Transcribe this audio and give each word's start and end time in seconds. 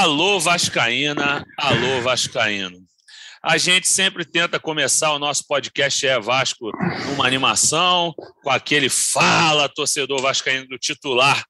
Alô, 0.00 0.40
Vascaína, 0.40 1.44
alô, 1.58 2.00
Vascaíno. 2.00 2.78
A 3.42 3.58
gente 3.58 3.86
sempre 3.86 4.24
tenta 4.24 4.58
começar 4.58 5.12
o 5.12 5.18
nosso 5.18 5.46
podcast 5.46 6.06
É 6.06 6.18
Vasco 6.18 6.70
numa 7.04 7.26
animação, 7.26 8.14
com 8.42 8.48
aquele 8.48 8.88
fala, 8.88 9.68
torcedor 9.68 10.22
vascaíno 10.22 10.66
do 10.68 10.78
titular 10.78 11.44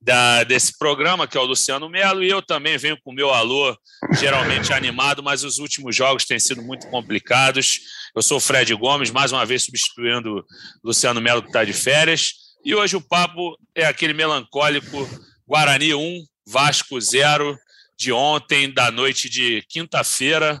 da, 0.00 0.42
desse 0.42 0.76
programa, 0.76 1.28
que 1.28 1.38
é 1.38 1.40
o 1.40 1.44
Luciano 1.44 1.88
Melo, 1.88 2.24
e 2.24 2.28
eu 2.28 2.42
também 2.42 2.76
venho 2.76 2.98
com 3.04 3.12
o 3.12 3.14
meu 3.14 3.32
alô, 3.32 3.72
geralmente 4.18 4.72
animado, 4.72 5.22
mas 5.22 5.44
os 5.44 5.58
últimos 5.58 5.94
jogos 5.94 6.24
têm 6.24 6.40
sido 6.40 6.60
muito 6.60 6.88
complicados. 6.88 7.78
Eu 8.16 8.20
sou 8.20 8.38
o 8.38 8.40
Fred 8.40 8.74
Gomes, 8.74 9.12
mais 9.12 9.30
uma 9.30 9.46
vez 9.46 9.62
substituindo 9.62 10.38
o 10.38 10.44
Luciano 10.82 11.20
Melo, 11.20 11.40
que 11.40 11.50
está 11.50 11.62
de 11.62 11.72
férias, 11.72 12.32
e 12.64 12.74
hoje 12.74 12.96
o 12.96 13.00
papo 13.00 13.56
é 13.76 13.84
aquele 13.84 14.12
melancólico 14.12 15.08
Guarani 15.46 15.94
1, 15.94 16.24
Vasco 16.48 17.00
0 17.00 17.56
de 18.02 18.12
ontem, 18.12 18.68
da 18.68 18.90
noite 18.90 19.28
de 19.28 19.62
quinta-feira. 19.68 20.60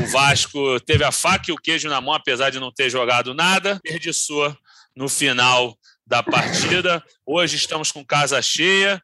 O 0.00 0.06
Vasco 0.06 0.80
teve 0.80 1.04
a 1.04 1.12
faca 1.12 1.44
e 1.48 1.52
o 1.52 1.56
queijo 1.56 1.88
na 1.88 2.00
mão, 2.00 2.12
apesar 2.12 2.50
de 2.50 2.58
não 2.58 2.72
ter 2.72 2.90
jogado 2.90 3.32
nada, 3.32 3.78
perdiçou 3.84 4.54
no 4.96 5.08
final 5.08 5.78
da 6.04 6.24
partida. 6.24 7.02
Hoje 7.24 7.56
estamos 7.56 7.92
com 7.92 8.04
casa 8.04 8.42
cheia. 8.42 9.00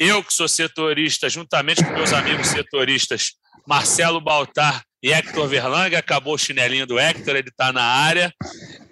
Eu, 0.00 0.24
que 0.24 0.34
sou 0.34 0.48
setorista, 0.48 1.28
juntamente 1.28 1.84
com 1.84 1.92
meus 1.92 2.12
amigos 2.12 2.48
setoristas, 2.48 3.34
Marcelo 3.64 4.20
Baltar 4.20 4.82
e 5.00 5.12
Hector 5.12 5.46
Verlang, 5.46 5.94
acabou 5.94 6.34
o 6.34 6.38
chinelinho 6.38 6.86
do 6.86 6.98
Hector, 6.98 7.36
ele 7.36 7.50
está 7.50 7.72
na 7.72 7.84
área. 7.84 8.34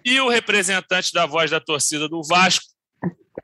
E 0.04 0.20
o 0.20 0.28
representante 0.28 1.12
da 1.12 1.26
voz 1.26 1.50
da 1.50 1.58
torcida 1.58 2.08
do 2.08 2.22
Vasco, 2.22 2.64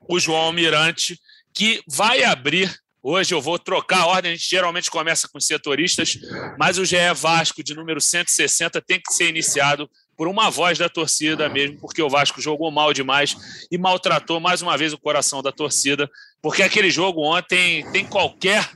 o 0.09 0.20
João 0.20 0.42
Almirante, 0.42 1.18
que 1.52 1.82
vai 1.88 2.23
abrir 2.23 2.73
Hoje 3.06 3.34
eu 3.34 3.42
vou 3.42 3.58
trocar 3.58 4.01
a 4.01 4.06
ordem, 4.06 4.32
a 4.32 4.34
gente 4.34 4.48
geralmente 4.48 4.90
começa 4.90 5.29
com 5.29 5.38
setoristas, 5.38 6.18
mas 6.59 6.79
o 6.79 6.87
GE 6.87 6.96
Vasco 7.15 7.62
de 7.62 7.74
número 7.74 8.01
160 8.01 8.80
tem 8.80 8.98
que 8.98 9.12
ser 9.12 9.29
iniciado 9.29 9.90
por 10.16 10.26
uma 10.26 10.48
voz 10.48 10.79
da 10.79 10.88
torcida 10.88 11.46
mesmo, 11.51 11.79
porque 11.79 12.01
o 12.01 12.09
Vasco 12.09 12.40
jogou 12.40 12.70
mal 12.70 12.95
demais 12.95 13.37
e 13.70 13.76
maltratou 13.76 14.40
mais 14.40 14.62
uma 14.62 14.79
vez 14.79 14.95
o 14.95 14.98
coração 14.98 15.42
da 15.42 15.52
torcida, 15.52 16.10
porque 16.40 16.62
aquele 16.62 16.90
jogo 16.90 17.20
ontem 17.20 17.84
tem 17.92 18.06
qualquer. 18.06 18.66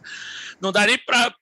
Não 0.60 0.72
dá 0.72 0.84
nem 0.84 0.98
para 0.98 1.34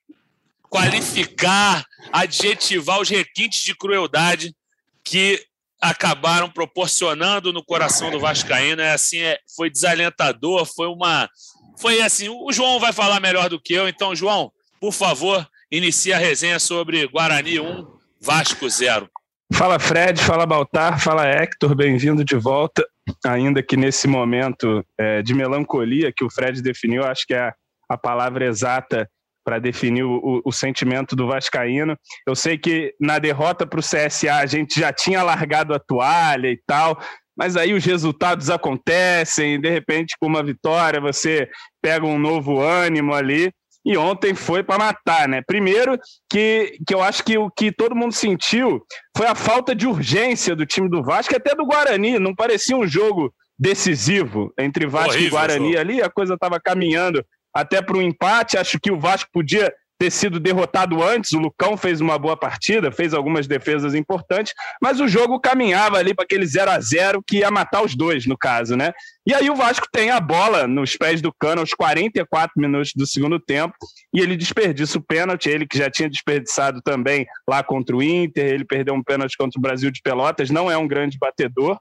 qualificar, 0.70 1.84
adjetivar 2.12 3.00
os 3.00 3.08
requintes 3.08 3.64
de 3.64 3.74
crueldade 3.74 4.54
que 5.02 5.44
acabaram 5.80 6.48
proporcionando 6.48 7.52
no 7.52 7.64
coração 7.64 8.12
do 8.12 8.20
Vascaíno. 8.20 8.80
É 8.80 8.92
assim, 8.92 9.18
é, 9.18 9.40
foi 9.56 9.70
desalentador, 9.70 10.64
foi 10.64 10.86
uma 10.86 11.28
foi 11.76 12.00
assim. 12.00 12.28
O 12.28 12.52
João 12.52 12.80
vai 12.80 12.92
falar 12.92 13.20
melhor 13.20 13.48
do 13.48 13.60
que 13.60 13.74
eu. 13.74 13.88
Então, 13.88 14.14
João, 14.14 14.52
por 14.80 14.92
favor, 14.92 15.46
inicie 15.70 16.12
a 16.12 16.18
resenha 16.18 16.58
sobre 16.58 17.06
Guarani 17.06 17.60
1, 17.60 17.86
Vasco 18.20 18.68
0. 18.68 19.08
Fala 19.52 19.78
Fred, 19.78 20.20
fala 20.20 20.44
Baltar, 20.44 21.00
fala 21.00 21.24
Hector, 21.24 21.74
bem-vindo 21.74 22.24
de 22.24 22.34
volta. 22.34 22.84
Ainda 23.24 23.62
que 23.62 23.76
nesse 23.76 24.08
momento 24.08 24.84
é, 24.98 25.22
de 25.22 25.34
melancolia 25.34 26.12
que 26.12 26.24
o 26.24 26.30
Fred 26.30 26.60
definiu, 26.60 27.04
acho 27.04 27.24
que 27.26 27.34
é 27.34 27.52
a 27.88 27.96
palavra 27.96 28.46
exata 28.46 29.08
para 29.44 29.60
definir 29.60 30.02
o, 30.02 30.42
o, 30.44 30.50
sentimento 30.50 31.14
do 31.14 31.28
Vascaíno. 31.28 31.96
Eu 32.26 32.34
sei 32.34 32.58
que 32.58 32.92
na 33.00 33.20
derrota 33.20 33.64
para 33.64 33.78
o 33.78 33.82
CSA 33.82 34.34
a 34.34 34.46
gente 34.46 34.80
já 34.80 34.92
tinha 34.92 35.22
largado 35.22 35.72
a 35.72 35.78
toalha 35.78 36.48
e 36.48 36.60
tal, 36.66 37.00
mas 37.36 37.56
aí 37.56 37.74
os 37.74 37.84
resultados 37.84 38.48
acontecem, 38.48 39.60
de 39.60 39.68
repente, 39.68 40.16
com 40.18 40.26
uma 40.26 40.42
vitória, 40.42 41.00
você 41.00 41.48
pega 41.82 42.06
um 42.06 42.18
novo 42.18 42.60
ânimo 42.60 43.14
ali. 43.14 43.52
E 43.84 43.96
ontem 43.96 44.34
foi 44.34 44.64
para 44.64 44.78
matar, 44.78 45.28
né? 45.28 45.42
Primeiro, 45.46 45.96
que, 46.28 46.76
que 46.84 46.92
eu 46.92 47.00
acho 47.00 47.22
que 47.22 47.38
o 47.38 47.48
que 47.48 47.70
todo 47.70 47.94
mundo 47.94 48.12
sentiu 48.12 48.82
foi 49.16 49.28
a 49.28 49.34
falta 49.34 49.76
de 49.76 49.86
urgência 49.86 50.56
do 50.56 50.66
time 50.66 50.88
do 50.88 51.04
Vasco, 51.04 51.36
até 51.36 51.54
do 51.54 51.64
Guarani. 51.64 52.18
Não 52.18 52.34
parecia 52.34 52.76
um 52.76 52.86
jogo 52.86 53.32
decisivo 53.56 54.52
entre 54.58 54.88
Vasco 54.88 55.10
Horrível, 55.10 55.28
e 55.28 55.30
Guarani 55.30 55.76
ali. 55.76 56.02
A 56.02 56.10
coisa 56.10 56.34
estava 56.34 56.58
caminhando 56.58 57.24
até 57.54 57.80
para 57.80 57.96
um 57.96 58.02
empate. 58.02 58.58
Acho 58.58 58.80
que 58.80 58.90
o 58.90 58.98
Vasco 58.98 59.30
podia 59.32 59.72
ter 59.98 60.10
sido 60.10 60.38
derrotado 60.38 61.02
antes. 61.02 61.32
O 61.32 61.38
Lucão 61.38 61.76
fez 61.76 62.00
uma 62.00 62.18
boa 62.18 62.36
partida, 62.36 62.92
fez 62.92 63.14
algumas 63.14 63.46
defesas 63.46 63.94
importantes, 63.94 64.52
mas 64.80 65.00
o 65.00 65.08
jogo 65.08 65.40
caminhava 65.40 65.98
ali 65.98 66.14
para 66.14 66.24
aquele 66.24 66.46
0 66.46 66.70
a 66.70 66.80
0 66.80 67.22
que 67.26 67.38
ia 67.38 67.50
matar 67.50 67.82
os 67.82 67.94
dois, 67.94 68.26
no 68.26 68.36
caso, 68.36 68.76
né? 68.76 68.92
E 69.26 69.34
aí 69.34 69.50
o 69.50 69.56
Vasco 69.56 69.86
tem 69.90 70.10
a 70.10 70.20
bola 70.20 70.66
nos 70.68 70.96
pés 70.96 71.20
do 71.20 71.32
cano 71.32 71.60
aos 71.60 71.72
44 71.72 72.52
minutos 72.60 72.92
do 72.94 73.06
segundo 73.06 73.40
tempo 73.40 73.74
e 74.14 74.20
ele 74.20 74.36
desperdiça 74.36 74.98
o 74.98 75.02
pênalti, 75.02 75.48
ele 75.48 75.66
que 75.66 75.78
já 75.78 75.90
tinha 75.90 76.08
desperdiçado 76.08 76.80
também 76.82 77.26
lá 77.48 77.62
contra 77.62 77.96
o 77.96 78.02
Inter, 78.02 78.46
ele 78.46 78.64
perdeu 78.64 78.94
um 78.94 79.02
pênalti 79.02 79.36
contra 79.36 79.58
o 79.58 79.62
Brasil 79.62 79.90
de 79.90 80.00
Pelotas, 80.02 80.50
não 80.50 80.70
é 80.70 80.76
um 80.76 80.86
grande 80.86 81.18
batedor. 81.18 81.78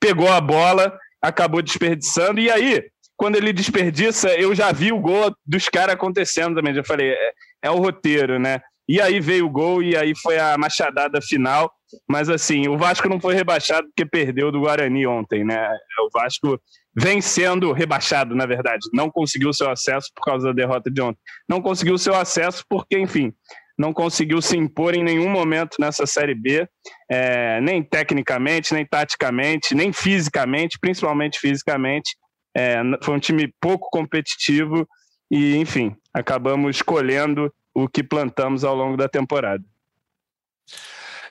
Pegou 0.00 0.32
a 0.32 0.40
bola, 0.40 0.96
acabou 1.22 1.62
desperdiçando 1.62 2.40
e 2.40 2.50
aí 2.50 2.82
quando 3.20 3.36
ele 3.36 3.52
desperdiça, 3.52 4.30
eu 4.30 4.54
já 4.54 4.72
vi 4.72 4.92
o 4.92 4.98
gol 4.98 5.30
dos 5.44 5.68
caras 5.68 5.94
acontecendo 5.94 6.54
também. 6.54 6.74
Já 6.74 6.82
falei, 6.82 7.14
é, 7.62 7.70
o 7.70 7.76
roteiro, 7.76 8.38
né? 8.38 8.60
E 8.88 9.00
aí 9.00 9.20
veio 9.20 9.46
o 9.46 9.50
gol 9.50 9.82
e 9.82 9.96
aí 9.96 10.12
foi 10.20 10.38
a 10.38 10.58
machadada 10.58 11.20
final. 11.22 11.72
Mas 12.08 12.28
assim, 12.28 12.68
o 12.68 12.76
Vasco 12.76 13.08
não 13.08 13.20
foi 13.20 13.34
rebaixado 13.34 13.86
porque 13.88 14.04
perdeu 14.04 14.50
do 14.50 14.60
Guarani 14.60 15.06
ontem, 15.06 15.44
né? 15.44 15.68
O 16.00 16.10
Vasco 16.12 16.60
vem 16.94 17.20
sendo 17.20 17.72
rebaixado, 17.72 18.34
na 18.34 18.46
verdade. 18.46 18.88
Não 18.92 19.10
conseguiu 19.10 19.52
seu 19.52 19.70
acesso 19.70 20.08
por 20.14 20.24
causa 20.24 20.48
da 20.48 20.52
derrota 20.52 20.90
de 20.90 21.00
ontem. 21.00 21.20
Não 21.48 21.60
conseguiu 21.60 21.96
seu 21.98 22.14
acesso 22.14 22.64
porque, 22.68 22.98
enfim, 22.98 23.32
não 23.78 23.92
conseguiu 23.92 24.42
se 24.42 24.56
impor 24.56 24.94
em 24.94 25.02
nenhum 25.02 25.28
momento 25.28 25.76
nessa 25.80 26.04
Série 26.04 26.34
B, 26.34 26.68
é, 27.10 27.60
nem 27.60 27.82
tecnicamente, 27.82 28.74
nem 28.74 28.84
taticamente, 28.84 29.74
nem 29.74 29.92
fisicamente, 29.92 30.78
principalmente 30.80 31.38
fisicamente. 31.38 32.16
É, 32.56 32.82
foi 33.02 33.14
um 33.14 33.20
time 33.20 33.52
pouco 33.60 33.88
competitivo 33.90 34.86
e, 35.30 35.56
enfim, 35.56 35.96
acabamos 36.12 36.76
escolhendo 36.76 37.52
o 37.74 37.88
que 37.88 38.02
plantamos 38.02 38.64
ao 38.64 38.74
longo 38.74 38.96
da 38.96 39.08
temporada. 39.08 39.64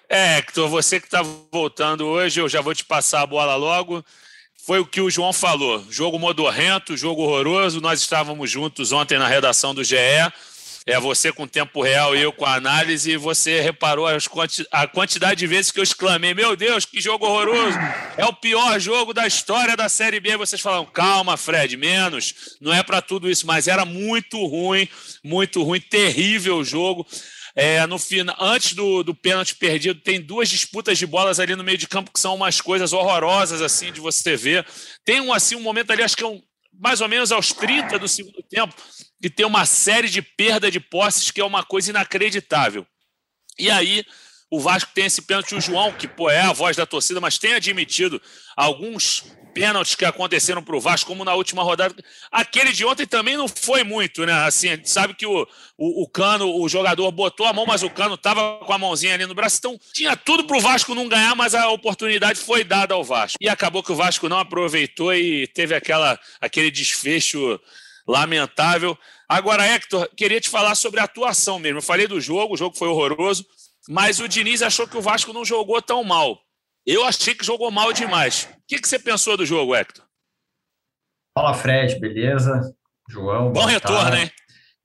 É, 0.07 0.38
Hector, 0.38 0.67
você 0.67 1.00
que 1.00 1.06
está 1.06 1.22
voltando 1.51 2.06
hoje, 2.06 2.40
eu 2.40 2.50
já 2.50 2.62
vou 2.62 2.73
te 2.73 2.84
passar 2.84 3.22
a 3.22 3.28
bola 3.28 3.56
logo. 3.56 4.03
Foi 4.66 4.79
o 4.79 4.85
que 4.85 5.01
o 5.01 5.09
João 5.09 5.31
falou: 5.31 5.85
jogo 5.90 6.17
modorrento, 6.17 6.97
jogo 6.97 7.22
horroroso. 7.22 7.79
Nós 7.79 8.01
estávamos 8.01 8.50
juntos 8.50 8.91
ontem 8.91 9.19
na 9.19 9.28
redação 9.28 9.73
do 9.73 9.84
GE 9.84 9.97
é 10.85 11.00
você 11.00 11.31
com 11.31 11.47
tempo 11.47 11.81
real 11.81 12.16
e 12.16 12.22
eu 12.22 12.31
com 12.31 12.45
a 12.45 12.56
análise, 12.56 13.12
e 13.12 13.17
você 13.17 13.62
reparou 13.62 14.07
quanti 14.29 14.66
a 14.72 14.88
quantidade 14.88 15.40
de 15.40 15.47
vezes 15.47 15.72
que 15.72 15.79
eu 15.79 15.84
exclamei: 15.84 16.34
Meu 16.34 16.56
Deus, 16.56 16.85
que 16.85 17.01
jogo 17.01 17.25
horroroso! 17.25 17.78
É 18.17 18.25
o 18.25 18.34
pior 18.34 18.79
jogo 18.79 19.13
da 19.13 19.28
história 19.28 19.75
da 19.75 19.90
Série 19.90 20.19
B. 20.19 20.31
E 20.31 20.38
vocês 20.38 20.62
falaram: 20.62 20.85
Calma, 20.85 21.38
Fred, 21.38 21.75
menos, 21.78 22.34
não 22.62 22.73
é 22.73 22.84
para 22.84 23.01
tudo 23.01 23.29
isso, 23.29 23.45
mas 23.45 23.67
era 23.67 23.85
muito 23.85 24.45
ruim, 24.45 24.88
muito 25.23 25.63
ruim, 25.63 25.79
terrível 25.79 26.57
o 26.57 26.63
jogo. 26.63 27.06
É, 27.56 27.85
no 27.88 27.97
final, 27.97 28.35
antes 28.40 28.73
do, 28.73 29.03
do 29.03 29.13
pênalti 29.13 29.56
perdido, 29.56 30.00
tem 30.00 30.22
duas 30.22 30.47
disputas 30.47 30.97
de 30.97 31.06
bolas 31.06 31.40
ali 31.40 31.56
no 31.56 31.63
meio 31.63 31.78
de 31.78 31.88
campo 31.88 32.11
que 32.11 32.19
são 32.19 32.35
umas 32.35 32.61
coisas 32.61 32.94
horrorosas 32.94 33.61
assim 33.61 33.91
de 33.91 34.00
você 34.00 34.38
ver. 34.38 34.66
Tem 35.03 35.19
um 35.19 35.34
assim 35.34 35.56
um 35.56 35.61
momento 35.61 35.91
ali, 35.91 36.03
acho 36.03 36.16
que 36.16 36.23
é 36.23 36.28
um, 36.28 36.41
mais 36.79 37.01
ou 37.01 37.09
menos 37.09 37.31
aos 37.31 37.51
30 37.51 38.00
do 38.00 38.07
segundo 38.07 38.41
tempo, 38.44 38.73
que 39.22 39.29
tem 39.29 39.45
uma 39.45 39.66
série 39.66 40.09
de 40.09 40.22
perda 40.22 40.72
de 40.72 40.79
posses 40.79 41.29
que 41.29 41.41
é 41.41 41.45
uma 41.45 41.63
coisa 41.63 41.90
inacreditável. 41.90 42.88
E 43.57 43.69
aí 43.69 44.06
o 44.50 44.59
Vasco 44.59 44.91
tem 44.95 45.06
esse 45.06 45.22
pênalti, 45.22 45.53
o 45.53 45.62
João, 45.62 45.91
que 45.91 46.07
pô, 46.07 46.29
é 46.29 46.41
a 46.41 46.53
voz 46.53 46.75
da 46.75 46.85
torcida, 46.85 47.19
mas 47.19 47.38
tem 47.38 47.53
admitido 47.53 48.22
alguns 48.56 49.23
pênaltis 49.53 49.95
que 49.95 50.05
aconteceram 50.05 50.63
para 50.63 50.75
o 50.75 50.79
Vasco, 50.79 51.07
como 51.07 51.25
na 51.25 51.33
última 51.33 51.63
rodada. 51.63 51.93
Aquele 52.31 52.72
de 52.72 52.85
ontem 52.85 53.05
também 53.05 53.35
não 53.35 53.47
foi 53.47 53.84
muito, 53.84 54.25
né? 54.25 54.34
Assim, 54.46 54.69
a 54.69 54.75
gente 54.75 54.90
sabe 54.90 55.13
que 55.13 55.25
o, 55.25 55.47
o, 55.78 56.03
o 56.03 56.07
Cano, 56.07 56.61
o 56.61 56.69
jogador 56.69 57.11
botou 57.11 57.46
a 57.46 57.53
mão, 57.53 57.66
mas 57.66 57.84
o 57.84 57.90
Cano 57.90 58.16
estava 58.16 58.59
com 58.66 58.73
a 58.73 58.78
mãozinha 58.78 59.13
ali 59.13 59.25
no 59.25 59.35
braço. 59.35 59.57
Então, 59.59 59.79
tinha 59.93 60.16
tudo 60.16 60.46
para 60.46 60.57
o 60.57 60.61
Vasco 60.61 60.96
não 60.96 61.07
ganhar, 61.07 61.35
mas 61.35 61.53
a 61.53 61.69
oportunidade 61.69 62.40
foi 62.40 62.63
dada 62.63 62.93
ao 62.93 63.03
Vasco. 63.03 63.37
E 63.41 63.49
acabou 63.49 63.84
que 63.84 63.91
o 63.91 63.96
Vasco 63.96 64.29
não 64.29 64.40
aproveitou 64.40 65.13
e 65.13 65.47
teve 65.47 65.75
aquela, 65.75 66.19
aquele 66.40 66.72
desfecho 66.72 67.59
lamentável. 68.07 68.97
Agora, 69.28 69.66
Hector, 69.66 70.09
queria 70.16 70.41
te 70.41 70.49
falar 70.49 70.73
sobre 70.75 70.99
a 70.99 71.03
atuação 71.03 71.59
mesmo. 71.59 71.78
Eu 71.78 71.84
falei 71.84 72.07
do 72.07 72.19
jogo, 72.19 72.55
o 72.55 72.57
jogo 72.57 72.78
foi 72.78 72.87
horroroso, 72.87 73.45
mas 73.87 74.19
o 74.19 74.28
Diniz 74.28 74.61
achou 74.61 74.87
que 74.87 74.97
o 74.97 75.02
Vasco 75.02 75.31
não 75.31 75.45
jogou 75.45 75.81
tão 75.81 76.03
mal. 76.03 76.41
Eu 76.91 77.06
achei 77.06 77.36
que 77.36 77.46
jogou 77.46 77.70
mal 77.70 77.94
demais. 77.94 78.50
O 78.52 78.62
que, 78.68 78.80
que 78.80 78.88
você 78.90 78.97
pensou 78.97 79.38
do 79.38 79.46
jogo, 79.46 79.76
Hector? 79.76 80.03
Fala, 81.38 81.53
Fred, 81.53 82.00
beleza? 82.00 82.74
João. 83.08 83.52
Bom 83.52 83.66
retorno, 83.66 84.16
hein? 84.16 84.32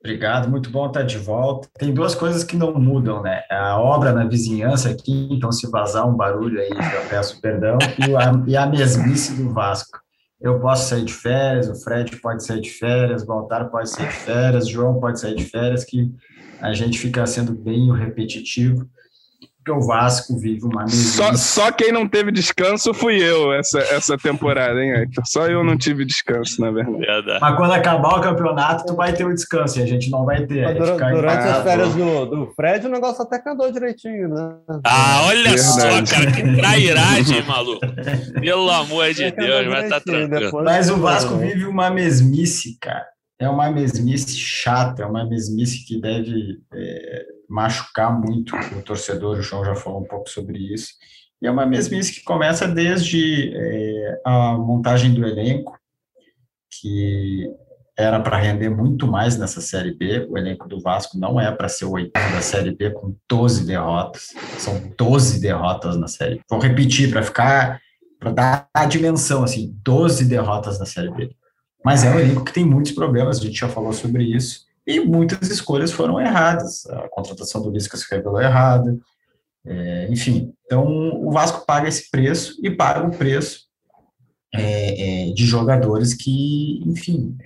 Obrigado, 0.00 0.50
muito 0.50 0.68
bom 0.68 0.86
estar 0.86 1.02
de 1.02 1.16
volta. 1.16 1.66
Tem 1.78 1.94
duas 1.94 2.14
coisas 2.14 2.44
que 2.44 2.58
não 2.58 2.74
mudam, 2.74 3.22
né? 3.22 3.42
A 3.50 3.80
obra 3.80 4.12
na 4.12 4.26
vizinhança 4.26 4.90
aqui, 4.90 5.28
então 5.30 5.50
se 5.50 5.66
vazar 5.70 6.06
um 6.06 6.14
barulho 6.14 6.60
aí, 6.60 6.68
já 6.68 7.08
peço 7.08 7.40
perdão, 7.40 7.78
e 8.06 8.14
a, 8.14 8.44
e 8.48 8.54
a 8.54 8.66
mesmice 8.66 9.34
do 9.42 9.48
Vasco. 9.54 9.98
eu 10.42 10.60
posso 10.60 10.90
sair 10.90 11.06
de 11.06 11.14
férias, 11.14 11.70
o 11.70 11.74
Fred 11.74 12.20
pode 12.20 12.44
sair 12.44 12.60
de 12.60 12.68
férias, 12.68 13.22
o 13.22 13.26
Baltar 13.26 13.70
pode 13.70 13.88
sair 13.88 14.08
de 14.08 14.16
férias, 14.16 14.66
o 14.66 14.70
João 14.70 15.00
pode 15.00 15.18
sair 15.18 15.36
de 15.36 15.46
férias, 15.46 15.84
que 15.84 16.12
a 16.60 16.74
gente 16.74 16.98
fica 16.98 17.26
sendo 17.26 17.54
bem 17.54 17.90
repetitivo 17.96 18.86
porque 19.64 19.72
o 19.72 19.80
Vasco 19.80 20.38
vive 20.38 20.62
uma 20.64 20.86
só, 20.86 21.32
só 21.34 21.72
quem 21.72 21.90
não 21.90 22.06
teve 22.06 22.30
descanso 22.30 22.92
fui 22.92 23.16
eu 23.16 23.50
essa, 23.54 23.78
essa 23.78 24.18
temporada, 24.18 24.78
hein, 24.78 24.90
Hector? 24.90 25.24
Só 25.26 25.46
eu 25.46 25.64
não 25.64 25.78
tive 25.78 26.04
descanso, 26.04 26.60
na 26.60 26.70
verdade. 26.70 26.98
verdade. 26.98 27.40
Mas 27.40 27.56
quando 27.56 27.72
acabar 27.72 28.18
o 28.18 28.20
campeonato, 28.20 28.84
tu 28.84 28.94
vai 28.94 29.14
ter 29.14 29.24
o 29.24 29.30
um 29.30 29.34
descanso 29.34 29.78
e 29.78 29.82
a 29.82 29.86
gente 29.86 30.10
não 30.10 30.26
vai 30.26 30.44
ter. 30.46 30.74
Durante, 30.74 31.14
durante 31.14 31.48
as 31.48 31.62
férias 31.62 31.94
do, 31.94 32.26
do 32.26 32.52
Fred, 32.54 32.86
o 32.86 32.90
negócio 32.90 33.22
até 33.22 33.42
andou 33.50 33.72
direitinho, 33.72 34.28
né? 34.28 34.54
Ah, 34.84 35.22
olha 35.28 35.50
verdade. 35.50 35.62
só, 35.62 36.14
cara, 36.14 36.30
que 36.30 36.56
trairagem, 36.56 37.42
maluco. 37.48 37.80
Pelo 38.38 38.70
amor 38.70 39.14
de 39.14 39.30
Deus, 39.30 39.66
vai 39.66 39.84
estar 39.84 40.00
tá 40.00 40.04
tranquilo. 40.04 40.62
Mas 40.62 40.90
o 40.90 40.96
Vasco 40.98 41.36
vive 41.36 41.64
uma 41.64 41.88
mesmice, 41.88 42.76
cara. 42.78 43.06
É 43.38 43.48
uma 43.48 43.70
mesmice 43.70 44.36
chata, 44.36 45.02
é 45.02 45.06
uma 45.06 45.28
mesmice 45.28 45.84
que 45.86 46.00
deve 46.00 46.60
é, 46.72 47.33
machucar 47.48 48.18
muito 48.18 48.54
o 48.56 48.82
torcedor, 48.82 49.38
o 49.38 49.42
João 49.42 49.64
já 49.64 49.74
falou 49.74 50.00
um 50.00 50.06
pouco 50.06 50.28
sobre 50.28 50.58
isso, 50.72 50.94
e 51.40 51.46
é 51.46 51.50
uma 51.50 51.66
mesmice 51.66 52.14
que 52.14 52.24
começa 52.24 52.66
desde 52.66 53.52
é, 53.54 54.20
a 54.24 54.54
montagem 54.54 55.12
do 55.12 55.26
elenco, 55.26 55.78
que 56.80 57.48
era 57.96 58.18
para 58.18 58.38
render 58.38 58.68
muito 58.68 59.06
mais 59.06 59.38
nessa 59.38 59.60
Série 59.60 59.94
B, 59.94 60.26
o 60.28 60.36
elenco 60.36 60.68
do 60.68 60.80
Vasco 60.80 61.16
não 61.16 61.40
é 61.40 61.50
para 61.52 61.68
ser 61.68 61.84
o 61.84 61.92
oitavo 61.92 62.34
da 62.34 62.40
Série 62.40 62.74
B 62.74 62.90
com 62.90 63.14
12 63.28 63.66
derrotas, 63.66 64.34
são 64.58 64.92
12 64.98 65.40
derrotas 65.40 65.96
na 65.96 66.08
Série 66.08 66.36
B. 66.36 66.40
Vou 66.50 66.58
repetir 66.58 67.10
para 67.10 67.22
ficar, 67.22 67.80
para 68.18 68.32
dar 68.32 68.68
a 68.74 68.84
dimensão, 68.84 69.44
assim, 69.44 69.72
12 69.84 70.24
derrotas 70.24 70.78
na 70.78 70.86
Série 70.86 71.10
B. 71.12 71.30
Mas 71.84 72.02
é 72.02 72.10
um 72.10 72.18
elenco 72.18 72.44
que 72.44 72.52
tem 72.52 72.64
muitos 72.64 72.92
problemas, 72.92 73.38
a 73.38 73.42
gente 73.42 73.60
já 73.60 73.68
falou 73.68 73.92
sobre 73.92 74.24
isso, 74.24 74.63
e 74.86 75.00
muitas 75.00 75.50
escolhas 75.50 75.92
foram 75.92 76.20
erradas. 76.20 76.86
A 76.86 77.08
contratação 77.08 77.62
do 77.62 77.70
Lisca 77.70 77.96
se 77.96 78.06
revelou 78.10 78.40
errada, 78.40 78.96
é, 79.66 80.08
enfim. 80.10 80.52
Então, 80.64 80.86
o 80.86 81.30
Vasco 81.30 81.64
paga 81.66 81.88
esse 81.88 82.10
preço 82.10 82.58
e 82.62 82.70
paga 82.70 83.06
o 83.06 83.16
preço 83.16 83.66
é, 84.54 85.28
é, 85.30 85.32
de 85.32 85.44
jogadores 85.44 86.14
que, 86.14 86.82
enfim, 86.86 87.36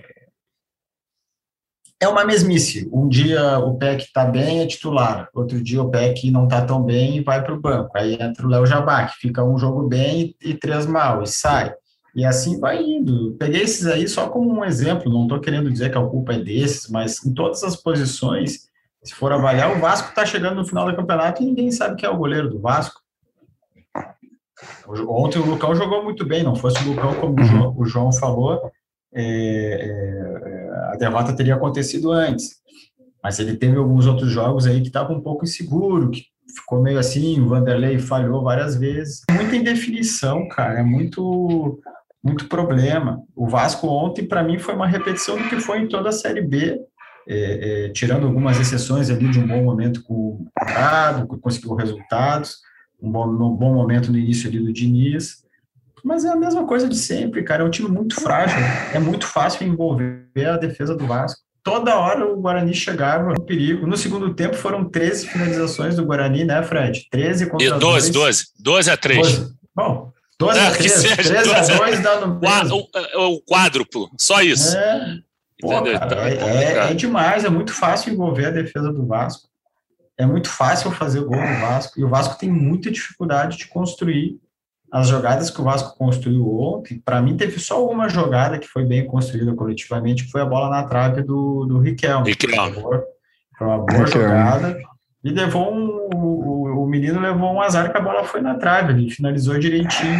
é 1.99 2.07
uma 2.07 2.23
mesmice. 2.23 2.89
Um 2.93 3.09
dia 3.09 3.59
o 3.59 3.77
PEC 3.77 4.03
está 4.03 4.25
bem, 4.25 4.61
é 4.61 4.67
titular. 4.67 5.29
Outro 5.33 5.61
dia 5.61 5.81
o 5.81 5.89
PEC 5.89 6.31
não 6.31 6.45
está 6.45 6.65
tão 6.65 6.81
bem 6.81 7.17
e 7.17 7.23
vai 7.23 7.43
para 7.43 7.53
o 7.53 7.59
banco. 7.59 7.91
Aí 7.97 8.13
entra 8.13 8.45
o 8.45 8.49
Léo 8.49 8.65
Jabá, 8.65 9.05
que 9.05 9.17
fica 9.17 9.43
um 9.43 9.57
jogo 9.57 9.87
bem 9.87 10.35
e, 10.41 10.49
e 10.51 10.53
três 10.53 10.85
mal, 10.85 11.21
e 11.21 11.27
sai. 11.27 11.73
E 12.15 12.25
assim 12.25 12.59
vai 12.59 12.81
indo. 12.81 13.35
Peguei 13.37 13.61
esses 13.61 13.85
aí 13.85 14.07
só 14.07 14.29
como 14.29 14.51
um 14.51 14.65
exemplo, 14.65 15.11
não 15.11 15.23
estou 15.23 15.39
querendo 15.39 15.71
dizer 15.71 15.91
que 15.91 15.97
a 15.97 16.05
culpa 16.05 16.33
é 16.33 16.39
desses, 16.39 16.89
mas 16.89 17.23
em 17.25 17.33
todas 17.33 17.63
as 17.63 17.75
posições, 17.75 18.69
se 19.03 19.13
for 19.13 19.31
avaliar, 19.31 19.75
o 19.75 19.79
Vasco 19.79 20.09
está 20.09 20.25
chegando 20.25 20.55
no 20.55 20.65
final 20.65 20.89
do 20.89 20.95
campeonato 20.95 21.41
e 21.41 21.45
ninguém 21.45 21.71
sabe 21.71 21.95
quem 21.95 22.09
é 22.09 22.11
o 22.11 22.17
goleiro 22.17 22.49
do 22.49 22.59
Vasco. 22.59 22.99
Ontem 24.87 25.39
o 25.39 25.45
Lucão 25.45 25.73
jogou 25.73 26.03
muito 26.03 26.25
bem, 26.25 26.43
não 26.43 26.55
fosse 26.55 26.83
o 26.83 26.89
Lucão, 26.89 27.13
como 27.15 27.39
uhum. 27.39 27.73
o 27.77 27.85
João 27.85 28.11
falou, 28.11 28.71
é, 29.13 29.23
é, 29.23 30.69
a 30.93 30.97
derrota 30.97 31.33
teria 31.33 31.55
acontecido 31.55 32.11
antes. 32.11 32.59
Mas 33.23 33.39
ele 33.39 33.55
teve 33.55 33.77
alguns 33.77 34.05
outros 34.05 34.29
jogos 34.29 34.65
aí 34.65 34.81
que 34.81 34.87
estavam 34.87 35.17
um 35.17 35.21
pouco 35.21 35.43
inseguro, 35.43 36.09
que 36.09 36.23
ficou 36.55 36.81
meio 36.81 36.99
assim, 36.99 37.39
o 37.39 37.47
Vanderlei 37.47 37.99
falhou 37.99 38.43
várias 38.43 38.75
vezes. 38.75 39.21
Muita 39.31 39.55
indefinição, 39.55 40.47
cara, 40.47 40.79
é 40.79 40.83
muito 40.83 41.79
muito 42.23 42.47
problema. 42.47 43.21
O 43.35 43.47
Vasco 43.47 43.87
ontem, 43.87 44.25
para 44.25 44.43
mim, 44.43 44.59
foi 44.59 44.75
uma 44.75 44.87
repetição 44.87 45.37
do 45.37 45.47
que 45.47 45.59
foi 45.59 45.79
em 45.79 45.87
toda 45.87 46.09
a 46.09 46.13
Série 46.13 46.41
B, 46.41 46.79
é, 47.27 47.85
é, 47.85 47.89
tirando 47.89 48.25
algumas 48.25 48.59
exceções 48.59 49.09
ali 49.09 49.29
de 49.29 49.39
um 49.39 49.47
bom 49.47 49.63
momento 49.63 50.03
com 50.03 50.13
o 50.13 50.47
Prado, 50.53 51.27
que 51.27 51.41
conseguiu 51.41 51.75
resultados, 51.75 52.57
um 53.01 53.11
bom, 53.11 53.27
um 53.27 53.55
bom 53.55 53.73
momento 53.73 54.11
no 54.11 54.17
início 54.17 54.49
ali 54.49 54.59
do 54.59 54.73
Diniz, 54.73 55.43
mas 56.03 56.25
é 56.25 56.29
a 56.29 56.35
mesma 56.35 56.65
coisa 56.65 56.87
de 56.87 56.95
sempre, 56.95 57.43
cara, 57.43 57.63
é 57.63 57.65
um 57.65 57.69
time 57.69 57.89
muito 57.89 58.15
frágil, 58.15 58.57
é 58.93 58.99
muito 58.99 59.25
fácil 59.25 59.67
envolver 59.67 60.45
a 60.45 60.57
defesa 60.57 60.95
do 60.95 61.05
Vasco. 61.05 61.41
Toda 61.61 61.97
hora 61.97 62.25
o 62.25 62.37
Guarani 62.37 62.73
chegava 62.73 63.33
no 63.33 63.41
perigo. 63.41 63.85
No 63.85 63.97
segundo 63.97 64.33
tempo 64.33 64.55
foram 64.55 64.85
13 64.85 65.27
finalizações 65.27 65.95
do 65.95 66.05
Guarani, 66.05 66.45
né, 66.45 66.63
Fred? 66.63 67.07
13 67.11 67.47
contra 67.47 67.67
e 67.67 67.79
12, 67.79 68.11
12. 68.11 68.45
12 68.59 68.89
a 68.89 68.97
3. 68.97 69.19
12. 69.19 69.53
Bom, 69.75 70.11
12 70.39 70.59
a 70.59 70.71
3, 70.71 70.91
seja, 70.93 71.15
13 71.17 71.53
a 71.53 71.77
2 71.77 71.99
dá 71.99 72.21
no 72.21 72.39
o, 72.75 73.35
o 73.35 73.41
quádruplo, 73.41 74.09
só 74.17 74.41
isso. 74.41 74.75
É, 74.77 75.17
pô, 75.59 75.69
cara, 75.69 76.05
então, 76.05 76.17
é, 76.19 76.33
é, 76.33 76.91
é, 76.91 76.93
demais, 76.93 77.43
é 77.43 77.49
muito 77.49 77.73
fácil 77.73 78.13
envolver 78.13 78.45
a 78.45 78.51
defesa 78.51 78.91
do 78.93 79.05
Vasco. 79.05 79.49
É 80.17 80.25
muito 80.25 80.49
fácil 80.49 80.91
fazer 80.91 81.21
gol 81.21 81.39
no 81.39 81.59
Vasco. 81.59 81.99
E 81.99 82.03
o 82.03 82.09
Vasco 82.09 82.37
tem 82.37 82.49
muita 82.49 82.89
dificuldade 82.89 83.57
de 83.57 83.67
construir 83.67 84.37
as 84.91 85.07
jogadas 85.07 85.49
que 85.49 85.61
o 85.61 85.63
Vasco 85.63 85.97
construiu 85.97 86.57
ontem. 86.59 86.99
Para 86.99 87.21
mim, 87.21 87.37
teve 87.37 87.59
só 87.59 87.85
uma 87.85 88.09
jogada 88.09 88.57
que 88.57 88.67
foi 88.67 88.85
bem 88.85 89.05
construída 89.05 89.53
coletivamente, 89.53 90.25
que 90.25 90.31
foi 90.31 90.41
a 90.41 90.45
bola 90.45 90.69
na 90.69 90.83
trave 90.83 91.21
do, 91.21 91.65
do 91.65 91.79
Riquelme. 91.79 92.31
Riquelme. 92.31 92.81
Foi 93.57 93.67
uma 93.67 93.77
boa 93.79 94.07
jogada. 94.07 94.77
E 95.23 95.29
levou 95.31 95.73
um, 95.73 96.09
o, 96.13 96.58
o 96.58 96.58
menino 96.89 97.19
levou 97.19 97.53
um 97.53 97.61
azar 97.61 97.91
que 97.91 97.97
a 97.97 98.01
bola 98.01 98.23
foi 98.23 98.41
na 98.41 98.55
trave, 98.55 98.93
ele 98.93 99.09
finalizou 99.09 99.57
direitinho. 99.59 100.19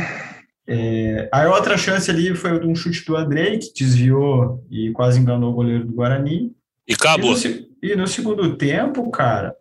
É, 0.67 1.27
a 1.31 1.49
outra 1.49 1.77
chance 1.77 2.11
ali 2.11 2.35
foi 2.35 2.63
um 2.65 2.75
chute 2.75 3.03
do 3.05 3.15
Andrei, 3.15 3.57
que 3.57 3.73
desviou 3.73 4.63
e 4.69 4.91
quase 4.91 5.19
enganou 5.19 5.51
o 5.51 5.55
goleiro 5.55 5.85
do 5.85 5.93
Guarani. 5.93 6.55
E 6.87 6.93
acabou. 6.93 7.35
E 7.35 7.47
no, 7.47 7.67
e 7.81 7.95
no 7.95 8.07
segundo 8.07 8.55
tempo, 8.55 9.09
cara, 9.09 9.55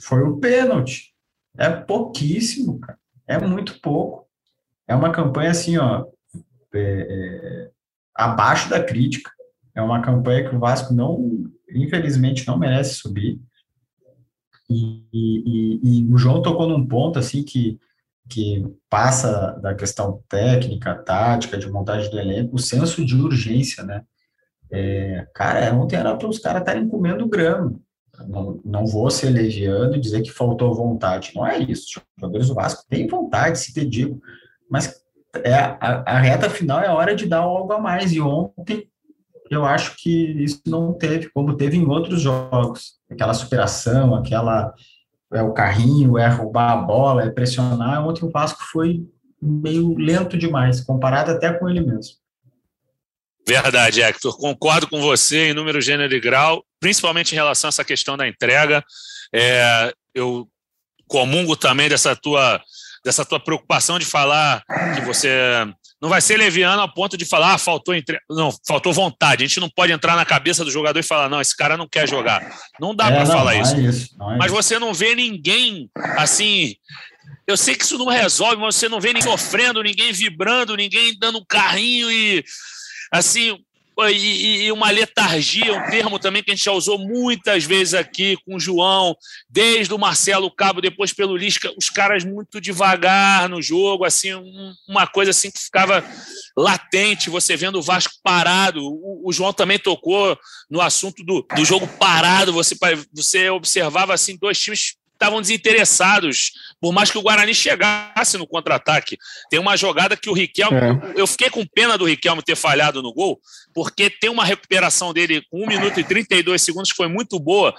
foi 0.00 0.22
o 0.22 0.38
pênalti. 0.38 1.12
É 1.56 1.68
pouquíssimo, 1.68 2.78
cara. 2.78 2.98
É 3.26 3.38
muito 3.38 3.80
pouco. 3.80 4.26
É 4.86 4.94
uma 4.94 5.12
campanha 5.12 5.50
assim, 5.50 5.76
ó, 5.76 6.06
é, 6.72 6.80
é, 6.80 7.70
abaixo 8.14 8.70
da 8.70 8.82
crítica. 8.82 9.30
É 9.74 9.82
uma 9.82 10.00
campanha 10.00 10.48
que 10.48 10.56
o 10.56 10.58
Vasco 10.58 10.94
não, 10.94 11.44
infelizmente, 11.70 12.46
não 12.46 12.58
merece 12.58 12.94
subir. 12.94 13.38
E, 14.68 15.04
e, 15.12 15.80
e, 15.82 16.12
o 16.12 16.18
João 16.18 16.42
tocou 16.42 16.68
num 16.68 16.86
ponto 16.86 17.18
assim 17.18 17.42
que, 17.42 17.78
que 18.28 18.64
passa 18.90 19.52
da 19.62 19.74
questão 19.74 20.22
técnica, 20.28 20.94
tática, 20.94 21.56
de 21.56 21.70
montagem 21.70 22.10
do 22.10 22.18
elenco, 22.18 22.56
o 22.56 22.58
senso 22.58 23.04
de 23.04 23.16
urgência, 23.16 23.82
né? 23.82 24.04
É, 24.70 25.26
cara, 25.34 25.74
ontem 25.74 25.96
era 25.96 26.14
para 26.14 26.28
os 26.28 26.38
caras 26.38 26.60
estarem 26.60 26.88
comendo 26.88 27.26
grama. 27.26 27.80
Não, 28.26 28.60
não 28.64 28.86
vou 28.86 29.10
ser 29.10 29.30
leviano 29.30 29.94
e 29.94 30.00
dizer 30.00 30.22
que 30.22 30.30
faltou 30.30 30.74
vontade. 30.74 31.32
Não 31.34 31.46
é 31.46 31.58
isso. 31.58 31.84
Os 31.86 32.04
jogadores 32.20 32.48
do 32.48 32.54
Vasco 32.54 32.84
têm 32.88 33.06
vontade, 33.06 33.58
se 33.58 33.72
te 33.72 34.18
mas 34.68 35.02
é, 35.44 35.54
a, 35.54 36.02
a 36.06 36.18
reta 36.18 36.50
final 36.50 36.80
é 36.80 36.90
hora 36.90 37.14
de 37.14 37.26
dar 37.26 37.38
algo 37.38 37.72
a 37.72 37.80
mais. 37.80 38.12
E 38.12 38.20
ontem 38.20 38.88
eu 39.50 39.64
acho 39.64 39.96
que 39.96 40.10
isso 40.42 40.60
não 40.66 40.92
teve, 40.92 41.30
como 41.30 41.56
teve 41.56 41.76
em 41.76 41.86
outros 41.86 42.20
jogos. 42.20 42.97
Aquela 43.10 43.34
superação, 43.34 44.14
aquela. 44.14 44.74
É 45.32 45.42
o 45.42 45.52
carrinho, 45.52 46.16
é 46.16 46.26
roubar 46.26 46.72
a 46.72 46.76
bola, 46.76 47.22
é 47.22 47.30
pressionar. 47.30 48.06
Ontem 48.06 48.24
o 48.24 48.30
Vasco 48.30 48.62
foi 48.72 49.06
meio 49.40 49.94
lento 49.96 50.38
demais, 50.38 50.80
comparado 50.80 51.30
até 51.30 51.52
com 51.52 51.68
ele 51.68 51.80
mesmo. 51.80 52.14
Verdade, 53.46 54.02
Hector. 54.02 54.36
Concordo 54.36 54.88
com 54.88 55.00
você 55.00 55.50
em 55.50 55.54
número, 55.54 55.80
gênero 55.80 56.14
e 56.14 56.20
grau, 56.20 56.64
principalmente 56.78 57.32
em 57.32 57.34
relação 57.34 57.68
a 57.68 57.70
essa 57.70 57.84
questão 57.84 58.16
da 58.16 58.28
entrega. 58.28 58.84
É, 59.34 59.92
eu 60.14 60.46
comungo 61.06 61.56
também 61.56 61.88
dessa 61.88 62.14
tua, 62.14 62.60
dessa 63.02 63.24
tua 63.24 63.40
preocupação 63.40 63.98
de 63.98 64.04
falar 64.04 64.62
que 64.94 65.00
você 65.00 65.66
não 66.00 66.08
vai 66.08 66.20
ser 66.20 66.36
leviano 66.36 66.80
ao 66.80 66.92
ponto 66.92 67.16
de 67.16 67.24
falar, 67.24 67.54
ah, 67.54 67.58
faltou 67.58 67.94
entre... 67.94 68.20
não, 68.30 68.54
faltou 68.66 68.92
vontade. 68.92 69.42
A 69.42 69.46
gente 69.46 69.60
não 69.60 69.68
pode 69.68 69.92
entrar 69.92 70.14
na 70.14 70.24
cabeça 70.24 70.64
do 70.64 70.70
jogador 70.70 70.98
e 70.98 71.02
falar, 71.02 71.28
não, 71.28 71.40
esse 71.40 71.56
cara 71.56 71.76
não 71.76 71.88
quer 71.88 72.08
jogar. 72.08 72.56
Não 72.80 72.94
dá 72.94 73.08
é, 73.08 73.16
para 73.16 73.26
falar 73.26 73.56
isso. 73.56 73.74
É 73.74 73.80
isso 73.80 74.14
é 74.14 74.36
mas 74.36 74.46
isso. 74.46 74.54
você 74.54 74.78
não 74.78 74.94
vê 74.94 75.14
ninguém 75.14 75.90
assim. 76.16 76.74
Eu 77.46 77.56
sei 77.56 77.74
que 77.74 77.84
isso 77.84 77.98
não 77.98 78.06
resolve, 78.06 78.56
mas 78.56 78.76
você 78.76 78.88
não 78.88 79.00
vê 79.00 79.08
ninguém 79.08 79.22
sofrendo, 79.22 79.82
ninguém 79.82 80.12
vibrando, 80.12 80.76
ninguém 80.76 81.18
dando 81.18 81.38
um 81.38 81.44
carrinho 81.46 82.10
e 82.10 82.44
assim, 83.10 83.58
e, 84.06 84.64
e, 84.64 84.72
uma 84.72 84.90
letargia, 84.90 85.74
um 85.74 85.90
termo 85.90 86.18
também 86.18 86.42
que 86.42 86.50
a 86.50 86.54
gente 86.54 86.64
já 86.64 86.72
usou 86.72 86.98
muitas 86.98 87.64
vezes 87.64 87.94
aqui 87.94 88.36
com 88.44 88.54
o 88.54 88.60
João, 88.60 89.16
desde 89.48 89.92
o 89.92 89.98
Marcelo 89.98 90.50
Cabo, 90.50 90.80
depois 90.80 91.12
pelo 91.12 91.36
Lisca, 91.36 91.72
os 91.76 91.90
caras 91.90 92.24
muito 92.24 92.60
devagar 92.60 93.48
no 93.48 93.60
jogo, 93.60 94.04
assim, 94.04 94.34
um, 94.34 94.72
uma 94.88 95.06
coisa 95.06 95.32
assim 95.32 95.50
que 95.50 95.58
ficava 95.58 96.04
latente, 96.56 97.30
você 97.30 97.56
vendo 97.56 97.78
o 97.78 97.82
Vasco 97.82 98.14
parado. 98.22 98.80
O, 98.80 99.28
o 99.28 99.32
João 99.32 99.52
também 99.52 99.78
tocou 99.78 100.38
no 100.70 100.80
assunto 100.80 101.24
do, 101.24 101.44
do 101.54 101.64
jogo 101.64 101.88
parado, 101.98 102.52
você, 102.52 102.76
você 103.12 103.50
observava 103.50 104.14
assim 104.14 104.36
dois 104.36 104.60
times 104.60 104.96
estavam 105.18 105.42
desinteressados, 105.42 106.52
por 106.80 106.92
mais 106.92 107.10
que 107.10 107.18
o 107.18 107.22
Guarani 107.22 107.52
chegasse 107.52 108.38
no 108.38 108.46
contra-ataque. 108.46 109.18
Tem 109.50 109.58
uma 109.58 109.76
jogada 109.76 110.16
que 110.16 110.30
o 110.30 110.32
Riquelme. 110.32 110.78
É. 110.78 111.20
Eu 111.20 111.26
fiquei 111.26 111.50
com 111.50 111.66
pena 111.66 111.98
do 111.98 112.04
Riquelme 112.04 112.40
ter 112.42 112.54
falhado 112.54 113.02
no 113.02 113.12
gol, 113.12 113.40
porque 113.74 114.08
tem 114.08 114.30
uma 114.30 114.44
recuperação 114.44 115.12
dele 115.12 115.42
com 115.50 115.64
1 115.64 115.66
minuto 115.66 116.00
e 116.00 116.04
32 116.04 116.62
segundos 116.62 116.90
que 116.92 116.96
foi 116.96 117.08
muito 117.08 117.38
boa, 117.40 117.74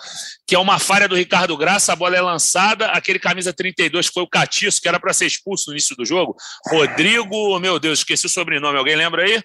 que 0.46 0.54
é 0.54 0.60
uma 0.60 0.78
falha 0.78 1.08
do 1.08 1.16
Ricardo 1.16 1.56
Graça, 1.56 1.94
a 1.94 1.96
bola 1.96 2.18
é 2.18 2.22
lançada, 2.22 2.88
aquele 2.88 3.20
camisa 3.20 3.54
32 3.54 4.10
que 4.10 4.14
foi 4.14 4.24
o 4.24 4.28
Catiço, 4.28 4.82
que 4.82 4.88
era 4.88 5.00
para 5.00 5.14
ser 5.14 5.26
expulso 5.26 5.66
no 5.68 5.74
início 5.74 5.96
do 5.96 6.06
jogo. 6.06 6.36
Rodrigo, 6.68 7.58
meu 7.60 7.80
Deus, 7.80 8.00
esqueci 8.00 8.26
o 8.26 8.30
sobrenome, 8.30 8.78
alguém 8.78 8.98
lembra 8.98 9.24
aí? 9.24 9.42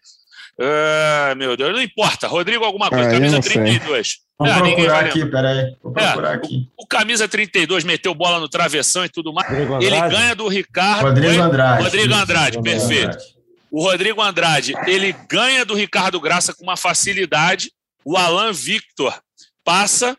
Ah, 0.61 1.35
meu 1.37 1.57
Deus, 1.57 1.73
não 1.73 1.83
importa. 1.83 2.29
Rodrigo, 2.29 2.65
alguma 2.65 2.89
coisa, 2.89 3.09
ah, 3.09 3.13
camisa 3.13 3.41
32. 3.41 4.19
Vamos 4.39 4.55
é, 4.55 4.59
procurar 4.59 5.05
aqui, 5.05 5.27
peraí. 5.27 5.77
Vou 5.83 5.93
procurar 5.93 6.33
é, 6.33 6.35
aqui. 6.35 6.69
O, 6.77 6.85
o, 6.85 6.87
camisa 6.87 7.29
32 7.29 7.85
meteu 7.85 8.15
bola 8.15 8.41
no 8.41 8.49
travessão 8.49 9.05
e 9.05 9.09
tudo 9.09 9.33
mais. 9.33 9.51
Ele 9.51 10.01
ganha 10.09 10.35
do 10.35 10.49
Ricardo. 10.49 11.07
Rodrigo 11.07 11.43
Andrade. 11.43 11.83
Rodrigo 11.85 12.15
Andrade, 12.15 12.63
perfeito. 12.63 13.19
O 13.71 13.83
Rodrigo 13.83 14.23
Andrade, 14.23 14.75
ele 14.87 15.13
ganha 15.29 15.65
do 15.65 15.75
Ricardo 15.75 16.21
Graça 16.21 16.55
com 16.55 16.63
uma 16.63 16.77
facilidade. 16.77 17.73
O 18.05 18.17
Alan 18.17 18.53
Victor 18.53 19.19
passa, 19.65 20.17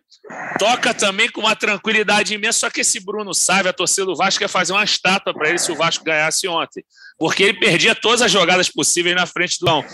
toca 0.59 0.93
também 0.93 1.29
com 1.29 1.41
uma 1.41 1.55
tranquilidade 1.55 2.33
imensa. 2.33 2.59
Só 2.59 2.69
que 2.69 2.81
esse 2.81 2.99
Bruno 2.99 3.33
sabe, 3.33 3.69
a 3.69 3.73
torcida 3.73 4.05
do 4.05 4.15
Vasco 4.15 4.39
quer 4.39 4.49
fazer 4.49 4.73
uma 4.73 4.83
estátua 4.83 5.33
para 5.33 5.47
ele 5.47 5.59
se 5.59 5.71
o 5.71 5.75
Vasco 5.75 6.03
ganhasse 6.03 6.45
ontem. 6.47 6.83
Porque 7.17 7.43
ele 7.43 7.53
perdia 7.53 7.95
todas 7.95 8.21
as 8.21 8.31
jogadas 8.31 8.69
possíveis 8.69 9.15
na 9.15 9.25
frente 9.25 9.57
do 9.59 9.65
Lão 9.65 9.85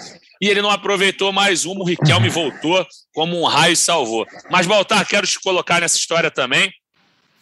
e 0.42 0.50
ele 0.50 0.62
não 0.62 0.72
aproveitou 0.72 1.32
mais 1.32 1.66
uma. 1.66 1.82
O 1.82 1.86
Riquelme 1.86 2.28
voltou 2.28 2.86
como 3.14 3.40
um 3.40 3.46
raio 3.46 3.74
e 3.74 3.78
salvou. 3.78 4.26
Mas, 4.50 4.66
Baltar, 4.66 5.08
quero 5.08 5.28
te 5.28 5.40
colocar 5.40 5.80
nessa 5.80 5.98
história 5.98 6.32
também. 6.32 6.74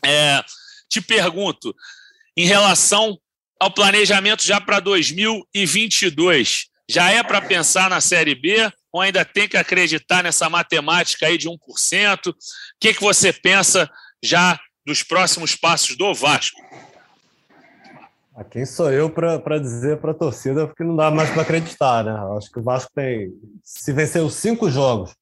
É, 0.05 0.43
te 0.89 0.99
pergunto, 0.99 1.73
em 2.35 2.45
relação 2.45 3.17
ao 3.59 3.71
planejamento 3.71 4.43
já 4.43 4.59
para 4.59 4.79
2022, 4.81 6.65
já 6.89 7.09
é 7.09 7.23
para 7.23 7.41
pensar 7.41 7.89
na 7.89 8.01
Série 8.01 8.35
B 8.35 8.71
ou 8.91 9.01
ainda 9.01 9.23
tem 9.23 9.47
que 9.47 9.55
acreditar 9.55 10.23
nessa 10.23 10.49
matemática 10.49 11.27
aí 11.27 11.37
de 11.37 11.47
1%? 11.47 11.57
O 12.27 12.35
que, 12.79 12.93
que 12.93 13.01
você 13.01 13.31
pensa 13.31 13.89
já 14.23 14.59
dos 14.85 15.03
próximos 15.03 15.55
passos 15.55 15.95
do 15.95 16.13
Vasco? 16.13 16.59
Ah, 18.39 18.43
quem 18.45 18.65
sou 18.65 18.89
eu 18.89 19.09
para 19.09 19.59
dizer 19.59 19.97
para 19.97 20.11
a 20.11 20.13
torcida 20.13 20.65
porque 20.65 20.81
não 20.81 20.95
dá 20.95 21.11
mais 21.11 21.29
para 21.29 21.41
acreditar, 21.41 22.05
né? 22.05 22.17
Acho 22.37 22.49
que 22.49 22.59
o 22.59 22.63
Vasco 22.63 22.89
tem, 22.95 23.33
se 23.61 23.91
vencer 23.91 24.23
os 24.23 24.33
cinco 24.35 24.69
jogos, 24.69 25.13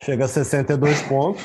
chega 0.00 0.26
a 0.26 0.28
62 0.28 1.02
pontos. 1.02 1.42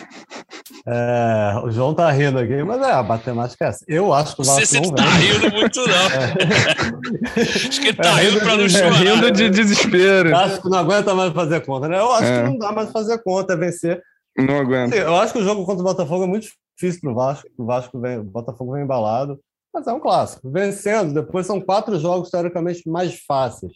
É, 0.85 1.59
o 1.63 1.71
João 1.71 1.95
tá 1.95 2.11
rindo 2.11 2.37
aqui, 2.37 2.61
mas 2.61 2.79
é, 2.83 2.91
a 2.91 3.01
matemática 3.01 3.65
é 3.65 3.67
essa. 3.69 3.83
Eu 3.87 4.13
acho 4.13 4.35
que 4.35 4.43
o 4.43 4.45
Vasco 4.45 4.63
Você 4.63 4.79
não 4.79 4.91
tá 4.91 5.05
rindo 5.05 5.51
muito, 5.51 5.79
não. 5.79 5.95
É. 5.95 7.41
acho 7.41 7.81
que 7.81 7.87
ele 7.87 7.97
tá 7.97 8.21
é, 8.21 8.23
rindo 8.23 8.39
para 8.39 8.57
não 8.57 8.69
chorar. 8.69 8.91
rindo 8.91 9.31
de 9.31 9.49
desespero. 9.49 10.37
Acho 10.37 10.61
que 10.61 10.69
não 10.69 10.77
aguenta 10.77 11.15
mais 11.15 11.33
fazer 11.33 11.65
conta, 11.65 11.87
né? 11.87 11.97
Eu 11.97 12.11
acho 12.11 12.25
que 12.25 12.29
é. 12.29 12.43
não 12.43 12.59
dá 12.59 12.71
mais 12.71 12.91
fazer 12.91 13.17
conta, 13.23 13.53
é 13.53 13.57
vencer. 13.57 14.03
Não 14.37 14.59
aguenta. 14.59 14.95
Eu 14.95 15.15
acho 15.15 15.33
que 15.33 15.39
o 15.39 15.43
jogo 15.43 15.65
contra 15.65 15.81
o 15.81 15.85
Botafogo 15.85 16.25
é 16.25 16.27
muito 16.27 16.47
difícil 16.77 17.01
para 17.01 17.11
o 17.11 17.15
Vasco. 17.15 17.47
O 17.57 17.65
Vasco 17.65 17.99
vem, 17.99 18.19
o 18.19 18.23
Botafogo 18.23 18.73
vem 18.73 18.83
embalado. 18.83 19.39
Mas 19.73 19.87
é 19.87 19.93
um 19.93 19.99
clássico. 19.99 20.49
Vencendo, 20.49 21.13
depois 21.13 21.45
são 21.45 21.61
quatro 21.61 21.97
jogos 21.99 22.29
teoricamente 22.29 22.87
mais 22.89 23.19
fáceis. 23.25 23.73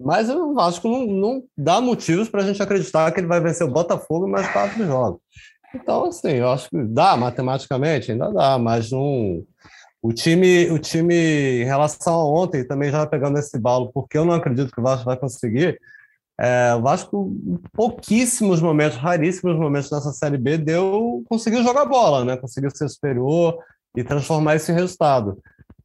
Mas 0.00 0.28
o 0.28 0.54
Vasco 0.54 0.88
não, 0.88 1.06
não 1.06 1.42
dá 1.56 1.80
motivos 1.80 2.28
para 2.28 2.42
a 2.42 2.46
gente 2.46 2.62
acreditar 2.62 3.10
que 3.12 3.20
ele 3.20 3.26
vai 3.26 3.40
vencer 3.40 3.66
o 3.66 3.70
Botafogo 3.70 4.26
em 4.26 4.30
mais 4.30 4.48
quatro 4.52 4.84
jogos. 4.84 5.20
Então, 5.74 6.04
assim, 6.04 6.32
eu 6.32 6.50
acho 6.50 6.68
que 6.70 6.82
dá 6.84 7.16
matematicamente, 7.16 8.12
ainda 8.12 8.30
dá, 8.30 8.58
mas 8.58 8.90
não. 8.90 9.44
O 10.00 10.12
time, 10.12 10.70
o 10.70 10.78
time, 10.78 11.62
em 11.62 11.64
relação 11.64 12.14
a 12.14 12.42
ontem, 12.42 12.62
também 12.62 12.90
já 12.90 13.06
pegando 13.06 13.38
esse 13.38 13.58
balo, 13.58 13.90
porque 13.92 14.18
eu 14.18 14.24
não 14.24 14.34
acredito 14.34 14.70
que 14.70 14.80
o 14.80 14.82
Vasco 14.82 15.06
vai 15.06 15.16
conseguir. 15.16 15.80
É, 16.38 16.74
o 16.74 16.82
Vasco, 16.82 17.34
pouquíssimos 17.72 18.60
momentos, 18.60 18.98
raríssimos 18.98 19.56
momentos 19.56 19.90
nessa 19.90 20.12
Série 20.12 20.36
B, 20.36 20.58
deu, 20.58 21.24
conseguiu 21.28 21.62
jogar 21.62 21.86
bola, 21.86 22.24
né? 22.24 22.36
Conseguiu 22.36 22.70
ser 22.70 22.88
superior, 22.88 23.58
e 23.96 24.02
transformar 24.02 24.56
isso 24.56 24.70
em 24.70 24.74
resultado. 24.74 25.38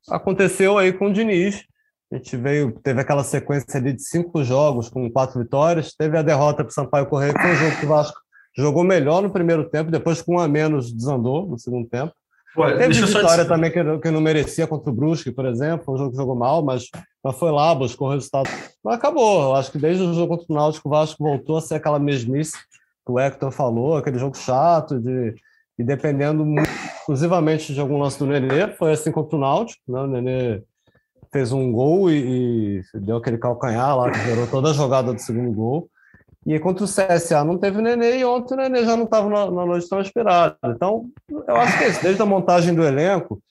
Aconteceu 0.10 0.78
aí 0.78 0.92
com 0.94 1.08
o 1.08 1.14
Diniz. 1.14 1.64
A 2.12 2.16
gente 2.16 2.36
veio, 2.36 2.72
teve 2.82 3.00
aquela 3.02 3.24
sequência 3.24 3.80
ali 3.80 3.94
de 3.94 4.04
cinco 4.04 4.44
jogos 4.44 4.90
com 4.90 5.10
quatro 5.12 5.40
vitórias. 5.40 5.94
Teve 5.94 6.18
a 6.18 6.24
derrota 6.24 6.64
para 6.64 6.72
o 6.72 6.74
Sampaio 6.74 7.06
Correia, 7.06 7.34
que 7.34 7.42
foi 7.42 7.52
um 7.52 7.56
jogo 7.56 7.80
que 7.80 7.86
o 7.86 7.90
Vasco 7.90 8.20
jogou 8.58 8.84
melhor 8.84 9.22
no 9.22 9.30
primeiro 9.30 9.70
tempo, 9.70 9.92
depois 9.92 10.22
com 10.22 10.36
um 10.36 10.40
a 10.40 10.48
menos 10.48 10.92
desandou 10.92 11.48
no 11.48 11.60
segundo 11.60 11.88
tempo. 11.88 12.14
Pô, 12.56 12.66
teve 12.66 12.94
vitória 13.06 13.46
também 13.46 13.72
que, 13.72 14.00
que 14.00 14.10
não 14.10 14.20
merecia 14.20 14.66
contra 14.66 14.90
o 14.90 14.94
Brusque, 14.94 15.32
por 15.32 15.46
exemplo, 15.46 15.94
um 15.94 15.98
jogo 15.98 16.12
que 16.12 16.18
jogou 16.18 16.36
mal, 16.36 16.64
mas, 16.64 16.86
mas 17.24 17.38
foi 17.38 17.52
lá, 17.52 17.76
buscou 17.76 18.08
o 18.08 18.12
resultado. 18.12 18.50
Mas 18.84 18.96
acabou. 18.96 19.44
Eu 19.44 19.56
acho 19.56 19.72
que 19.72 19.78
desde 19.78 20.04
o 20.04 20.14
jogo 20.14 20.36
contra 20.36 20.52
o 20.52 20.56
Náutico, 20.56 20.90
o 20.90 20.92
Vasco 20.92 21.24
voltou 21.24 21.58
a 21.58 21.62
ser 21.62 21.76
aquela 21.76 22.00
mesmice 22.00 22.58
que 23.06 23.12
o 23.12 23.20
Hector 23.20 23.52
falou, 23.52 23.98
aquele 23.98 24.18
jogo 24.18 24.36
chato 24.36 25.00
de 25.00 25.36
e 25.80 25.84
dependendo 25.84 26.46
exclusivamente 27.00 27.74
de 27.74 27.80
algum 27.80 27.98
lance 27.98 28.20
do 28.20 28.26
Nenê, 28.26 28.68
foi 28.76 28.92
assim 28.92 29.14
contra 29.14 29.38
o 29.38 29.40
Náutico, 29.40 29.82
né? 29.88 30.02
o 30.02 30.08
Nenê 30.08 30.62
fez 31.32 31.54
um 31.54 31.72
gol 31.72 32.12
e, 32.12 32.82
e, 32.94 33.00
deu 33.00 33.16
aquele 33.16 33.38
calcanhar 33.38 33.98
lá 33.98 34.12
que 34.12 34.20
gerou 34.20 34.46
toda 34.46 34.72
a 34.72 34.74
jogada 34.74 35.14
do 35.14 35.22
segundo 35.22 35.54
gol. 35.54 35.90
E 36.46 36.60
contra 36.60 36.84
o 36.84 36.88
CSA 36.88 37.46
não 37.46 37.58
teve 37.58 37.82
Nenê 37.82 38.20
e 38.20 38.26
ontem 38.26 38.56
o 38.56 38.58
Nenê 38.58 38.84
já 38.84 38.98
não 38.98 39.06
estava 39.06 39.30
na, 39.30 39.50
na, 39.50 39.66
noite 39.66 39.88
tão 39.88 40.02
inspirado. 40.02 40.58
Então, 40.66 41.06
eu 41.48 41.56
acho 41.56 41.78
que 41.78 41.86
é 41.86 41.90
isso, 41.90 42.04
desde 42.04 42.22
a 42.22 42.26
montagem 42.26 42.76
do 42.76 42.84
elenco, 42.84 43.42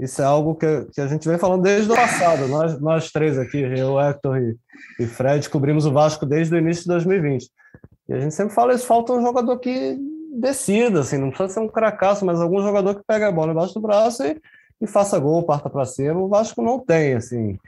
isso 0.00 0.22
é 0.22 0.24
algo 0.24 0.54
que, 0.54 0.86
que 0.94 1.02
a 1.02 1.06
gente 1.06 1.28
vem 1.28 1.36
falando 1.36 1.62
desde 1.62 1.92
o 1.92 1.94
passado. 1.94 2.48
Nós, 2.48 2.80
nós 2.80 3.12
três 3.12 3.38
aqui, 3.38 3.58
eu, 3.58 4.00
Hector 4.00 4.38
e, 4.38 4.56
e 5.00 5.06
Fred, 5.06 5.50
cobrimos 5.50 5.84
o 5.84 5.92
Vasco 5.92 6.24
desde 6.24 6.54
o 6.54 6.58
início 6.58 6.84
de 6.84 6.88
2020. 6.88 7.46
E 8.08 8.14
a 8.14 8.20
gente 8.20 8.34
sempre 8.34 8.54
fala 8.54 8.72
isso, 8.72 8.86
falta 8.86 9.12
um 9.12 9.20
jogador 9.20 9.58
que 9.58 9.98
decida, 10.34 11.00
assim, 11.00 11.18
não 11.18 11.28
precisa 11.28 11.48
ser 11.48 11.60
um 11.60 11.68
cracaço, 11.68 12.24
mas 12.24 12.40
algum 12.40 12.60
jogador 12.60 12.94
que 12.94 13.04
pega 13.06 13.28
a 13.28 13.32
bola 13.32 13.52
embaixo 13.52 13.74
do 13.74 13.80
braço 13.80 14.24
e, 14.24 14.40
e 14.80 14.86
faça 14.86 15.18
gol, 15.18 15.44
parta 15.44 15.70
para 15.70 15.84
cima. 15.84 16.20
O 16.20 16.28
Vasco 16.28 16.62
não 16.62 16.78
tem, 16.78 17.14
assim. 17.14 17.58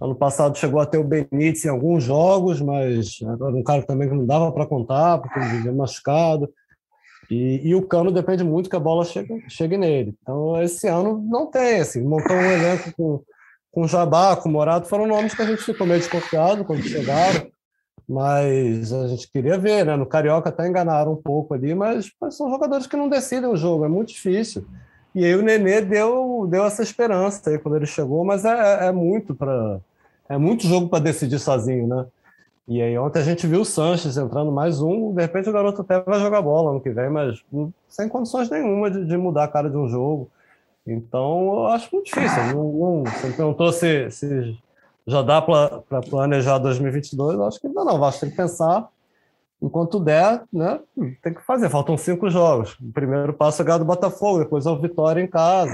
Ano 0.00 0.14
passado 0.14 0.58
chegou 0.58 0.80
a 0.80 0.86
ter 0.86 0.98
o 0.98 1.04
Benítez 1.04 1.64
em 1.64 1.70
alguns 1.70 2.04
jogos, 2.04 2.60
mas 2.60 3.18
era 3.22 3.44
um 3.46 3.62
cara 3.62 3.82
também 3.82 4.08
que 4.08 4.14
não 4.14 4.26
dava 4.26 4.52
para 4.52 4.66
contar, 4.66 5.18
porque 5.18 5.38
ele 5.38 5.48
vivia 5.48 5.72
machucado. 5.72 6.52
E, 7.30 7.68
e, 7.68 7.74
o 7.74 7.82
Cano 7.82 8.12
depende 8.12 8.44
muito 8.44 8.70
que 8.70 8.76
a 8.76 8.80
bola 8.80 9.04
chegue, 9.04 9.42
chegue 9.48 9.76
nele. 9.76 10.14
Então, 10.22 10.62
esse 10.62 10.86
ano 10.86 11.18
não 11.28 11.46
tem, 11.50 11.80
assim, 11.80 12.02
montou 12.02 12.36
um 12.36 12.52
elenco 12.52 12.92
com, 12.96 13.22
com 13.72 13.88
Jabá, 13.88 14.36
com 14.36 14.48
Morato, 14.48 14.88
foram 14.88 15.06
nomes 15.06 15.34
que 15.34 15.42
a 15.42 15.46
gente 15.46 15.62
ficou 15.62 15.86
meio 15.86 15.98
desconfiado 15.98 16.64
quando 16.64 16.82
chegaram 16.82 17.50
mas 18.08 18.92
a 18.92 19.08
gente 19.08 19.28
queria 19.28 19.58
ver, 19.58 19.84
né? 19.84 19.96
No 19.96 20.06
Carioca 20.06 20.48
até 20.48 20.66
enganaram 20.66 21.12
um 21.12 21.16
pouco 21.16 21.54
ali, 21.54 21.74
mas, 21.74 22.10
mas 22.20 22.36
são 22.36 22.50
jogadores 22.50 22.86
que 22.86 22.96
não 22.96 23.08
decidem 23.08 23.48
o 23.48 23.56
jogo, 23.56 23.84
é 23.84 23.88
muito 23.88 24.08
difícil. 24.08 24.64
E 25.14 25.24
aí 25.24 25.34
o 25.34 25.42
Nenê 25.42 25.80
deu, 25.80 26.46
deu 26.48 26.64
essa 26.64 26.82
esperança 26.82 27.50
aí 27.50 27.58
quando 27.58 27.76
ele 27.76 27.86
chegou, 27.86 28.24
mas 28.24 28.44
é, 28.44 28.84
é, 28.84 28.86
é 28.88 28.92
muito 28.92 29.34
para 29.34 29.80
é 30.28 30.36
muito 30.36 30.66
jogo 30.66 30.88
para 30.88 31.02
decidir 31.02 31.38
sozinho, 31.38 31.86
né? 31.86 32.06
E 32.68 32.82
aí 32.82 32.98
ontem 32.98 33.20
a 33.20 33.22
gente 33.22 33.46
viu 33.46 33.60
o 33.60 33.64
Sanches 33.64 34.16
entrando 34.16 34.50
mais 34.50 34.80
um, 34.80 35.14
de 35.14 35.22
repente 35.22 35.48
o 35.48 35.52
garoto 35.52 35.82
até 35.82 36.00
vai 36.00 36.18
jogar 36.20 36.42
bola 36.42 36.72
ano 36.72 36.80
que 36.80 36.90
vem, 36.90 37.08
mas 37.08 37.42
sem 37.88 38.08
condições 38.08 38.50
nenhuma 38.50 38.90
de, 38.90 39.04
de 39.04 39.16
mudar 39.16 39.44
a 39.44 39.48
cara 39.48 39.70
de 39.70 39.76
um 39.76 39.88
jogo. 39.88 40.28
Então 40.86 41.54
eu 41.54 41.66
acho 41.68 41.88
muito 41.92 42.06
difícil. 42.06 42.42
Não, 42.54 42.72
não, 42.72 43.04
você 43.04 43.30
perguntou 43.32 43.72
se, 43.72 44.10
se 44.10 44.58
já 45.06 45.22
dá 45.22 45.40
para 45.40 46.02
planejar 46.08 46.58
2022? 46.58 47.38
Acho 47.40 47.60
que 47.60 47.66
ainda 47.68 47.84
não. 47.84 48.02
Acho 48.04 48.18
que 48.18 48.26
tem 48.26 48.30
que 48.30 48.36
pensar 48.36 48.88
enquanto 49.62 50.00
der, 50.00 50.42
né? 50.52 50.80
Tem 51.22 51.32
que 51.32 51.42
fazer. 51.42 51.70
Faltam 51.70 51.96
cinco 51.96 52.28
jogos. 52.28 52.76
O 52.80 52.92
primeiro 52.92 53.32
passo 53.32 53.62
é 53.62 53.64
ganhar 53.64 53.78
do 53.78 53.84
Botafogo, 53.84 54.40
depois 54.40 54.66
é 54.66 54.70
o 54.70 54.80
Vitória 54.80 55.20
em 55.20 55.26
casa. 55.26 55.72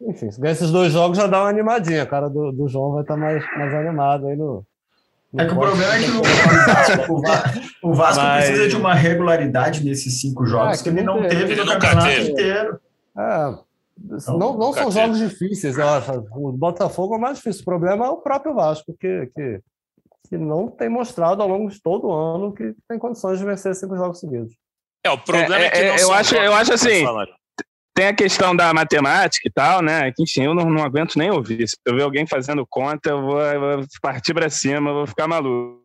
Enfim, 0.00 0.30
se 0.30 0.40
ganhar 0.40 0.52
esses 0.52 0.70
dois 0.70 0.92
jogos 0.92 1.18
já 1.18 1.26
dá 1.26 1.40
uma 1.42 1.48
animadinha. 1.48 2.02
A 2.02 2.06
cara 2.06 2.28
do, 2.28 2.52
do 2.52 2.68
João 2.68 2.92
vai 2.92 3.02
estar 3.02 3.16
mais, 3.16 3.44
mais 3.56 3.74
animado 3.74 4.28
aí 4.28 4.36
no. 4.36 4.64
no 5.32 5.40
é 5.40 5.46
que 5.46 5.52
o 5.52 5.58
problema 5.58 5.94
é 5.94 6.02
que 6.02 6.10
o 6.10 6.22
Vasco, 6.22 7.12
o 7.12 7.20
Vasco, 7.20 7.60
o 7.82 7.94
Vasco 7.94 8.22
Mas... 8.22 8.46
precisa 8.46 8.68
de 8.68 8.76
uma 8.76 8.94
regularidade 8.94 9.84
nesses 9.84 10.20
cinco 10.20 10.46
jogos 10.46 10.80
é, 10.80 10.82
que, 10.82 10.82
que 10.84 10.88
ele 10.88 11.02
não 11.02 11.22
teve, 11.22 11.46
teve 11.46 11.56
no 11.56 11.66
campeonato 11.66 12.06
teve. 12.06 12.30
inteiro. 12.30 12.80
É, 13.16 13.54
então, 13.98 14.38
não, 14.38 14.58
não 14.58 14.72
são 14.72 14.90
jogos 14.90 15.18
difíceis. 15.18 15.76
O 16.32 16.52
Botafogo 16.52 17.14
é 17.14 17.18
mais 17.18 17.36
difícil. 17.38 17.62
O 17.62 17.64
problema 17.64 18.06
é 18.06 18.08
o 18.08 18.18
próprio 18.18 18.54
Vasco, 18.54 18.94
que, 18.98 19.26
que, 19.34 19.60
que 20.28 20.36
não 20.36 20.68
tem 20.68 20.88
mostrado 20.88 21.42
ao 21.42 21.48
longo 21.48 21.70
de 21.70 21.80
todo 21.80 22.08
o 22.08 22.12
ano 22.12 22.52
que 22.52 22.74
tem 22.88 22.98
condições 22.98 23.38
de 23.38 23.44
vencer 23.44 23.74
cinco 23.74 23.96
jogos 23.96 24.20
seguidos. 24.20 24.54
É, 25.04 25.10
o 25.10 25.18
problema 25.18 25.64
é, 25.64 25.66
é 25.66 25.70
que 25.70 25.78
é, 25.78 26.02
eu 26.02 26.12
acho, 26.12 26.34
eu 26.34 26.54
acho 26.54 26.72
assim. 26.72 27.04
Tem 27.96 28.08
a 28.08 28.14
questão 28.14 28.56
da 28.56 28.74
matemática 28.74 29.46
e 29.46 29.52
tal, 29.52 29.80
né? 29.80 30.10
Que, 30.10 30.24
enfim, 30.24 30.42
eu 30.42 30.54
não, 30.54 30.68
não 30.68 30.82
aguento 30.82 31.16
nem 31.16 31.30
ouvir. 31.30 31.68
Se 31.68 31.76
eu 31.86 31.94
ver 31.94 32.02
alguém 32.02 32.26
fazendo 32.26 32.66
conta, 32.68 33.10
eu 33.10 33.22
vou, 33.22 33.40
eu 33.40 33.60
vou 33.60 33.86
partir 34.02 34.34
para 34.34 34.50
cima, 34.50 34.90
eu 34.90 34.94
vou 34.94 35.06
ficar 35.06 35.28
maluco. 35.28 35.80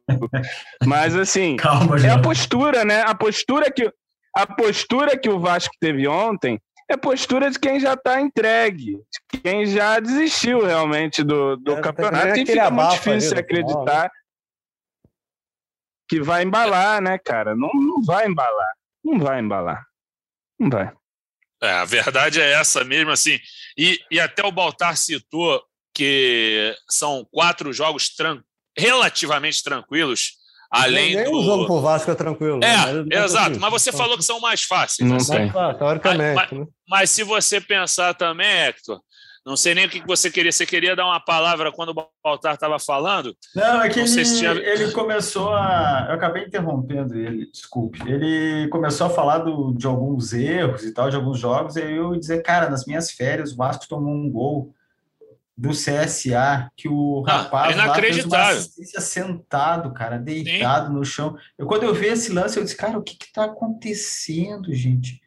Mas, 0.88 1.16
assim, 1.16 1.56
Calma, 1.62 1.98
é 2.04 2.10
a 2.10 2.20
postura, 2.20 2.84
né? 2.84 3.02
A 3.02 3.14
postura 3.14 3.72
que, 3.72 3.94
a 4.36 4.48
postura 4.48 5.16
que 5.20 5.30
o 5.30 5.40
Vasco 5.40 5.76
teve 5.80 6.08
ontem 6.08 6.60
é 6.90 6.98
postura 6.98 7.52
de 7.52 7.60
quem 7.60 7.80
já 7.80 7.94
está 7.94 8.20
entregue, 8.20 8.96
de 8.96 9.42
quem 9.42 9.66
já 9.68 10.00
desistiu 10.00 10.66
realmente 10.66 11.24
do, 11.24 11.56
do 11.56 11.74
é, 11.74 11.82
campeonato. 11.82 12.40
E 12.40 12.46
fica 12.46 12.72
muito 12.72 12.92
difícil 12.94 13.38
acreditar 13.38 14.04
né? 14.04 14.10
que 16.10 16.20
vai 16.20 16.44
embalar, 16.44 17.00
né, 17.00 17.20
cara? 17.20 17.56
Não, 17.56 17.70
não 17.74 18.02
vai 18.04 18.28
embalar. 18.28 18.74
Não 19.04 19.20
vai 19.20 19.40
embalar. 19.40 19.86
Não 20.60 20.70
vai. 20.70 20.92
É, 21.62 21.72
a 21.74 21.86
verdade 21.86 22.42
é 22.42 22.54
essa 22.54 22.84
mesmo, 22.84 23.12
assim. 23.12 23.40
E, 23.78 24.00
e 24.10 24.20
até 24.20 24.44
o 24.44 24.52
Baltar 24.52 24.98
citou 24.98 25.64
que 25.94 26.76
são 26.90 27.28
quatro 27.32 27.72
jogos 27.72 28.16
tran 28.16 28.42
relativamente 28.78 29.62
tranquilos 29.62 30.39
Além 30.72 31.16
nem, 31.16 31.26
do. 31.26 31.32
o 31.32 31.44
jogo 31.44 31.66
pro 31.66 31.82
Vasco 31.82 32.12
é 32.12 32.16
tranquilo. 32.16 32.60
É, 32.64 32.94
né? 32.94 33.24
exato. 33.24 33.60
Mas 33.60 33.72
você 33.72 33.92
falou 33.92 34.18
que 34.18 34.24
são 34.24 34.40
mais 34.40 34.64
fáceis. 34.64 35.10
Não 35.10 35.18
assim. 35.18 35.34
tem. 35.34 35.52
teoricamente. 35.78 36.36
Mas, 36.36 36.52
né? 36.52 36.66
mas, 36.88 37.10
se 37.10 37.24
você 37.24 37.60
pensar 37.60 38.14
também, 38.14 38.48
Hector, 38.48 39.02
não 39.46 39.58
sei 39.58 39.74
nem 39.74 39.88
o 39.88 39.90
que 39.90 40.06
você 40.06 40.30
queria. 40.30 40.52
Você 40.52 40.68
queria 40.68 40.96
dar 40.96 41.06
uma 41.06 41.20
palavra 41.20 41.72
quando 41.72 41.90
o 41.90 42.12
Baltar 42.24 42.54
estava 42.54 42.78
falando? 42.78 43.36
Não, 43.56 43.82
é 43.82 43.90
que 43.90 44.00
ele, 44.00 44.24
tinha... 44.24 44.52
ele, 44.52 44.92
começou 44.92 45.56
a. 45.56 46.06
Eu 46.10 46.16
acabei 46.16 46.46
interrompendo 46.46 47.18
ele, 47.18 47.50
desculpe. 47.52 48.00
Ele 48.08 48.68
começou 48.70 49.08
a 49.08 49.10
falar 49.10 49.40
do, 49.40 49.74
de 49.74 49.88
alguns 49.88 50.34
erros 50.34 50.84
e 50.84 50.94
tal, 50.94 51.10
de 51.10 51.16
alguns 51.16 51.40
jogos, 51.40 51.78
e 51.78 51.82
eu 51.82 52.16
dizer, 52.16 52.44
cara, 52.44 52.70
nas 52.70 52.86
minhas 52.86 53.10
férias, 53.10 53.54
o 53.54 53.58
Vasco 53.58 53.88
tomou 53.88 54.14
um 54.14 54.30
gol 54.30 54.72
do 55.60 55.72
CSA, 55.72 56.72
que 56.78 56.88
o 56.88 57.22
rapaz 57.22 57.78
ah, 57.78 57.86
uma 58.26 58.50
assistência 58.50 59.02
sentado, 59.02 59.94
cara, 59.94 60.18
deitado 60.18 60.88
Sim. 60.88 60.94
no 60.94 61.04
chão. 61.04 61.36
Eu, 61.58 61.68
quando 61.68 61.84
eu 61.84 61.94
vi 61.94 62.08
esse 62.08 62.32
lance, 62.32 62.58
eu 62.58 62.64
disse, 62.64 62.78
cara, 62.78 62.98
o 62.98 63.04
que 63.04 63.14
que 63.18 63.30
tá 63.30 63.44
acontecendo, 63.44 64.74
gente? 64.74 65.20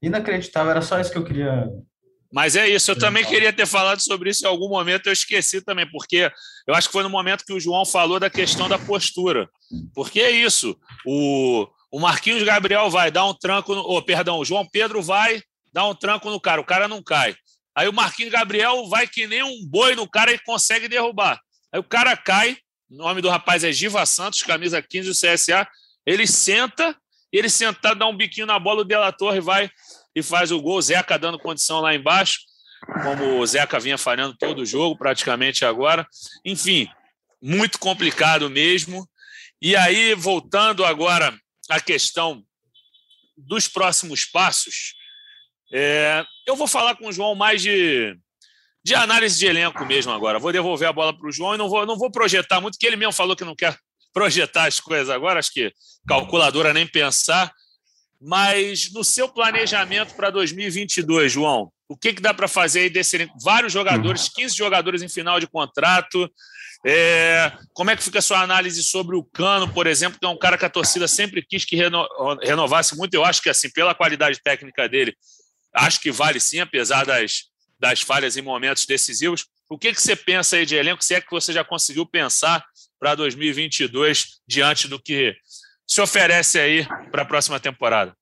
Inacreditável, 0.00 0.70
era 0.70 0.82
só 0.82 1.00
isso 1.00 1.10
que 1.10 1.18
eu 1.18 1.24
queria... 1.24 1.68
Mas 2.32 2.54
é 2.54 2.68
isso, 2.68 2.92
eu 2.92 2.98
também 2.98 3.24
queria 3.24 3.52
ter 3.52 3.66
falado 3.66 3.98
sobre 3.98 4.30
isso 4.30 4.44
em 4.44 4.48
algum 4.48 4.68
momento, 4.68 5.08
eu 5.08 5.12
esqueci 5.12 5.60
também, 5.60 5.90
porque 5.90 6.30
eu 6.66 6.74
acho 6.76 6.86
que 6.86 6.92
foi 6.92 7.02
no 7.02 7.10
momento 7.10 7.44
que 7.44 7.52
o 7.52 7.60
João 7.60 7.84
falou 7.84 8.20
da 8.20 8.30
questão 8.30 8.68
da 8.68 8.78
postura. 8.78 9.50
Porque 9.92 10.20
é 10.20 10.30
isso, 10.30 10.78
o, 11.04 11.66
o 11.90 11.98
Marquinhos 11.98 12.44
Gabriel 12.44 12.88
vai 12.88 13.10
dar 13.10 13.26
um 13.26 13.34
tranco, 13.34 13.74
no, 13.74 13.80
oh, 13.80 14.00
perdão, 14.00 14.38
o 14.38 14.44
João 14.44 14.64
Pedro 14.64 15.02
vai 15.02 15.42
dar 15.72 15.88
um 15.88 15.94
tranco 15.94 16.30
no 16.30 16.40
cara, 16.40 16.60
o 16.60 16.64
cara 16.64 16.86
não 16.86 17.02
cai. 17.02 17.34
Aí 17.74 17.88
o 17.88 17.92
Marquinhos 17.92 18.32
Gabriel 18.32 18.88
vai 18.88 19.06
que 19.06 19.26
nem 19.26 19.42
um 19.42 19.64
boi 19.66 19.94
no 19.94 20.08
cara 20.08 20.32
e 20.32 20.38
consegue 20.38 20.88
derrubar. 20.88 21.40
Aí 21.72 21.80
o 21.80 21.84
cara 21.84 22.16
cai, 22.16 22.58
o 22.90 22.96
nome 22.96 23.22
do 23.22 23.30
rapaz 23.30 23.64
é 23.64 23.72
Giva 23.72 24.04
Santos, 24.04 24.42
camisa 24.42 24.82
15 24.82 25.08
do 25.08 25.14
CSA. 25.14 25.66
Ele 26.04 26.26
senta, 26.26 26.94
ele 27.32 27.48
sentado 27.48 27.98
dá 27.98 28.06
um 28.06 28.16
biquinho 28.16 28.46
na 28.46 28.58
bola, 28.58 28.82
o 28.82 28.84
Dela 28.84 29.10
Torre 29.10 29.40
vai 29.40 29.70
e 30.14 30.22
faz 30.22 30.52
o 30.52 30.60
gol. 30.60 30.76
O 30.76 30.82
Zeca 30.82 31.18
dando 31.18 31.38
condição 31.38 31.80
lá 31.80 31.94
embaixo, 31.94 32.40
como 33.02 33.38
o 33.38 33.46
Zeca 33.46 33.80
vinha 33.80 33.96
falhando 33.96 34.36
todo 34.36 34.60
o 34.60 34.66
jogo, 34.66 34.98
praticamente 34.98 35.64
agora. 35.64 36.06
Enfim, 36.44 36.88
muito 37.40 37.78
complicado 37.78 38.50
mesmo. 38.50 39.08
E 39.60 39.74
aí, 39.74 40.14
voltando 40.14 40.84
agora 40.84 41.34
à 41.70 41.80
questão 41.80 42.44
dos 43.36 43.68
próximos 43.68 44.24
passos, 44.26 44.94
é, 45.72 46.24
eu 46.46 46.56
vou 46.56 46.66
falar 46.66 46.96
com 46.96 47.08
o 47.08 47.12
João 47.12 47.34
mais 47.34 47.62
de, 47.62 48.16
de 48.84 48.94
análise 48.94 49.38
de 49.38 49.46
elenco 49.46 49.84
mesmo 49.84 50.12
agora. 50.12 50.38
Vou 50.38 50.52
devolver 50.52 50.88
a 50.88 50.92
bola 50.92 51.16
para 51.16 51.28
o 51.28 51.32
João 51.32 51.54
e 51.54 51.58
não 51.58 51.68
vou, 51.68 51.86
não 51.86 51.96
vou 51.96 52.10
projetar 52.10 52.60
muito, 52.60 52.78
que 52.78 52.86
ele 52.86 52.96
mesmo 52.96 53.12
falou 53.12 53.36
que 53.36 53.44
não 53.44 53.54
quer 53.54 53.76
projetar 54.12 54.66
as 54.66 54.78
coisas 54.80 55.08
agora, 55.08 55.38
acho 55.38 55.52
que 55.52 55.72
calculadora 56.06 56.72
nem 56.72 56.86
pensar. 56.86 57.52
Mas 58.24 58.92
no 58.92 59.02
seu 59.02 59.28
planejamento 59.28 60.14
para 60.14 60.30
2022, 60.30 61.32
João, 61.32 61.72
o 61.88 61.96
que, 61.96 62.12
que 62.12 62.22
dá 62.22 62.32
para 62.32 62.46
fazer 62.46 62.80
aí 62.80 62.90
desse 62.90 63.16
elenco? 63.16 63.36
Vários 63.42 63.72
jogadores, 63.72 64.28
15 64.28 64.56
jogadores 64.56 65.02
em 65.02 65.08
final 65.08 65.40
de 65.40 65.46
contrato. 65.48 66.30
É, 66.86 67.52
como 67.74 67.90
é 67.90 67.96
que 67.96 68.02
fica 68.02 68.18
a 68.18 68.22
sua 68.22 68.40
análise 68.40 68.82
sobre 68.82 69.14
o 69.14 69.22
Cano, 69.22 69.72
por 69.72 69.86
exemplo, 69.86 70.18
que 70.18 70.26
é 70.26 70.28
um 70.28 70.38
cara 70.38 70.56
que 70.56 70.64
a 70.64 70.70
torcida 70.70 71.06
sempre 71.06 71.44
quis 71.44 71.64
que 71.64 71.76
reno, 71.76 72.06
renovasse 72.42 72.96
muito. 72.96 73.14
Eu 73.14 73.24
acho 73.24 73.42
que, 73.42 73.50
assim, 73.50 73.70
pela 73.70 73.94
qualidade 73.94 74.40
técnica 74.42 74.88
dele, 74.88 75.16
acho 75.74 76.00
que 76.00 76.10
vale 76.10 76.40
sim, 76.40 76.60
apesar 76.60 77.04
das, 77.04 77.44
das 77.78 78.00
falhas 78.00 78.36
em 78.36 78.42
momentos 78.42 78.86
decisivos. 78.86 79.46
O 79.68 79.78
que, 79.78 79.92
que 79.92 80.02
você 80.02 80.14
pensa 80.14 80.56
aí 80.56 80.66
de 80.66 80.76
elenco? 80.76 81.02
Se 81.02 81.14
é 81.14 81.20
que 81.20 81.30
você 81.30 81.52
já 81.52 81.64
conseguiu 81.64 82.06
pensar 82.06 82.64
para 82.98 83.14
2022 83.14 84.40
diante 84.46 84.86
do 84.86 85.00
que 85.00 85.34
se 85.86 86.00
oferece 86.00 86.58
aí 86.58 86.86
para 87.10 87.22
a 87.22 87.26
próxima 87.26 87.58
temporada? 87.58 88.14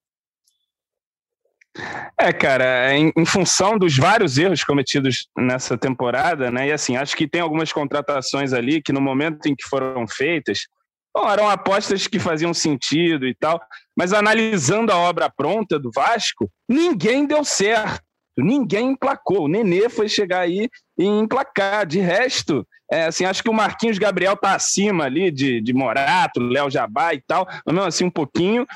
É, 2.18 2.32
cara, 2.32 2.92
em, 2.94 3.12
em, 3.16 3.24
função 3.24 3.78
dos 3.78 3.96
vários 3.96 4.36
erros 4.38 4.64
cometidos 4.64 5.28
nessa 5.36 5.78
temporada, 5.78 6.50
né? 6.50 6.68
E 6.68 6.72
assim, 6.72 6.96
acho 6.96 7.16
que 7.16 7.28
tem 7.28 7.40
algumas 7.40 7.72
contratações 7.72 8.52
ali 8.52 8.82
que 8.82 8.92
no 8.92 9.00
momento 9.00 9.46
em 9.46 9.54
que 9.54 9.68
foram 9.68 10.06
feitas, 10.08 10.66
bom, 11.14 11.28
eram 11.28 11.48
apostas 11.48 12.06
que 12.06 12.18
faziam 12.18 12.54
sentido 12.54 13.26
e 13.26 13.34
tal, 13.34 13.60
mas 13.96 14.12
analisando 14.12 14.92
a 14.92 14.96
obra 14.96 15.30
pronta 15.30 15.78
do 15.78 15.90
Vasco, 15.94 16.50
ninguém 16.68 17.26
deu 17.26 17.44
certo, 17.44 18.02
ninguém 18.36 18.92
emplacou. 18.92 19.44
O 19.44 19.48
Nenê 19.48 19.88
foi 19.88 20.08
chegar 20.08 20.40
aí 20.40 20.68
e 21.00 21.06
emplacar. 21.06 21.86
De 21.86 21.98
resto, 21.98 22.66
é, 22.92 23.04
assim, 23.04 23.24
acho 23.24 23.42
que 23.42 23.48
o 23.48 23.54
Marquinhos 23.54 23.98
Gabriel 23.98 24.36
tá 24.36 24.54
acima 24.54 25.04
ali 25.04 25.30
de, 25.30 25.60
de 25.60 25.72
Morato, 25.72 26.40
Léo 26.40 26.70
Jabá 26.70 27.14
e 27.14 27.20
tal, 27.20 27.46
mas 27.64 27.74
mesmo 27.74 27.88
assim 27.88 28.04
um 28.04 28.10
pouquinho. 28.10 28.66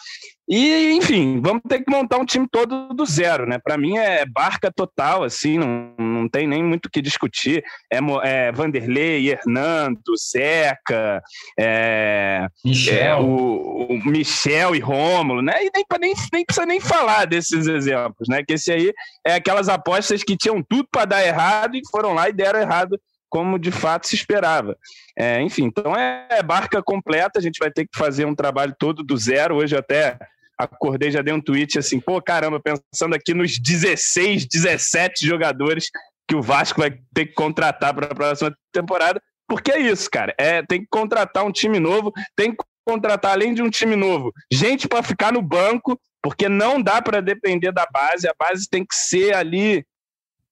E, 0.47 0.93
enfim, 0.93 1.41
vamos 1.41 1.63
ter 1.67 1.83
que 1.83 1.91
montar 1.91 2.19
um 2.19 2.25
time 2.25 2.47
todo 2.51 2.89
do 2.89 3.07
zero, 3.07 3.47
né? 3.47 3.59
Para 3.59 3.79
mim 3.79 3.97
é 3.97 4.27
barca 4.27 4.71
total, 4.71 5.25
assim, 5.25 5.59
não, 5.59 5.95
não 5.99 6.29
tem 6.29 6.47
nem 6.47 6.63
muito 6.63 6.87
o 6.87 6.91
que 6.91 7.01
discutir. 7.01 7.65
É, 7.91 7.99
é 8.23 8.53
Vanderlei, 8.53 9.31
Hernando, 9.31 10.15
Zeca, 10.19 11.23
é, 11.59 12.47
Michel. 12.63 12.97
É, 12.97 13.17
o, 13.17 13.87
o, 13.89 14.05
Michel 14.05 14.77
e 14.77 14.81
Rômulo, 14.81 15.41
né? 15.41 15.55
E 15.65 15.71
nem, 15.75 15.85
nem, 15.99 16.15
nem 16.31 16.45
precisa 16.45 16.67
nem 16.67 16.79
falar 16.79 17.25
desses 17.25 17.67
exemplos, 17.67 18.29
né? 18.29 18.43
Que 18.47 18.53
esse 18.53 18.71
aí 18.71 18.93
é 19.27 19.37
aquelas 19.37 19.71
apostas 19.71 20.23
que 20.23 20.37
tinham 20.37 20.63
tudo 20.63 20.87
para 20.93 21.07
dar 21.07 21.27
errado 21.27 21.75
e 21.75 21.83
foram 21.91 22.13
lá 22.15 22.29
e 22.29 22.33
deram 22.33 22.61
errado 22.61 22.99
como 23.29 23.59
de 23.59 23.73
fato 23.73 24.07
se 24.07 24.15
esperava. 24.15 24.77
É, 25.19 25.43
enfim, 25.43 25.65
então 25.65 25.95
é 25.97 26.41
barca 26.43 26.81
completa, 26.83 27.39
a 27.39 27.43
gente 27.43 27.59
vai 27.59 27.71
ter 27.71 27.85
que 27.85 27.99
fazer 27.99 28.25
um 28.25 28.35
trabalho 28.35 28.75
todo 28.79 29.03
do 29.03 29.17
zero. 29.17 29.57
Hoje 29.57 29.77
até 29.77 30.17
acordei, 30.57 31.11
já 31.11 31.21
dei 31.21 31.35
um 31.35 31.41
tweet 31.41 31.79
assim, 31.79 31.99
pô, 31.99 32.23
caramba, 32.23 32.61
pensando 32.61 33.15
aqui 33.15 33.35
nos 33.35 33.59
16, 33.59 34.47
17 34.47 35.27
jogadores 35.27 35.91
que 36.29 36.37
o 36.37 36.43
Vasco 36.43 36.81
vai 36.81 36.97
ter 37.13 37.27
que 37.27 37.35
contratar 37.35 37.93
para 37.93 38.07
a 38.07 38.15
próxima 38.15 38.57
temporada, 38.73 39.21
porque 39.49 39.73
é 39.73 39.81
isso, 39.81 40.09
cara. 40.11 40.35
É, 40.39 40.63
tem 40.63 40.81
que 40.81 40.89
contratar 40.91 41.45
um 41.45 41.53
time 41.53 41.79
novo, 41.79 42.13
tem 42.37 42.53
que 42.53 42.63
contratar, 42.87 43.33
além 43.33 43.53
de 43.53 43.63
um 43.63 43.71
time 43.71 43.97
novo, 43.97 44.33
gente 44.53 44.87
para 44.87 45.03
ficar 45.03 45.33
no 45.33 45.43
banco, 45.43 45.99
porque 46.23 46.49
não 46.49 46.81
dá 46.81 47.03
para 47.03 47.21
depender 47.21 47.73
da 47.73 47.87
base, 47.93 48.29
a 48.29 48.35
base 48.39 48.69
tem 48.71 48.85
que 48.85 48.95
ser 48.95 49.35
ali, 49.35 49.85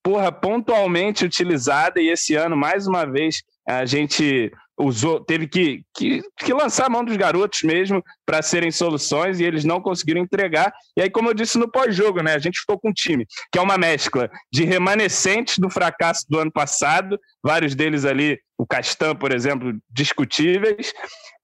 porra, 0.03 0.33
pontualmente 0.33 1.25
utilizada, 1.25 2.01
e 2.01 2.09
esse 2.09 2.35
ano, 2.35 2.57
mais 2.57 2.87
uma 2.87 3.05
vez, 3.05 3.43
a 3.67 3.85
gente 3.85 4.53
usou, 4.79 5.21
teve 5.21 5.47
que, 5.47 5.83
que, 5.95 6.23
que 6.38 6.53
lançar 6.53 6.87
a 6.87 6.91
mão 6.91 7.05
dos 7.05 7.17
garotos 7.17 7.62
mesmo 7.62 8.03
para 8.27 8.43
serem 8.43 8.71
soluções 8.71 9.38
e 9.38 9.45
eles 9.45 9.65
não 9.65 9.81
conseguiram 9.81 10.21
entregar. 10.21 10.73
E 10.97 11.03
aí, 11.03 11.11
como 11.11 11.29
eu 11.29 11.35
disse 11.35 11.59
no 11.59 11.71
pós-jogo, 11.71 12.23
né, 12.23 12.35
a 12.35 12.38
gente 12.38 12.59
ficou 12.61 12.79
com 12.79 12.88
um 12.91 12.93
time 12.93 13.27
que 13.53 13.59
é 13.59 13.62
uma 13.62 13.79
mescla 13.79 14.31
de 14.53 14.65
remanescentes 14.65 15.59
do 15.59 15.71
fracasso 15.71 16.25
do 16.29 16.38
ano 16.38 16.51
passado, 16.51 17.19
vários 17.43 17.75
deles 17.75 18.05
ali, 18.05 18.38
o 18.59 18.67
Castan, 18.67 19.15
por 19.15 19.33
exemplo, 19.33 19.73
discutíveis, 19.91 20.93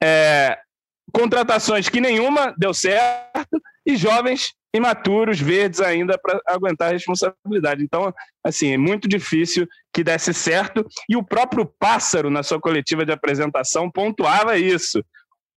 é, 0.03 0.59
contratações 1.13 1.89
que 1.89 2.01
nenhuma 2.01 2.55
deu 2.59 2.75
certo 2.75 3.61
e 3.87 3.97
jovens 3.97 4.53
imaturos, 4.75 5.41
verdes 5.41 5.81
ainda 5.81 6.19
para 6.19 6.41
aguentar 6.47 6.89
a 6.89 6.93
responsabilidade. 6.93 7.83
Então, 7.83 8.13
assim, 8.45 8.73
é 8.73 8.77
muito 8.77 9.09
difícil 9.09 9.67
que 9.93 10.05
desse 10.05 10.35
certo. 10.35 10.87
E 11.09 11.17
o 11.17 11.23
próprio 11.23 11.67
Pássaro, 11.79 12.31
na 12.31 12.43
sua 12.43 12.61
coletiva 12.61 13.05
de 13.05 13.13
apresentação, 13.13 13.91
pontuava 13.91 14.59
isso. 14.59 15.03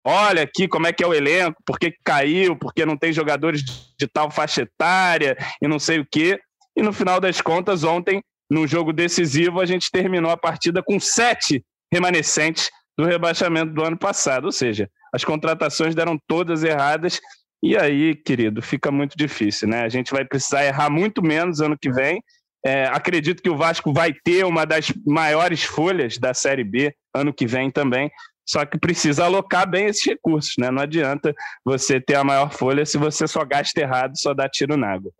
Olha 0.04 0.42
aqui 0.42 0.66
como 0.66 0.86
é 0.86 0.92
que 0.92 1.04
é 1.04 1.06
o 1.06 1.14
elenco, 1.14 1.62
por 1.64 1.78
que 1.78 1.94
caiu, 2.04 2.56
porque 2.56 2.84
não 2.84 2.96
tem 2.96 3.12
jogadores 3.12 3.62
de 3.62 4.08
tal 4.08 4.30
faixa 4.30 4.62
etária 4.62 5.36
e 5.62 5.68
não 5.68 5.78
sei 5.78 6.00
o 6.00 6.06
quê. 6.10 6.40
E 6.76 6.82
no 6.82 6.92
final 6.92 7.20
das 7.20 7.40
contas, 7.40 7.84
ontem, 7.84 8.20
num 8.50 8.66
jogo 8.66 8.92
decisivo, 8.92 9.60
a 9.60 9.66
gente 9.66 9.90
terminou 9.90 10.30
a 10.30 10.36
partida 10.36 10.82
com 10.82 10.98
sete 10.98 11.64
remanescentes 11.92 12.68
do 12.98 13.04
rebaixamento 13.04 13.72
do 13.72 13.84
ano 13.84 13.96
passado. 13.96 14.46
Ou 14.46 14.52
seja, 14.52 14.90
as 15.14 15.22
contratações 15.22 15.94
deram 15.94 16.18
todas 16.26 16.64
erradas 16.64 17.20
e 17.62 17.76
aí, 17.76 18.14
querido, 18.14 18.60
fica 18.60 18.90
muito 18.90 19.16
difícil, 19.16 19.68
né? 19.68 19.82
A 19.82 19.88
gente 19.88 20.10
vai 20.10 20.24
precisar 20.24 20.64
errar 20.64 20.90
muito 20.90 21.22
menos 21.22 21.60
ano 21.60 21.78
que 21.78 21.90
vem. 21.90 22.20
É, 22.64 22.86
acredito 22.86 23.42
que 23.42 23.50
o 23.50 23.56
Vasco 23.56 23.92
vai 23.92 24.12
ter 24.12 24.44
uma 24.44 24.64
das 24.64 24.92
maiores 25.06 25.62
folhas 25.62 26.18
da 26.18 26.34
Série 26.34 26.64
B 26.64 26.92
ano 27.14 27.32
que 27.32 27.46
vem 27.46 27.70
também. 27.70 28.10
Só 28.44 28.64
que 28.66 28.78
precisa 28.78 29.24
alocar 29.24 29.68
bem 29.68 29.86
esses 29.86 30.04
recursos, 30.04 30.54
né? 30.58 30.70
Não 30.70 30.82
adianta 30.82 31.32
você 31.64 32.00
ter 32.00 32.16
a 32.16 32.24
maior 32.24 32.52
folha 32.52 32.84
se 32.84 32.98
você 32.98 33.28
só 33.28 33.44
gasta 33.44 33.80
errado, 33.80 34.18
só 34.18 34.34
dá 34.34 34.48
tiro 34.48 34.76
na 34.76 34.94
água. 34.94 35.12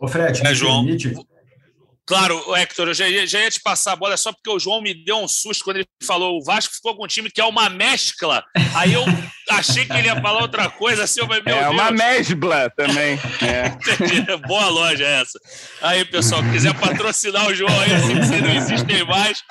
Ô, 0.00 0.06
Fred, 0.06 0.40
É, 0.46 0.54
João. 0.54 0.86
Claro, 2.06 2.54
Hector, 2.54 2.88
eu 2.88 2.94
já 2.94 3.08
ia, 3.08 3.26
já 3.26 3.40
ia 3.40 3.50
te 3.50 3.60
passar 3.60 3.92
a 3.92 3.96
bola, 3.96 4.12
é 4.12 4.16
só 4.18 4.30
porque 4.30 4.50
o 4.50 4.58
João 4.58 4.82
me 4.82 4.92
deu 4.92 5.16
um 5.16 5.28
susto 5.28 5.64
quando 5.64 5.78
ele 5.78 5.88
falou 6.06 6.36
o 6.36 6.44
Vasco 6.44 6.74
ficou 6.74 6.94
com 6.94 7.04
um 7.04 7.08
time 7.08 7.30
que 7.30 7.40
é 7.40 7.44
uma 7.44 7.70
mescla. 7.70 8.44
Aí 8.74 8.92
eu 8.92 9.02
achei 9.50 9.84
que 9.86 9.92
ele 9.92 10.06
ia 10.08 10.20
falar 10.20 10.40
outra 10.42 10.68
coisa, 10.70 11.04
assim, 11.04 11.20
eu 11.20 11.26
falei, 11.26 11.42
meu 11.44 11.54
é 11.56 11.60
Deus. 11.62 11.72
uma 11.72 11.90
mesbla 11.90 12.70
também. 12.70 13.18
É. 13.44 14.36
Boa 14.46 14.68
loja 14.68 15.04
essa. 15.04 15.38
Aí, 15.82 16.04
pessoal, 16.04 16.42
quiser 16.44 16.72
patrocinar 16.74 17.46
o 17.48 17.54
João 17.54 17.78
aí, 17.80 17.92
assim, 17.94 18.14
vocês 18.14 18.42
não 18.42 18.50
existem 18.54 19.04
mais, 19.04 19.42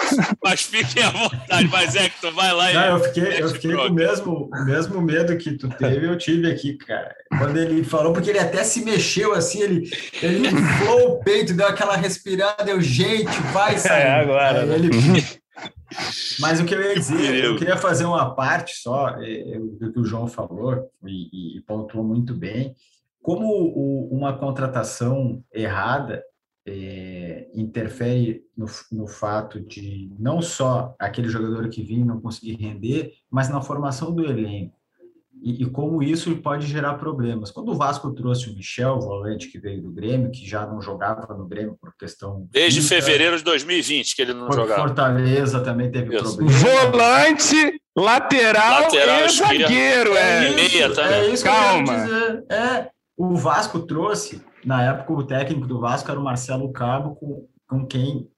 mas 0.44 0.62
fiquem 0.62 1.04
à 1.04 1.10
vontade. 1.10 1.68
Mas, 1.72 1.96
Hector, 1.96 2.32
vai 2.34 2.52
lá 2.54 2.72
e. 2.72 2.74
Não, 2.74 2.98
eu 2.98 3.04
fiquei, 3.04 3.42
eu 3.42 3.50
fiquei 3.50 3.74
com 3.74 3.82
o 3.84 3.94
mesmo, 3.94 4.50
o 4.52 4.66
mesmo 4.66 5.02
medo 5.02 5.38
que 5.38 5.52
tu 5.58 5.70
teve, 5.70 6.08
eu 6.08 6.18
tive 6.18 6.52
aqui, 6.52 6.74
cara. 6.78 7.14
Quando 7.38 7.58
ele 7.58 7.84
falou, 7.84 8.14
porque 8.14 8.30
ele 8.30 8.40
até 8.40 8.64
se 8.64 8.84
mexeu 8.84 9.34
assim, 9.34 9.62
ele, 9.62 9.90
ele 10.22 10.48
inflou 10.48 11.12
o 11.14 11.24
peito, 11.24 11.54
deu 11.54 11.68
aquela 11.68 11.96
respirada, 11.96 12.70
eu, 12.70 12.82
gente, 12.82 13.32
vai 13.52 13.78
sair. 13.78 14.04
É, 14.04 14.12
agora, 14.22 14.62
Aí 14.62 14.66
né? 14.68 14.76
ele- 14.76 15.43
Mas 16.40 16.60
o 16.60 16.66
que 16.66 16.74
eu 16.74 16.82
ia 16.82 16.96
dizer, 16.96 17.44
eu 17.44 17.56
queria 17.56 17.78
fazer 17.78 18.06
uma 18.06 18.34
parte 18.34 18.76
só 18.78 19.12
do 19.80 19.92
que 19.94 20.00
o 20.00 20.06
João 20.06 20.28
falou 20.28 20.90
e, 21.06 21.58
e 21.58 21.62
pontuou 21.62 22.04
muito 22.04 22.34
bem. 22.34 22.76
Como 23.22 23.46
o- 23.48 24.10
uma 24.12 24.38
contratação 24.38 25.44
errada 25.54 26.24
eh, 26.66 27.48
interfere 27.54 28.42
no, 28.56 28.66
no 28.92 29.06
fato 29.08 29.60
de 29.60 30.10
não 30.18 30.42
só 30.42 30.96
aquele 30.98 31.30
jogador 31.30 31.68
que 31.70 31.84
vinha 31.84 32.06
não 32.06 32.20
conseguir 32.22 32.56
render, 32.56 33.14
mas 33.30 33.50
na 33.50 33.62
formação 33.62 34.14
do 34.14 34.26
elenco. 34.26 34.76
E, 35.44 35.64
e 35.64 35.70
como 35.70 36.02
isso 36.02 36.34
pode 36.38 36.66
gerar 36.66 36.94
problemas. 36.94 37.52
Quando 37.52 37.70
o 37.70 37.76
Vasco 37.76 38.10
trouxe 38.14 38.50
o 38.50 38.56
Michel, 38.56 38.94
o 38.94 39.02
volante 39.02 39.50
que 39.50 39.60
veio 39.60 39.82
do 39.82 39.92
Grêmio, 39.92 40.32
que 40.32 40.48
já 40.48 40.66
não 40.66 40.82
jogava 40.82 41.34
no 41.34 41.46
Grêmio 41.46 41.78
por 41.80 41.94
questão. 41.98 42.48
Desde 42.50 42.80
física, 42.80 43.02
fevereiro 43.02 43.38
de 43.38 43.44
2020 43.44 44.16
que 44.16 44.22
ele 44.22 44.34
não 44.34 44.50
jogava. 44.50 44.80
Fortaleza 44.80 45.60
também 45.60 45.92
teve 45.92 46.16
Isso. 46.16 46.38
problema. 46.38 46.92
Volante, 46.92 47.82
lateral, 47.94 48.84
Lateral 48.84 49.26
e 49.26 49.30
zagueiro. 49.30 50.16
É. 50.16 50.50
meia 50.52 50.94
também. 50.94 51.14
É 51.14 51.30
isso 51.34 51.44
Calma. 51.44 51.84
que 51.84 51.92
eu 51.92 52.08
quero 52.08 52.08
dizer. 52.08 52.46
É, 52.50 52.90
o 53.18 53.36
Vasco 53.36 53.80
trouxe, 53.82 54.42
na 54.64 54.82
época, 54.82 55.12
o 55.12 55.24
técnico 55.28 55.68
do 55.68 55.82
Vasco 55.82 56.10
era 56.10 56.20
o 56.20 56.24
Marcelo 56.24 56.72
Cabo, 56.72 57.16
com, 57.16 57.48
com 57.68 57.86
quem 57.86 58.30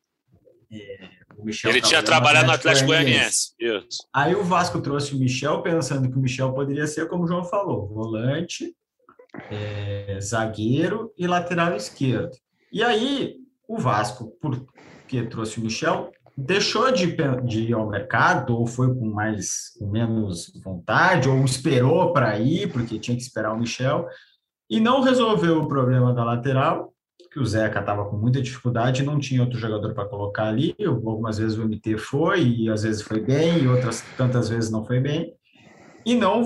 é, 0.71 1.14
o 1.37 1.45
Michel 1.45 1.71
Ele 1.71 1.81
tinha 1.81 2.01
trabalhava 2.01 2.45
trabalhado 2.45 2.47
no 2.47 2.53
Atlético 2.53 2.87
Goianiense. 2.87 3.53
Isso. 3.59 4.07
Aí 4.13 4.35
o 4.35 4.43
Vasco 4.43 4.81
trouxe 4.81 5.15
o 5.15 5.19
Michel, 5.19 5.61
pensando 5.61 6.09
que 6.09 6.17
o 6.17 6.21
Michel 6.21 6.53
poderia 6.53 6.87
ser, 6.87 7.07
como 7.07 7.23
o 7.23 7.27
João 7.27 7.43
falou, 7.43 7.87
volante, 7.87 8.75
é, 9.51 10.17
zagueiro 10.21 11.13
e 11.17 11.27
lateral 11.27 11.75
esquerdo. 11.75 12.31
E 12.71 12.83
aí 12.83 13.35
o 13.67 13.77
Vasco, 13.77 14.37
porque 14.41 15.23
trouxe 15.23 15.59
o 15.59 15.63
Michel, 15.63 16.11
deixou 16.37 16.91
de, 16.91 17.15
de 17.43 17.59
ir 17.61 17.73
ao 17.73 17.89
mercado, 17.89 18.57
ou 18.57 18.67
foi 18.67 18.93
com 18.93 19.05
mais 19.05 19.71
com 19.79 19.89
menos 19.89 20.51
vontade, 20.63 21.29
ou 21.29 21.43
esperou 21.43 22.11
para 22.11 22.37
ir, 22.39 22.71
porque 22.71 22.99
tinha 22.99 23.15
que 23.15 23.23
esperar 23.23 23.53
o 23.53 23.59
Michel, 23.59 24.07
e 24.69 24.79
não 24.79 25.01
resolveu 25.01 25.61
o 25.61 25.67
problema 25.67 26.13
da 26.13 26.23
lateral, 26.23 26.93
que 27.35 27.41
o 27.41 27.45
Zeca 27.45 27.81
estava 27.81 28.05
com 28.05 28.15
muita 28.15 28.41
dificuldade, 28.41 29.03
não 29.03 29.19
tinha 29.19 29.41
outro 29.41 29.59
jogador 29.59 29.93
para 29.93 30.05
colocar 30.05 30.47
ali. 30.47 30.73
Algumas 30.85 31.37
vezes 31.37 31.57
o 31.57 31.67
MT 31.67 31.97
foi, 31.97 32.43
e 32.43 32.69
às 32.69 32.83
vezes 32.83 33.01
foi 33.01 33.19
bem, 33.19 33.61
e 33.61 33.67
outras 33.67 34.01
tantas 34.15 34.47
vezes 34.47 34.71
não 34.71 34.85
foi 34.85 35.01
bem. 35.01 35.33
E 36.05 36.15
não 36.15 36.45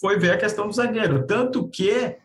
foi 0.00 0.20
ver 0.20 0.30
a 0.30 0.36
questão 0.36 0.68
do 0.68 0.72
zagueiro. 0.72 1.26
Tanto 1.26 1.68
que 1.68 2.16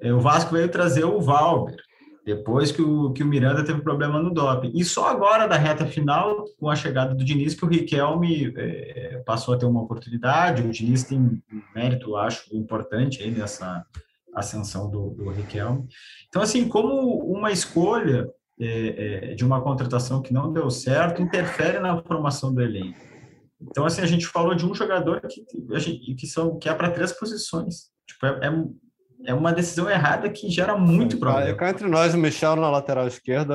eh, 0.00 0.10
o 0.10 0.20
Vasco 0.20 0.54
veio 0.54 0.70
trazer 0.70 1.04
o 1.04 1.20
Valber, 1.20 1.76
depois 2.24 2.72
que 2.72 2.80
o, 2.80 3.12
que 3.12 3.22
o 3.22 3.26
Miranda 3.26 3.62
teve 3.62 3.82
problema 3.82 4.18
no 4.18 4.32
doping. 4.32 4.72
E 4.74 4.82
só 4.82 5.10
agora, 5.10 5.46
da 5.46 5.58
reta 5.58 5.84
final, 5.84 6.46
com 6.58 6.70
a 6.70 6.74
chegada 6.74 7.14
do 7.14 7.22
Diniz, 7.22 7.54
que 7.54 7.66
o 7.66 7.68
Riquelme 7.68 8.54
eh, 8.56 9.22
passou 9.26 9.52
a 9.52 9.58
ter 9.58 9.66
uma 9.66 9.82
oportunidade. 9.82 10.62
O 10.62 10.70
Diniz 10.70 11.04
tem 11.04 11.18
um 11.18 11.38
mérito, 11.74 12.16
acho, 12.16 12.56
importante 12.56 13.22
aí 13.22 13.30
nessa 13.30 13.84
ascensão 14.34 14.90
do, 14.90 15.10
do 15.10 15.30
Riquelme. 15.30 15.86
Então, 16.28 16.42
assim, 16.42 16.68
como 16.68 17.18
uma 17.24 17.50
escolha 17.50 18.28
é, 18.60 19.30
é, 19.30 19.34
de 19.34 19.44
uma 19.44 19.60
contratação 19.60 20.22
que 20.22 20.32
não 20.32 20.52
deu 20.52 20.70
certo 20.70 21.22
interfere 21.22 21.78
na 21.78 22.02
formação 22.02 22.52
do 22.54 22.60
elenco. 22.60 22.98
Então, 23.60 23.84
assim, 23.84 24.02
a 24.02 24.06
gente 24.06 24.26
falou 24.26 24.54
de 24.54 24.66
um 24.66 24.74
jogador 24.74 25.20
que, 25.20 25.44
a 25.72 25.78
gente, 25.78 26.14
que, 26.14 26.26
são, 26.26 26.58
que 26.58 26.68
é 26.68 26.74
para 26.74 26.90
três 26.90 27.12
posições. 27.12 27.90
Tipo, 28.06 28.26
é, 28.26 28.48
é, 28.48 29.30
é 29.30 29.34
uma 29.34 29.52
decisão 29.52 29.88
errada 29.88 30.28
que 30.28 30.50
gera 30.50 30.76
muito 30.76 31.18
problema. 31.18 31.56
Cá 31.56 31.70
entre 31.70 31.88
nós, 31.88 32.14
o 32.14 32.18
Michel 32.18 32.56
na 32.56 32.70
lateral 32.70 33.06
esquerda, 33.06 33.54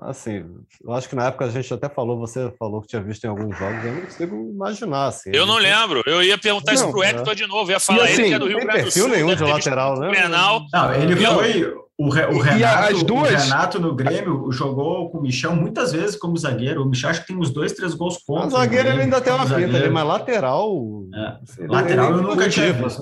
assim, 0.00 0.44
eu 0.84 0.92
acho 0.92 1.08
que 1.08 1.14
na 1.16 1.26
época 1.26 1.44
a 1.44 1.50
gente 1.50 1.72
até 1.72 1.88
falou, 1.88 2.18
você 2.18 2.52
falou 2.58 2.80
que 2.82 2.88
tinha 2.88 3.02
visto 3.02 3.24
em 3.24 3.28
alguns 3.28 3.56
jogos, 3.58 3.84
eu 3.84 3.92
não 3.92 4.00
consigo 4.02 4.50
imaginar, 4.50 5.06
assim. 5.06 5.30
Eu 5.32 5.46
não 5.46 5.58
lembro. 5.58 6.02
Eu 6.06 6.22
ia 6.22 6.36
perguntar 6.38 6.74
isso 6.74 6.84
Não, 6.84 6.90
pro 6.92 7.02
é. 7.02 7.10
Hector 7.10 7.34
de 7.34 7.46
novo. 7.46 7.70
Eu 7.70 7.74
ia 7.74 7.80
falar 7.80 8.00
E 8.00 8.12
assim, 8.12 8.22
ele 8.22 8.28
que 8.28 8.34
é 8.34 8.38
do 8.38 8.44
Não 8.44 8.48
Rio 8.48 8.58
tem 8.58 8.66
Grande 8.66 8.80
do 8.80 8.84
perfil 8.84 9.02
Sul. 9.04 9.12
nenhum 9.12 9.34
de 9.34 9.42
lateral, 9.44 9.98
né? 9.98 10.08
o 10.08 10.10
Grenal. 10.10 10.62
Não, 10.72 10.94
ele 10.94 11.16
foi. 11.16 11.74
O, 11.98 12.10
Re- 12.10 12.26
o 12.26 12.38
Renato, 12.38 12.92
as 12.94 13.02
duas? 13.02 13.32
o 13.32 13.36
Renato 13.48 13.80
no 13.80 13.94
Grêmio 13.94 14.52
jogou 14.52 15.08
com 15.08 15.16
o 15.16 15.22
Michel 15.22 15.56
muitas 15.56 15.92
vezes 15.92 16.14
como 16.14 16.36
zagueiro. 16.36 16.82
O 16.82 16.84
Michel 16.90 17.08
acho 17.08 17.22
que 17.22 17.28
tem 17.28 17.36
uns 17.38 17.48
dois, 17.50 17.72
três 17.72 17.94
gols 17.94 18.18
contra. 18.18 18.48
O 18.48 18.50
zagueiro 18.50 18.90
ele 18.90 19.00
ainda 19.00 19.18
tem 19.18 19.32
uma 19.32 19.44
pinta 19.46 19.78
ali, 19.78 19.88
mas 19.88 20.06
lateral. 20.06 20.76
É. 21.14 21.36
sei 21.46 21.66
lá, 21.66 21.80
Lateral 21.80 22.10
ele 22.10 22.18
eu 22.18 22.22
nunca 22.22 22.50
tinha 22.50 22.70
visto. 22.70 23.00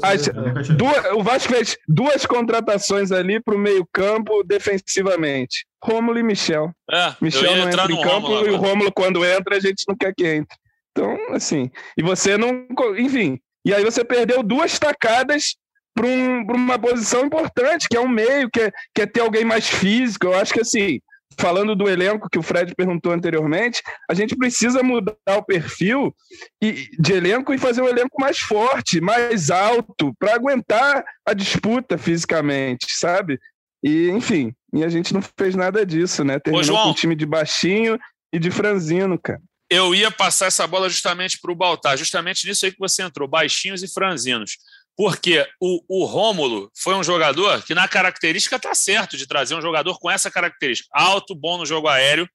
Duas- 0.76 1.06
o 1.12 1.24
Vasco 1.24 1.52
fez 1.52 1.76
duas 1.88 2.24
contratações 2.24 3.10
ali 3.10 3.40
para 3.42 3.56
o 3.56 3.58
meio-campo 3.58 4.44
defensivamente. 4.44 5.66
Rômulo 5.84 6.18
e 6.18 6.22
Michel. 6.22 6.72
É, 6.90 7.14
Michel 7.20 7.56
não 7.56 7.68
entra 7.68 7.86
no 7.86 7.94
em 7.94 8.00
campo 8.00 8.26
Rômulo 8.28 8.46
e 8.46 8.50
o. 8.50 8.56
Rômulo, 8.56 8.92
quando 8.92 9.24
entra, 9.24 9.56
a 9.56 9.60
gente 9.60 9.84
não 9.86 9.94
quer 9.94 10.14
que 10.16 10.26
entre. 10.26 10.56
Então, 10.90 11.16
assim. 11.34 11.70
E 11.96 12.02
você 12.02 12.38
não. 12.38 12.66
Enfim. 12.96 13.38
E 13.66 13.74
aí 13.74 13.84
você 13.84 14.02
perdeu 14.04 14.42
duas 14.42 14.78
tacadas 14.78 15.56
para 15.94 16.06
um, 16.06 16.42
uma 16.54 16.78
posição 16.78 17.26
importante, 17.26 17.86
que 17.88 17.96
é 17.96 18.00
um 18.00 18.08
meio, 18.08 18.50
que 18.50 18.60
é, 18.60 18.72
que 18.94 19.02
é 19.02 19.06
ter 19.06 19.20
alguém 19.20 19.44
mais 19.44 19.68
físico. 19.68 20.26
Eu 20.26 20.34
acho 20.34 20.52
que, 20.54 20.60
assim. 20.60 21.00
Falando 21.36 21.74
do 21.74 21.88
elenco 21.88 22.28
que 22.30 22.38
o 22.38 22.42
Fred 22.42 22.72
perguntou 22.76 23.10
anteriormente, 23.10 23.82
a 24.08 24.14
gente 24.14 24.36
precisa 24.36 24.84
mudar 24.84 25.16
o 25.36 25.42
perfil 25.42 26.14
e- 26.62 26.88
de 26.96 27.12
elenco 27.12 27.52
e 27.52 27.58
fazer 27.58 27.82
um 27.82 27.88
elenco 27.88 28.20
mais 28.20 28.38
forte, 28.38 29.00
mais 29.00 29.50
alto, 29.50 30.14
para 30.16 30.32
aguentar 30.36 31.04
a 31.26 31.34
disputa 31.34 31.98
fisicamente, 31.98 32.86
sabe? 32.90 33.40
E, 33.82 34.10
enfim, 34.10 34.54
e 34.74 34.82
a 34.82 34.88
gente 34.88 35.14
não 35.14 35.22
fez 35.38 35.54
nada 35.54 35.86
disso, 35.86 36.24
né? 36.24 36.40
Terminou 36.40 36.64
João. 36.64 36.82
com 36.82 36.90
um 36.90 36.94
time 36.94 37.14
de 37.14 37.24
baixinho 37.24 37.96
e 38.32 38.40
de 38.40 38.50
franzino, 38.50 39.16
cara. 39.16 39.40
Eu 39.70 39.94
ia 39.94 40.10
passar 40.10 40.46
essa 40.46 40.66
bola 40.66 40.90
justamente 40.90 41.38
para 41.40 41.52
o 41.52 41.54
Baltar, 41.54 41.96
justamente 41.96 42.46
nisso 42.46 42.66
aí 42.66 42.72
que 42.72 42.78
você 42.78 43.02
entrou, 43.02 43.28
baixinhos 43.28 43.84
e 43.84 43.92
franzinos. 43.92 44.58
Porque 44.96 45.46
o, 45.60 45.80
o 45.88 46.04
Rômulo 46.04 46.70
foi 46.76 46.94
um 46.94 47.04
jogador 47.04 47.62
que, 47.62 47.74
na 47.74 47.86
característica, 47.86 48.56
está 48.56 48.74
certo 48.74 49.16
de 49.16 49.26
trazer 49.26 49.54
um 49.54 49.62
jogador 49.62 49.98
com 49.98 50.10
essa 50.10 50.30
característica. 50.30 50.88
Alto, 50.92 51.34
bom 51.34 51.56
no 51.56 51.66
jogo 51.66 51.88
aéreo, 51.88 52.28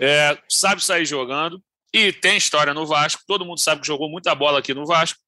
é, 0.00 0.38
sabe 0.48 0.82
sair 0.82 1.04
jogando 1.04 1.62
e 1.92 2.12
tem 2.12 2.36
história 2.36 2.72
no 2.72 2.86
Vasco. 2.86 3.22
Todo 3.26 3.44
mundo 3.44 3.60
sabe 3.60 3.82
que 3.82 3.86
jogou 3.86 4.10
muita 4.10 4.34
bola 4.34 4.58
aqui 4.58 4.72
no 4.72 4.86
Vasco, 4.86 5.18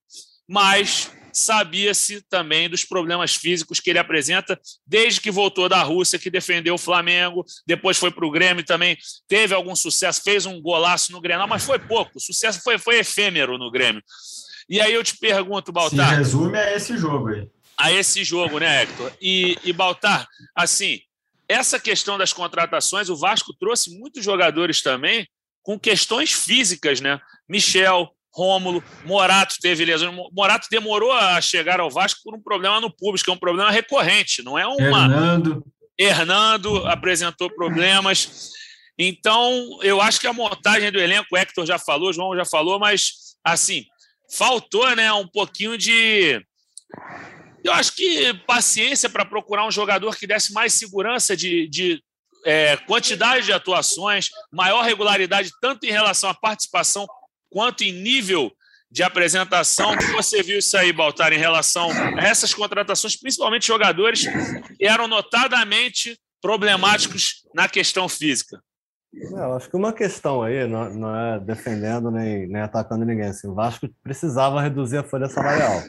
mas 0.48 1.10
sabia-se 1.32 2.22
também 2.28 2.68
dos 2.68 2.84
problemas 2.84 3.34
físicos 3.34 3.80
que 3.80 3.90
ele 3.90 3.98
apresenta 3.98 4.58
desde 4.86 5.20
que 5.20 5.30
voltou 5.30 5.68
da 5.68 5.82
Rússia, 5.82 6.18
que 6.18 6.30
defendeu 6.30 6.74
o 6.74 6.78
Flamengo, 6.78 7.44
depois 7.66 7.98
foi 7.98 8.10
para 8.10 8.26
o 8.26 8.30
Grêmio 8.30 8.64
também, 8.64 8.96
teve 9.28 9.54
algum 9.54 9.74
sucesso, 9.76 10.22
fez 10.22 10.46
um 10.46 10.60
golaço 10.60 11.12
no 11.12 11.20
Grenal, 11.20 11.48
mas 11.48 11.64
foi 11.64 11.78
pouco, 11.78 12.12
o 12.16 12.20
sucesso 12.20 12.60
foi, 12.62 12.78
foi 12.78 12.98
efêmero 12.98 13.58
no 13.58 13.70
Grêmio. 13.70 14.02
E 14.68 14.80
aí 14.80 14.94
eu 14.94 15.02
te 15.02 15.16
pergunto, 15.16 15.66
Se 15.66 15.72
Baltar, 15.72 16.16
resume 16.16 16.58
a 16.58 16.76
esse 16.76 16.96
jogo 16.96 17.28
aí. 17.28 17.48
a 17.76 17.92
esse 17.92 18.22
jogo, 18.22 18.58
né, 18.58 18.82
Hector? 18.82 19.12
E, 19.20 19.58
e 19.64 19.72
Baltar, 19.72 20.28
assim, 20.54 21.00
essa 21.48 21.80
questão 21.80 22.16
das 22.16 22.32
contratações, 22.32 23.08
o 23.08 23.16
Vasco 23.16 23.52
trouxe 23.52 23.98
muitos 23.98 24.24
jogadores 24.24 24.80
também 24.80 25.26
com 25.62 25.78
questões 25.78 26.32
físicas, 26.32 27.00
né? 27.00 27.20
Michel, 27.48 28.14
Rômulo, 28.32 28.82
Morato 29.04 29.56
teve 29.60 29.84
lesões. 29.84 30.14
Morato 30.32 30.68
demorou 30.70 31.12
a 31.12 31.40
chegar 31.40 31.80
ao 31.80 31.90
Vasco 31.90 32.20
por 32.22 32.34
um 32.34 32.42
problema 32.42 32.80
no 32.80 32.90
público, 32.90 33.24
que 33.24 33.30
é 33.30 33.34
um 33.34 33.38
problema 33.38 33.70
recorrente, 33.70 34.42
não 34.42 34.58
é 34.58 34.66
uma. 34.66 35.08
Fernando. 35.08 35.64
Hernando 35.98 36.86
apresentou 36.86 37.50
problemas. 37.50 38.50
Então, 38.98 39.78
eu 39.82 40.00
acho 40.00 40.20
que 40.20 40.26
a 40.26 40.32
montagem 40.32 40.90
do 40.90 41.00
elenco, 41.00 41.28
o 41.32 41.36
Hector 41.36 41.66
já 41.66 41.78
falou, 41.78 42.10
o 42.10 42.12
João 42.12 42.36
já 42.36 42.44
falou, 42.44 42.78
mas 42.78 43.34
assim, 43.44 43.84
faltou 44.36 44.94
né, 44.94 45.12
um 45.12 45.26
pouquinho 45.26 45.76
de. 45.76 46.40
Eu 47.64 47.72
acho 47.72 47.94
que 47.94 48.32
paciência 48.46 49.08
para 49.10 49.24
procurar 49.24 49.66
um 49.66 49.70
jogador 49.70 50.16
que 50.16 50.26
desse 50.26 50.52
mais 50.52 50.72
segurança 50.72 51.36
de, 51.36 51.68
de 51.68 52.02
é, 52.44 52.76
quantidade 52.76 53.44
de 53.44 53.52
atuações, 53.52 54.30
maior 54.50 54.82
regularidade, 54.82 55.50
tanto 55.60 55.84
em 55.84 55.90
relação 55.90 56.30
à 56.30 56.34
participação 56.34 57.06
quanto 57.50 57.82
em 57.82 57.92
nível 57.92 58.52
de 58.90 59.02
apresentação. 59.02 59.96
que 59.96 60.06
você 60.12 60.42
viu 60.42 60.58
isso 60.58 60.76
aí, 60.76 60.92
Baltar, 60.92 61.32
em 61.32 61.38
relação 61.38 61.90
a 61.90 62.22
essas 62.22 62.52
contratações, 62.52 63.16
principalmente 63.16 63.66
jogadores 63.66 64.26
que 64.76 64.84
eram 64.84 65.06
notadamente 65.06 66.18
problemáticos 66.40 67.46
na 67.54 67.68
questão 67.68 68.08
física? 68.08 68.60
Eu 69.12 69.54
acho 69.54 69.68
que 69.68 69.76
uma 69.76 69.92
questão 69.92 70.42
aí, 70.42 70.66
não, 70.68 70.88
não 70.94 71.16
é 71.16 71.40
defendendo 71.40 72.10
nem, 72.10 72.46
nem 72.46 72.62
atacando 72.62 73.04
ninguém, 73.04 73.26
assim, 73.26 73.48
o 73.48 73.54
Vasco 73.54 73.88
precisava 74.02 74.62
reduzir 74.62 74.98
a 74.98 75.04
folha 75.04 75.28
salarial. 75.28 75.82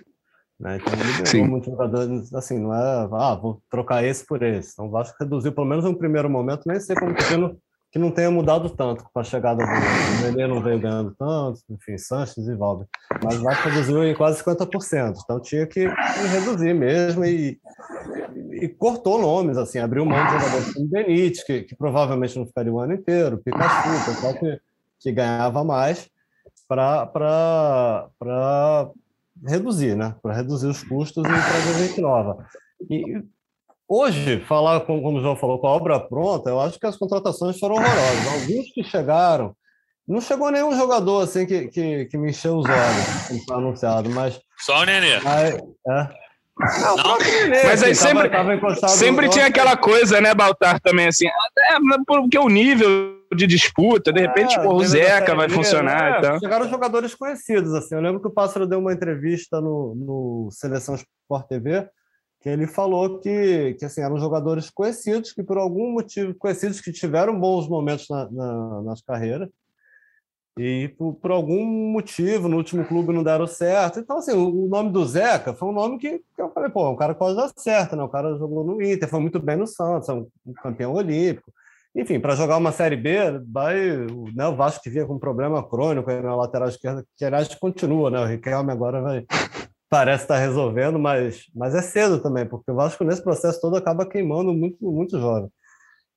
Né? 0.59 0.77
Então 0.77 0.93
ele 0.93 1.31
ganhou 1.31 1.47
muitos 1.47 1.71
jogadores, 1.71 2.33
assim, 2.33 2.59
não 2.59 2.73
é, 2.73 3.09
ah, 3.11 3.35
vou 3.35 3.61
trocar 3.69 4.03
esse 4.03 4.25
por 4.25 4.41
esse. 4.41 4.73
Então 4.73 4.87
o 4.87 4.91
Vasco 4.91 5.15
reduziu, 5.19 5.51
pelo 5.51 5.67
menos 5.67 5.85
no 5.85 5.97
primeiro 5.97 6.29
momento, 6.29 6.63
nem 6.65 6.79
sei 6.79 6.95
como 6.95 7.13
que 7.13 7.37
não, 7.37 7.55
que 7.91 7.99
não 7.99 8.09
tenha 8.09 8.31
mudado 8.31 8.69
tanto 8.69 9.03
com 9.03 9.19
a 9.19 9.23
chegada 9.23 9.63
do 9.65 10.23
Nenê 10.23 10.47
não 10.47 10.61
veio 10.61 10.79
ganhando 10.79 11.13
tanto, 11.17 11.59
enfim, 11.69 11.97
Sanches 11.97 12.47
e 12.47 12.55
Valber. 12.55 12.87
Mas 13.21 13.37
o 13.37 13.43
Vasco 13.43 13.67
reduziu 13.67 14.03
em 14.05 14.15
quase 14.15 14.41
50%, 14.41 15.17
então 15.21 15.39
tinha 15.41 15.67
que 15.67 15.87
reduzir 16.31 16.73
mesmo 16.73 17.25
e, 17.25 17.59
e 18.53 18.69
cortou 18.69 19.19
nomes, 19.19 19.57
assim, 19.57 19.79
abriu 19.79 20.05
mão 20.05 20.25
de 20.25 20.31
jogadores 20.31 20.73
como 20.73 20.87
Benítez, 20.87 21.43
que, 21.43 21.63
que 21.63 21.75
provavelmente 21.75 22.39
não 22.39 22.45
ficaria 22.45 22.71
o 22.71 22.79
ano 22.79 22.93
inteiro, 22.93 23.39
Pikachu, 23.39 24.05
pessoal 24.05 24.33
que, 24.35 24.59
que 24.99 25.11
ganhava 25.11 25.61
mais, 25.61 26.09
para 26.69 27.99
reduzir, 29.45 29.97
né? 29.97 30.15
Para 30.21 30.33
reduzir 30.33 30.67
os 30.67 30.81
custos 30.81 31.25
e 31.25 31.27
trazer 31.27 31.87
gente 31.87 31.99
nova. 31.99 32.45
E 32.89 33.21
hoje, 33.91 34.39
falar, 34.47 34.79
como, 34.81 35.01
como 35.01 35.17
o 35.17 35.21
João 35.21 35.35
falou, 35.35 35.59
com 35.59 35.67
a 35.67 35.71
obra 35.71 35.99
pronta, 35.99 36.49
eu 36.49 36.61
acho 36.61 36.79
que 36.79 36.87
as 36.87 36.95
contratações 36.95 37.59
foram 37.59 37.75
horrorosas. 37.75 38.27
Alguns 38.27 38.71
que 38.73 38.83
chegaram, 38.83 39.53
não 40.07 40.21
chegou 40.21 40.49
nenhum 40.49 40.75
jogador 40.75 41.23
assim 41.23 41.45
que, 41.45 41.67
que, 41.67 42.05
que 42.05 42.17
me 42.17 42.29
encheu 42.29 42.57
os 42.57 42.65
olhos, 42.65 43.27
como 43.27 43.43
foi 43.43 43.57
anunciado, 43.57 44.09
mas. 44.09 44.39
Só 44.57 44.81
o 44.81 44.85
Nenê. 44.85 45.19
Mas, 45.19 45.55
é, 45.55 46.09
não, 46.79 46.95
não. 46.95 47.17
Nenê, 47.17 47.63
mas 47.63 47.83
aí 47.83 47.91
assim, 47.91 48.07
sempre, 48.07 48.29
tava, 48.29 48.57
tava 48.57 48.87
sempre 48.87 49.29
tinha 49.29 49.47
aquela 49.47 49.75
coisa, 49.75 50.21
né, 50.21 50.33
Baltar, 50.33 50.79
também, 50.79 51.07
assim, 51.07 51.27
é, 51.27 51.31
porque 52.07 52.37
o 52.37 52.47
nível 52.47 53.19
de 53.35 53.45
disputa, 53.45 54.13
de 54.13 54.21
repente, 54.21 54.57
é, 54.57 54.61
o 54.61 54.83
Zeca 54.83 55.35
vai 55.35 55.49
funcionar. 55.49 56.15
É, 56.15 56.17
então. 56.19 56.39
Chegaram 56.39 56.69
jogadores 56.69 57.13
conhecidos, 57.13 57.73
assim, 57.73 57.95
eu 57.95 58.01
lembro 58.01 58.21
que 58.21 58.27
o 58.27 58.33
Pássaro 58.33 58.65
deu 58.65 58.79
uma 58.79 58.93
entrevista 58.93 59.59
no, 59.59 59.95
no 59.95 60.49
Seleção 60.49 60.95
Sport 60.95 61.47
TV, 61.47 61.89
que 62.41 62.49
ele 62.49 62.65
falou 62.65 63.19
que, 63.19 63.75
que 63.75 63.85
assim, 63.85 64.01
eram 64.01 64.17
jogadores 64.17 64.69
conhecidos, 64.69 65.31
que 65.31 65.43
por 65.43 65.57
algum 65.57 65.91
motivo, 65.91 66.33
conhecidos 66.33 66.81
que 66.81 66.91
tiveram 66.91 67.39
bons 67.39 67.69
momentos 67.69 68.09
na, 68.09 68.29
na, 68.31 68.81
nas 68.81 69.01
carreiras, 69.01 69.47
e 70.57 70.89
por, 70.97 71.13
por, 71.13 71.31
algum 71.31 71.63
motivo 71.65 72.49
no 72.49 72.57
último 72.57 72.83
clube 72.83 73.13
não 73.13 73.23
deram 73.23 73.47
certo. 73.47 73.99
Então, 73.99 74.17
assim, 74.17 74.33
o, 74.33 74.65
o 74.65 74.67
nome 74.67 74.91
do 74.91 75.05
Zeca 75.05 75.53
foi 75.53 75.69
um 75.69 75.71
nome 75.71 75.97
que, 75.97 76.19
que, 76.19 76.41
eu 76.41 76.49
falei, 76.49 76.69
pô, 76.69 76.89
um 76.89 76.95
cara 76.95 77.15
pode 77.15 77.37
dar 77.37 77.49
certo, 77.55 77.95
né? 77.95 78.03
O 78.03 78.09
cara 78.09 78.35
jogou 78.37 78.63
no 78.65 78.81
Inter, 78.81 79.07
foi 79.07 79.21
muito 79.21 79.39
bem 79.39 79.55
no 79.55 79.65
Santos, 79.65 80.09
é 80.09 80.13
um, 80.13 80.27
um 80.45 80.53
campeão 80.53 80.93
olímpico. 80.93 81.53
Enfim, 81.95 82.19
para 82.19 82.35
jogar 82.35 82.57
uma 82.57 82.71
Série 82.71 82.95
B, 82.97 83.17
vai, 83.51 83.75
né, 84.35 84.47
o 84.47 84.55
Vasco 84.55 84.83
que 84.83 84.89
vinha 84.89 85.05
com 85.05 85.15
um 85.15 85.19
problema 85.19 85.61
crônico 85.61 86.09
aí 86.09 86.21
na 86.21 86.35
lateral 86.35 86.69
esquerda, 86.69 87.05
que 87.17 87.23
aliás 87.23 87.53
continua, 87.55 88.09
né? 88.09 88.19
O 88.19 88.25
Riquelme 88.25 88.71
agora 88.71 89.01
vai, 89.01 89.25
parece 89.91 90.23
estar 90.23 90.37
resolvendo, 90.37 90.97
mas, 90.97 91.43
mas 91.53 91.75
é 91.75 91.81
cedo 91.81 92.19
também, 92.19 92.45
porque 92.45 92.71
o 92.71 92.75
Vasco 92.75 93.03
nesse 93.03 93.21
processo 93.21 93.59
todo 93.59 93.75
acaba 93.75 94.05
queimando 94.05 94.53
muito, 94.53 94.77
muito 94.89 95.19
jovem. 95.19 95.49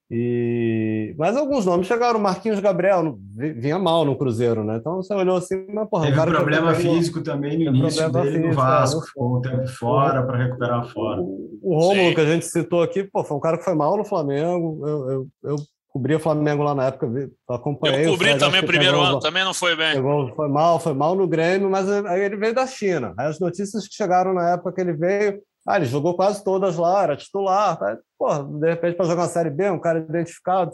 E... 0.09 1.13
Mas 1.19 1.37
alguns 1.37 1.67
nomes 1.67 1.89
chegaram, 1.89 2.21
Marquinhos 2.21 2.61
Gabriel 2.61 3.19
vinha 3.57 3.77
mal 3.77 4.05
no 4.05 4.17
Cruzeiro, 4.17 4.63
né? 4.63 4.77
Então 4.77 4.97
você 4.97 5.13
olhou 5.13 5.39
assim, 5.39 5.67
mas 5.75 5.89
porra, 5.89 6.07
Teve 6.07 6.21
um 6.21 6.25
problema 6.27 6.75
físico 6.75 7.21
também 7.21 7.59
no 7.59 7.75
início 7.75 8.13
dele 8.13 8.27
físico, 8.27 8.49
no 8.49 8.55
Vasco, 8.55 9.03
é, 9.03 9.07
ficou 9.07 9.39
um 9.39 9.41
tempo 9.41 9.67
fora 9.67 10.23
para 10.23 10.45
recuperar 10.45 10.87
fora. 10.93 11.21
O, 11.21 11.59
o 11.61 11.77
Rômulo, 11.77 12.15
que 12.15 12.21
a 12.21 12.27
gente 12.27 12.47
citou 12.47 12.81
aqui, 12.81 13.03
pô, 13.03 13.25
foi 13.25 13.37
um 13.37 13.41
cara 13.41 13.59
que 13.59 13.65
foi 13.65 13.75
mal 13.75 13.97
no 13.97 14.05
Flamengo. 14.05 14.87
Eu, 14.87 15.11
eu, 15.11 15.29
eu 15.43 15.57
cobria 15.95 16.17
o 16.17 16.21
Flamengo 16.21 16.65
lá 16.65 16.75
na 16.75 16.87
época, 16.87 17.09
acompanhei. 17.49 18.07
Eu 18.07 18.11
cobri 18.11 18.37
também 18.37 18.61
o 18.61 18.67
primeiro 18.67 19.01
ano, 19.01 19.21
também 19.21 19.45
não 19.45 19.55
foi 19.55 19.77
bem. 19.77 19.95
Pegou, 19.95 20.35
foi 20.35 20.49
mal, 20.49 20.81
foi 20.81 20.93
mal 20.93 21.15
no 21.15 21.29
Grêmio, 21.29 21.71
mas 21.71 21.89
aí 21.89 22.21
ele 22.21 22.37
veio 22.37 22.53
da 22.53 22.67
China. 22.67 23.15
Aí 23.17 23.29
as 23.29 23.39
notícias 23.39 23.87
que 23.87 23.95
chegaram 23.95 24.35
na 24.35 24.51
época 24.51 24.73
que 24.73 24.81
ele 24.81 24.93
veio 24.93 25.41
ah, 25.67 25.77
ele 25.77 25.87
jogou 25.87 26.15
quase 26.15 26.45
todas 26.45 26.77
lá, 26.77 27.05
era 27.05 27.17
titular. 27.17 27.79
Tá? 27.79 27.97
Pô, 28.19 28.43
de 28.43 28.69
repente, 28.69 28.97
para 28.97 29.07
jogar 29.07 29.23
uma 29.23 29.29
Série 29.29 29.51
B, 29.51 29.71
um 29.71 29.81
cara 29.81 30.01
identificado. 30.01 30.71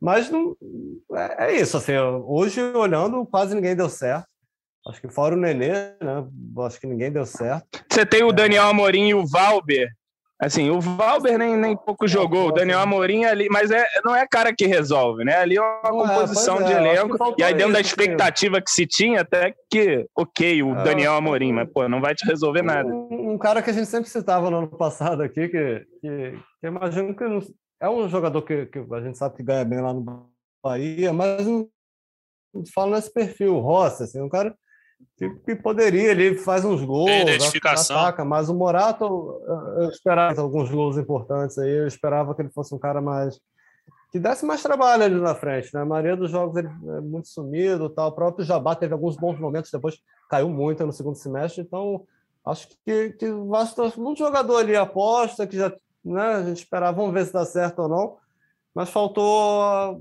Mas 0.00 0.30
não, 0.30 0.54
é, 1.14 1.46
é, 1.46 1.56
isso. 1.56 1.76
Assim, 1.76 1.96
hoje, 1.96 2.60
olhando, 2.60 3.24
quase 3.26 3.54
ninguém 3.54 3.74
deu 3.74 3.88
certo. 3.88 4.26
Acho 4.86 5.00
que 5.00 5.08
fora 5.08 5.34
o 5.34 5.38
Nenê, 5.38 5.72
né? 6.02 6.26
Acho 6.64 6.78
que 6.78 6.86
ninguém 6.86 7.10
deu 7.10 7.24
certo. 7.24 7.66
Você 7.90 8.04
tem 8.04 8.22
o 8.22 8.32
Daniel 8.32 8.64
Amorim 8.64 9.08
e 9.08 9.14
o 9.14 9.26
Valber, 9.26 9.88
Assim, 10.38 10.68
o 10.68 10.78
Valber 10.80 11.38
nem, 11.38 11.56
nem 11.56 11.74
pouco 11.74 12.06
jogou, 12.06 12.48
o 12.48 12.52
Daniel 12.52 12.80
Amorim 12.80 13.24
ali, 13.24 13.48
mas 13.50 13.70
é, 13.70 13.82
não 14.04 14.14
é 14.14 14.26
cara 14.26 14.54
que 14.54 14.66
resolve, 14.66 15.24
né? 15.24 15.34
Ali 15.36 15.56
é 15.56 15.60
uma 15.62 15.78
é, 15.78 16.14
composição 16.14 16.60
é, 16.60 16.64
de 16.64 16.72
elenco, 16.72 17.34
e 17.38 17.42
aí 17.42 17.54
dentro 17.54 17.72
da 17.72 17.80
expectativa 17.80 18.60
que 18.60 18.70
se 18.70 18.86
tinha, 18.86 19.22
até 19.22 19.54
que, 19.70 20.06
ok, 20.14 20.62
o 20.62 20.76
é, 20.76 20.84
Daniel 20.84 21.14
Amorim, 21.14 21.52
mas, 21.52 21.70
pô, 21.72 21.88
não 21.88 22.02
vai 22.02 22.14
te 22.14 22.26
resolver 22.26 22.60
nada. 22.60 22.86
Um, 22.86 23.32
um, 23.32 23.38
cara 23.38 23.62
que 23.62 23.70
a 23.70 23.72
gente 23.72 23.86
sempre 23.86 24.10
citava 24.10 24.50
no 24.50 24.58
ano 24.58 24.68
passado 24.68 25.22
aqui, 25.22 25.48
que, 25.48 25.86
que, 26.02 26.38
que 26.60 26.66
imagino 26.66 27.16
que 27.16 27.24
é 27.80 27.88
um 27.88 28.06
jogador 28.06 28.42
que, 28.42 28.66
que 28.66 28.78
a 28.78 29.00
gente 29.00 29.16
sabe 29.16 29.36
que 29.36 29.42
ganha 29.42 29.64
bem 29.64 29.80
lá 29.80 29.94
no 29.94 30.30
Bahia, 30.62 31.14
mas 31.14 31.46
não 31.46 31.66
fala 32.74 32.96
nesse 32.96 33.10
perfil, 33.10 33.58
Rossi, 33.58 34.02
assim, 34.02 34.20
um 34.20 34.28
cara 34.28 34.54
que, 35.16 35.54
poderia, 35.54 36.10
ele 36.10 36.36
faz 36.36 36.64
uns 36.64 36.84
gols, 36.84 37.10
identificação. 37.10 37.96
ataca, 37.96 38.24
mas 38.24 38.48
o 38.48 38.54
Morato, 38.54 39.40
eu 39.78 39.88
esperava 39.88 40.40
alguns 40.40 40.70
gols 40.70 40.98
importantes 40.98 41.56
aí, 41.58 41.70
eu 41.70 41.86
esperava 41.86 42.34
que 42.34 42.42
ele 42.42 42.50
fosse 42.50 42.74
um 42.74 42.78
cara 42.78 43.00
mais 43.00 43.40
que 44.12 44.20
desse 44.20 44.46
mais 44.46 44.62
trabalho 44.62 45.02
ali 45.02 45.20
na 45.20 45.34
frente, 45.34 45.74
né? 45.74 45.80
A 45.80 45.84
maioria 45.84 46.16
dos 46.16 46.30
jogos 46.30 46.56
ele 46.56 46.68
é 46.68 47.00
muito 47.00 47.28
sumido, 47.28 47.90
tal. 47.90 48.08
O 48.08 48.12
próprio 48.12 48.44
Jabá 48.44 48.74
teve 48.74 48.92
alguns 48.92 49.16
bons 49.16 49.38
momentos, 49.38 49.70
depois 49.70 49.98
caiu 50.30 50.48
muito 50.48 50.86
no 50.86 50.92
segundo 50.92 51.16
semestre, 51.16 51.62
então 51.62 52.06
acho 52.44 52.68
que, 52.84 53.10
que 53.10 53.26
muito 53.96 54.18
jogador 54.18 54.58
ali 54.58 54.76
aposta, 54.76 55.46
que 55.46 55.56
já 55.56 55.72
né, 56.04 56.34
a 56.34 56.42
gente 56.44 56.58
esperava, 56.58 56.96
vamos 56.96 57.12
ver 57.12 57.26
se 57.26 57.32
dá 57.32 57.44
certo 57.44 57.80
ou 57.80 57.88
não 57.88 58.16
mas 58.76 58.90
faltou 58.90 59.98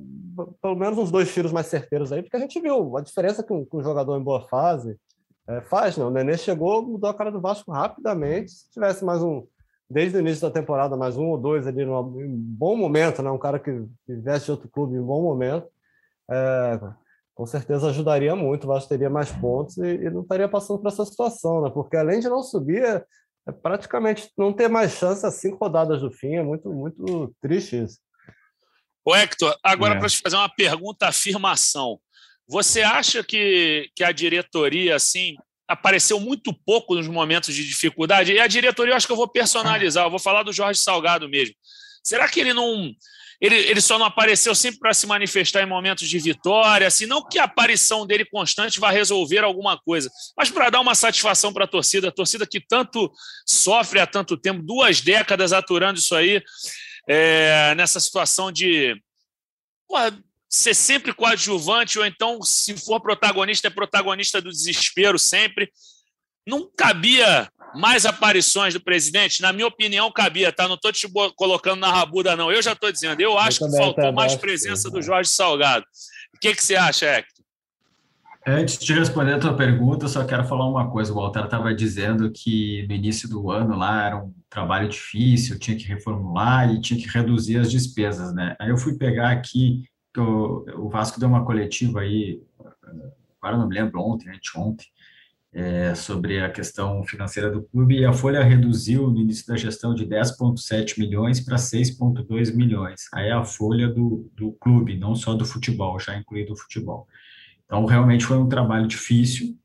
pelo 0.61 0.75
menos 0.75 0.97
uns 0.97 1.09
dois 1.09 1.33
tiros 1.33 1.53
mais 1.53 1.67
certeiros 1.67 2.11
aí, 2.11 2.21
porque 2.21 2.35
a 2.35 2.39
gente 2.41 2.59
viu 2.59 2.97
a 2.97 3.01
diferença 3.01 3.41
que 3.41 3.53
um, 3.53 3.63
que 3.63 3.73
um 3.73 3.81
jogador 3.81 4.19
em 4.19 4.21
boa 4.21 4.41
fase 4.49 4.99
é, 5.47 5.61
faz, 5.61 5.95
né? 5.95 6.03
O 6.03 6.09
Nenê 6.09 6.37
chegou, 6.37 6.85
mudou 6.85 7.09
a 7.09 7.13
cara 7.13 7.31
do 7.31 7.39
Vasco 7.39 7.71
rapidamente. 7.71 8.51
Se 8.51 8.69
tivesse 8.71 9.05
mais 9.05 9.23
um, 9.23 9.47
desde 9.89 10.17
o 10.17 10.19
início 10.19 10.41
da 10.41 10.51
temporada, 10.51 10.97
mais 10.97 11.15
um 11.15 11.27
ou 11.27 11.37
dois 11.37 11.65
ali 11.65 11.85
num, 11.85 12.19
em 12.21 12.35
bom 12.35 12.75
momento, 12.75 13.23
né? 13.23 13.31
Um 13.31 13.37
cara 13.37 13.59
que, 13.59 13.71
que 14.05 14.13
veste 14.15 14.51
outro 14.51 14.67
clube 14.67 14.97
em 14.97 15.01
bom 15.01 15.21
momento, 15.21 15.69
é, 16.29 16.77
com 17.33 17.45
certeza 17.45 17.87
ajudaria 17.87 18.35
muito. 18.35 18.65
O 18.65 18.67
Vasco 18.67 18.89
teria 18.89 19.09
mais 19.09 19.31
pontos 19.31 19.77
e, 19.77 19.87
e, 19.87 20.09
não 20.09 20.23
estaria 20.23 20.49
passando 20.49 20.79
por 20.79 20.89
essa 20.89 21.05
situação, 21.05 21.61
né? 21.61 21.69
Porque 21.69 21.95
além 21.95 22.19
de 22.19 22.27
não 22.27 22.43
subir, 22.43 22.83
é 23.47 23.51
praticamente 23.53 24.29
não 24.37 24.51
ter 24.51 24.67
mais 24.67 24.91
chance 24.91 25.25
a 25.25 25.31
cinco 25.31 25.63
rodadas 25.63 26.01
do 26.01 26.11
fim. 26.11 26.35
É 26.35 26.43
muito, 26.43 26.69
muito 26.69 27.33
triste 27.39 27.81
isso. 27.81 28.03
Ô, 29.05 29.15
Hector, 29.15 29.55
agora 29.63 29.93
é. 29.93 29.99
para 29.99 30.09
te 30.09 30.17
fazer 30.17 30.35
uma 30.35 30.49
pergunta, 30.49 31.07
afirmação. 31.07 31.99
Você 32.47 32.81
acha 32.81 33.23
que, 33.23 33.89
que 33.95 34.03
a 34.03 34.11
diretoria, 34.11 34.95
assim, 34.95 35.35
apareceu 35.67 36.19
muito 36.19 36.51
pouco 36.51 36.95
nos 36.95 37.07
momentos 37.07 37.53
de 37.53 37.63
dificuldade? 37.63 38.33
E 38.33 38.39
a 38.39 38.47
diretoria, 38.47 38.93
eu 38.93 38.97
acho 38.97 39.05
que 39.05 39.13
eu 39.13 39.17
vou 39.17 39.27
personalizar, 39.27 40.05
eu 40.05 40.09
vou 40.09 40.19
falar 40.19 40.41
do 40.41 40.51
Jorge 40.51 40.79
Salgado 40.79 41.29
mesmo. 41.29 41.53
Será 42.03 42.27
que 42.27 42.39
ele 42.39 42.53
não. 42.53 42.91
Ele, 43.41 43.55
ele 43.55 43.81
só 43.81 43.99
não 43.99 44.05
apareceu 44.05 44.55
sempre 44.55 44.79
para 44.79 44.93
se 44.93 45.05
manifestar 45.05 45.61
em 45.61 45.65
momentos 45.65 46.07
de 46.07 46.17
vitória, 46.17 46.87
assim, 46.87 47.05
não 47.05 47.27
que 47.27 47.37
a 47.37 47.43
aparição 47.43 48.07
dele 48.07 48.23
constante 48.23 48.79
vá 48.79 48.89
resolver 48.89 49.39
alguma 49.39 49.77
coisa, 49.77 50.09
mas 50.37 50.49
para 50.49 50.69
dar 50.69 50.79
uma 50.79 50.95
satisfação 50.95 51.51
para 51.51 51.65
a 51.65 51.67
torcida, 51.67 52.07
a 52.07 52.11
torcida 52.13 52.47
que 52.47 52.61
tanto 52.61 53.11
sofre 53.45 53.99
há 53.99 54.07
tanto 54.07 54.37
tempo, 54.37 54.63
duas 54.63 55.01
décadas 55.01 55.51
aturando 55.51 55.99
isso 55.99 56.15
aí 56.15 56.41
é, 57.07 57.73
nessa 57.75 57.99
situação 57.99 58.51
de 58.51 58.95
ser 60.49 60.73
sempre 60.73 61.13
coadjuvante, 61.13 61.99
ou 61.99 62.05
então, 62.05 62.41
se 62.41 62.77
for 62.77 62.99
protagonista, 63.01 63.67
é 63.67 63.71
protagonista 63.71 64.41
do 64.41 64.49
desespero 64.49 65.19
sempre. 65.19 65.71
Não 66.47 66.69
cabia 66.77 67.49
mais 67.75 68.05
aparições 68.05 68.73
do 68.73 68.79
presidente? 68.79 69.41
Na 69.41 69.51
minha 69.51 69.67
opinião, 69.67 70.11
cabia, 70.11 70.51
tá? 70.51 70.67
Não 70.67 70.75
estou 70.75 70.91
te 70.91 71.07
colocando 71.35 71.79
na 71.79 71.91
rabuda, 71.91 72.35
não. 72.35 72.51
Eu 72.51 72.61
já 72.61 72.73
estou 72.73 72.91
dizendo, 72.91 73.19
eu 73.19 73.37
acho 73.37 73.63
eu 73.63 73.69
que 73.69 73.77
faltou 73.77 74.11
mais 74.13 74.35
presença 74.35 74.89
do 74.89 75.01
Jorge 75.01 75.29
Salgado. 75.29 75.85
O 76.35 76.39
que, 76.39 76.55
que 76.55 76.63
você 76.63 76.75
acha, 76.75 77.05
Hector? 77.05 77.34
Antes 78.47 78.77
de 78.77 78.93
responder 78.93 79.33
a 79.33 79.39
tua 79.39 79.55
pergunta, 79.55 80.07
só 80.07 80.23
quero 80.23 80.45
falar 80.45 80.69
uma 80.69 80.91
coisa. 80.91 81.11
O 81.11 81.15
Walter 81.15 81.45
estava 81.45 81.73
dizendo 81.73 82.31
que 82.31 82.85
no 82.87 82.93
início 82.93 83.27
do 83.27 83.49
ano 83.49 83.75
lá 83.75 84.05
era 84.05 84.23
um 84.23 84.31
trabalho 84.47 84.87
difícil, 84.87 85.57
tinha 85.57 85.75
que 85.75 85.85
reformular 85.87 86.71
e 86.71 86.79
tinha 86.79 86.99
que 86.99 87.07
reduzir 87.07 87.57
as 87.57 87.71
despesas, 87.71 88.35
né? 88.35 88.55
Aí 88.59 88.69
eu 88.69 88.77
fui 88.77 88.99
pegar 88.99 89.31
aqui, 89.31 89.83
o, 90.15 90.85
o 90.85 90.89
Vasco 90.89 91.19
deu 91.19 91.27
uma 91.27 91.43
coletiva 91.43 92.01
aí, 92.01 92.39
agora 93.41 93.57
não 93.57 93.67
me 93.67 93.73
lembro, 93.73 93.99
ontem, 93.99 94.29
anteontem, 94.29 94.85
é, 95.51 95.95
sobre 95.95 96.39
a 96.39 96.51
questão 96.51 97.03
financeira 97.03 97.49
do 97.49 97.63
clube 97.63 97.97
e 97.97 98.05
a 98.05 98.13
Folha 98.13 98.43
reduziu 98.43 99.09
no 99.09 99.21
início 99.21 99.47
da 99.47 99.57
gestão 99.57 99.95
de 99.95 100.05
10,7 100.05 100.99
milhões 100.99 101.39
para 101.39 101.55
6,2 101.55 102.55
milhões. 102.55 103.05
Aí 103.11 103.29
é 103.29 103.31
a 103.31 103.43
folha 103.43 103.87
do, 103.87 104.29
do 104.35 104.51
clube, 104.51 104.95
não 104.95 105.15
só 105.15 105.33
do 105.33 105.45
futebol, 105.45 105.99
já 105.99 106.15
incluído 106.15 106.53
o 106.53 106.57
futebol. 106.57 107.07
Então, 107.65 107.85
realmente 107.85 108.25
foi 108.25 108.37
um 108.37 108.47
trabalho 108.47 108.87
difícil, 108.87 109.55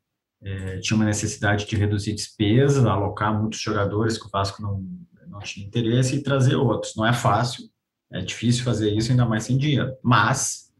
é, 0.43 0.79
tinha 0.79 0.97
uma 0.97 1.05
necessidade 1.05 1.67
de 1.67 1.77
reduzir 1.77 2.15
despesas, 2.15 2.85
alocar 2.85 3.39
muitos 3.39 3.61
jogadores 3.61 4.17
que 4.17 4.27
o 4.27 4.31
Vasco 4.31 4.63
não, 4.63 4.83
não 5.29 5.39
tinha 5.41 5.67
interesse 5.67 6.17
e 6.17 6.23
trazer 6.23 6.57
outros. 6.57 6.95
Não 6.97 7.07
é 7.07 7.13
fácil, 7.13 7.65
é 8.13 8.21
difícil 8.21 8.65
fazer 8.65 8.91
isso, 8.91 9.11
ainda 9.11 9.27
mais 9.27 9.45
sem 9.45 9.59
dinheiro. 9.59 9.95
Mas, 10.03 10.73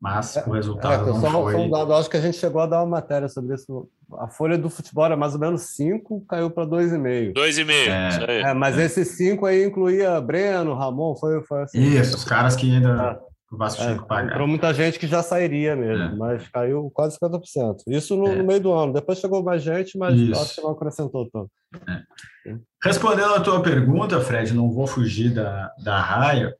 mas 0.00 0.36
é, 0.36 0.44
o 0.46 0.52
resultado 0.52 1.10
é, 1.10 1.12
não 1.12 1.20
só, 1.20 1.30
foi... 1.30 1.52
Só 1.52 1.58
um 1.60 1.70
dado, 1.70 1.92
acho 1.92 2.08
que 2.08 2.16
a 2.16 2.20
gente 2.20 2.38
chegou 2.38 2.62
a 2.62 2.66
dar 2.66 2.78
uma 2.78 2.96
matéria 2.96 3.28
sobre 3.28 3.54
isso. 3.54 3.88
A 4.18 4.28
folha 4.28 4.56
do 4.56 4.70
futebol 4.70 5.04
era 5.04 5.16
mais 5.16 5.34
ou 5.34 5.40
menos 5.40 5.62
5, 5.74 6.24
caiu 6.26 6.50
para 6.50 6.66
2,5. 6.66 7.34
2,5, 7.34 8.26
é, 8.26 8.40
é, 8.40 8.54
mas 8.54 8.78
é. 8.78 8.86
esses 8.86 9.08
5 9.08 9.44
aí 9.44 9.64
incluía 9.64 10.18
Breno, 10.20 10.74
Ramon, 10.74 11.14
foi, 11.14 11.42
foi 11.44 11.62
assim. 11.62 11.78
Isso, 11.78 12.16
os 12.16 12.24
caras 12.24 12.56
que 12.56 12.74
ainda... 12.74 13.20
É. 13.54 13.54
O 13.54 13.56
Vasco 13.56 13.82
é, 13.82 13.86
tinha 13.86 13.98
que 13.98 14.08
pagar. 14.08 14.34
Para 14.34 14.46
muita 14.46 14.74
gente 14.74 14.98
que 14.98 15.06
já 15.06 15.22
sairia 15.22 15.76
mesmo, 15.76 16.04
é. 16.04 16.14
mas 16.16 16.48
caiu 16.48 16.90
quase 16.92 17.16
50%. 17.18 17.76
Isso 17.86 18.16
no, 18.16 18.26
é. 18.26 18.36
no, 18.36 18.44
meio 18.44 18.60
do 18.60 18.72
ano. 18.72 18.92
Depois 18.92 19.18
chegou 19.18 19.42
mais 19.42 19.62
gente, 19.62 19.96
mas 19.96 20.18
Isso. 20.18 20.40
acho 20.40 20.54
que 20.56 20.60
não 20.62 20.70
acrescentou 20.70 21.30
tanto. 21.30 21.50
É. 21.88 22.56
Respondendo 22.82 23.34
a 23.34 23.40
tua 23.40 23.62
pergunta, 23.62 24.20
Fred, 24.20 24.52
não 24.52 24.70
vou 24.70 24.86
fugir 24.86 25.32
da, 25.32 25.72
da 25.82 26.00
raia. 26.00 26.54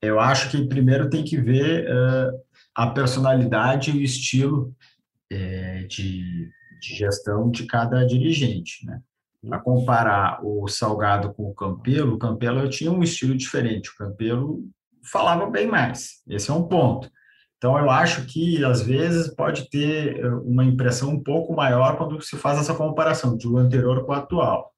Eu 0.00 0.18
acho 0.18 0.50
que 0.50 0.66
primeiro 0.66 1.10
tem 1.10 1.24
que 1.24 1.36
ver 1.36 1.86
uh, 1.86 2.40
a 2.74 2.88
personalidade 2.88 3.90
e 3.90 3.98
o 3.98 4.02
estilo 4.02 4.74
uh, 5.32 5.88
de, 5.88 6.50
de, 6.80 6.96
gestão 6.96 7.50
de 7.50 7.66
cada 7.66 8.04
dirigente, 8.04 8.84
né? 8.86 9.00
Para 9.46 9.60
comparar 9.60 10.40
o 10.44 10.66
Salgado 10.66 11.32
com 11.32 11.44
o 11.44 11.54
Campelo, 11.54 12.14
o 12.14 12.18
Campelo 12.18 12.68
tinha 12.68 12.90
um 12.90 13.04
estilo 13.04 13.36
diferente. 13.36 13.88
O 13.90 13.96
Campelo 13.96 14.64
falava 15.04 15.48
bem 15.50 15.66
mais. 15.66 16.22
Esse 16.28 16.50
é 16.50 16.54
um 16.54 16.64
ponto. 16.64 17.10
Então, 17.56 17.76
eu 17.76 17.90
acho 17.90 18.24
que, 18.26 18.64
às 18.64 18.82
vezes, 18.82 19.34
pode 19.34 19.68
ter 19.68 20.20
eh, 20.20 20.28
uma 20.44 20.64
impressão 20.64 21.10
um 21.10 21.22
pouco 21.22 21.54
maior 21.54 21.96
quando 21.96 22.20
se 22.22 22.36
faz 22.36 22.58
essa 22.58 22.72
comparação 22.72 23.36
de 23.36 23.48
o 23.48 23.58
anterior 23.58 24.06
com 24.06 24.12
o 24.12 24.14
atual. 24.14 24.72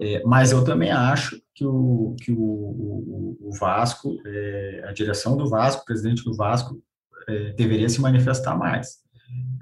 É, 0.00 0.22
mas 0.24 0.50
eu 0.50 0.64
também 0.64 0.90
acho 0.90 1.40
que 1.54 1.64
o, 1.64 2.16
que 2.20 2.32
o, 2.32 2.36
o, 2.36 3.38
o 3.42 3.52
Vasco, 3.58 4.16
é, 4.26 4.84
a 4.88 4.92
direção 4.92 5.36
do 5.36 5.48
Vasco, 5.48 5.82
o 5.82 5.84
presidente 5.84 6.24
do 6.24 6.34
Vasco, 6.34 6.82
é, 7.28 7.52
deveria 7.52 7.88
se 7.88 8.00
manifestar 8.00 8.56
mais. 8.56 8.96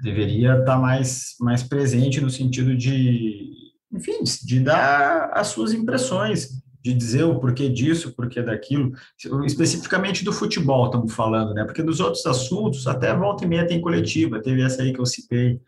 Deveria 0.01 0.57
estar 0.59 0.77
mais, 0.77 1.35
mais 1.39 1.63
presente 1.63 2.19
no 2.19 2.29
sentido 2.29 2.75
de, 2.75 3.51
enfim, 3.91 4.23
de 4.43 4.59
dar 4.59 5.31
as 5.33 5.47
suas 5.47 5.73
impressões, 5.73 6.62
de 6.83 6.93
dizer 6.93 7.23
o 7.23 7.39
porquê 7.39 7.69
disso, 7.69 8.09
o 8.09 8.11
porquê 8.13 8.41
daquilo, 8.41 8.91
especificamente 9.45 10.25
do 10.25 10.33
futebol 10.33 10.85
estamos 10.85 11.13
falando, 11.13 11.53
né? 11.53 11.63
Porque 11.63 11.81
dos 11.81 12.01
outros 12.01 12.25
assuntos, 12.25 12.85
até 12.87 13.15
volta 13.15 13.45
e 13.45 13.47
meia 13.47 13.65
tem 13.65 13.79
coletiva, 13.79 14.41
teve 14.41 14.61
essa 14.61 14.81
aí 14.81 14.91
que 14.91 14.99
eu 14.99 15.05
citei, 15.05 15.61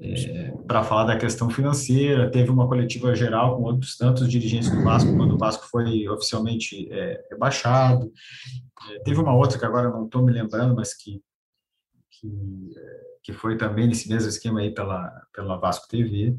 é, 0.00 0.50
para 0.66 0.82
falar 0.82 1.04
da 1.04 1.18
questão 1.18 1.50
financeira. 1.50 2.30
Teve 2.30 2.50
uma 2.50 2.66
coletiva 2.66 3.14
geral 3.14 3.56
com 3.56 3.64
outros 3.64 3.98
tantos 3.98 4.28
dirigentes 4.28 4.70
do 4.70 4.82
Vasco, 4.82 5.14
quando 5.14 5.34
o 5.34 5.38
Vasco 5.38 5.66
foi 5.68 6.08
oficialmente 6.08 6.90
é, 6.90 7.22
rebaixado. 7.30 8.10
É, 8.90 8.98
teve 9.00 9.20
uma 9.20 9.36
outra 9.36 9.58
que 9.58 9.64
agora 9.66 9.90
não 9.90 10.06
estou 10.06 10.22
me 10.24 10.32
lembrando, 10.32 10.74
mas 10.74 10.94
que, 10.94 11.20
que, 12.10 12.72
é, 12.76 13.00
que, 13.22 13.32
foi 13.34 13.58
também 13.58 13.86
nesse 13.86 14.08
mesmo 14.08 14.30
esquema 14.30 14.60
aí 14.60 14.72
pela, 14.72 15.12
pela 15.34 15.58
Vasco 15.58 15.86
TV. 15.86 16.34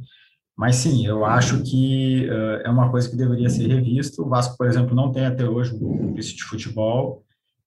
Mas 0.56 0.76
sim, 0.76 1.06
eu 1.06 1.26
acho 1.26 1.64
que 1.64 2.28
uh, 2.30 2.62
é 2.64 2.70
uma 2.70 2.92
coisa 2.92 3.10
que 3.10 3.16
deveria 3.16 3.50
ser 3.50 3.68
revista. 3.68 4.22
O 4.22 4.30
Vasco, 4.30 4.56
por 4.56 4.68
exemplo, 4.68 4.96
não 4.96 5.12
tem 5.12 5.26
até 5.26 5.48
hoje 5.48 5.74
um 5.74 6.14
vice 6.14 6.36
de 6.36 6.44
futebol 6.44 7.24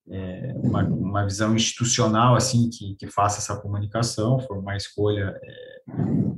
é, 0.09 0.55
uma, 0.63 0.85
uma, 0.85 1.25
visão 1.25 1.55
institucional 1.55 2.37
assim 2.37 2.71
que, 2.71 2.95
que 2.95 3.07
faça 3.09 3.39
essa 3.39 3.61
comunicação, 3.61 4.39
foi 4.39 4.59
uma 4.59 4.77
escolha 4.77 5.39
é, 5.43 5.81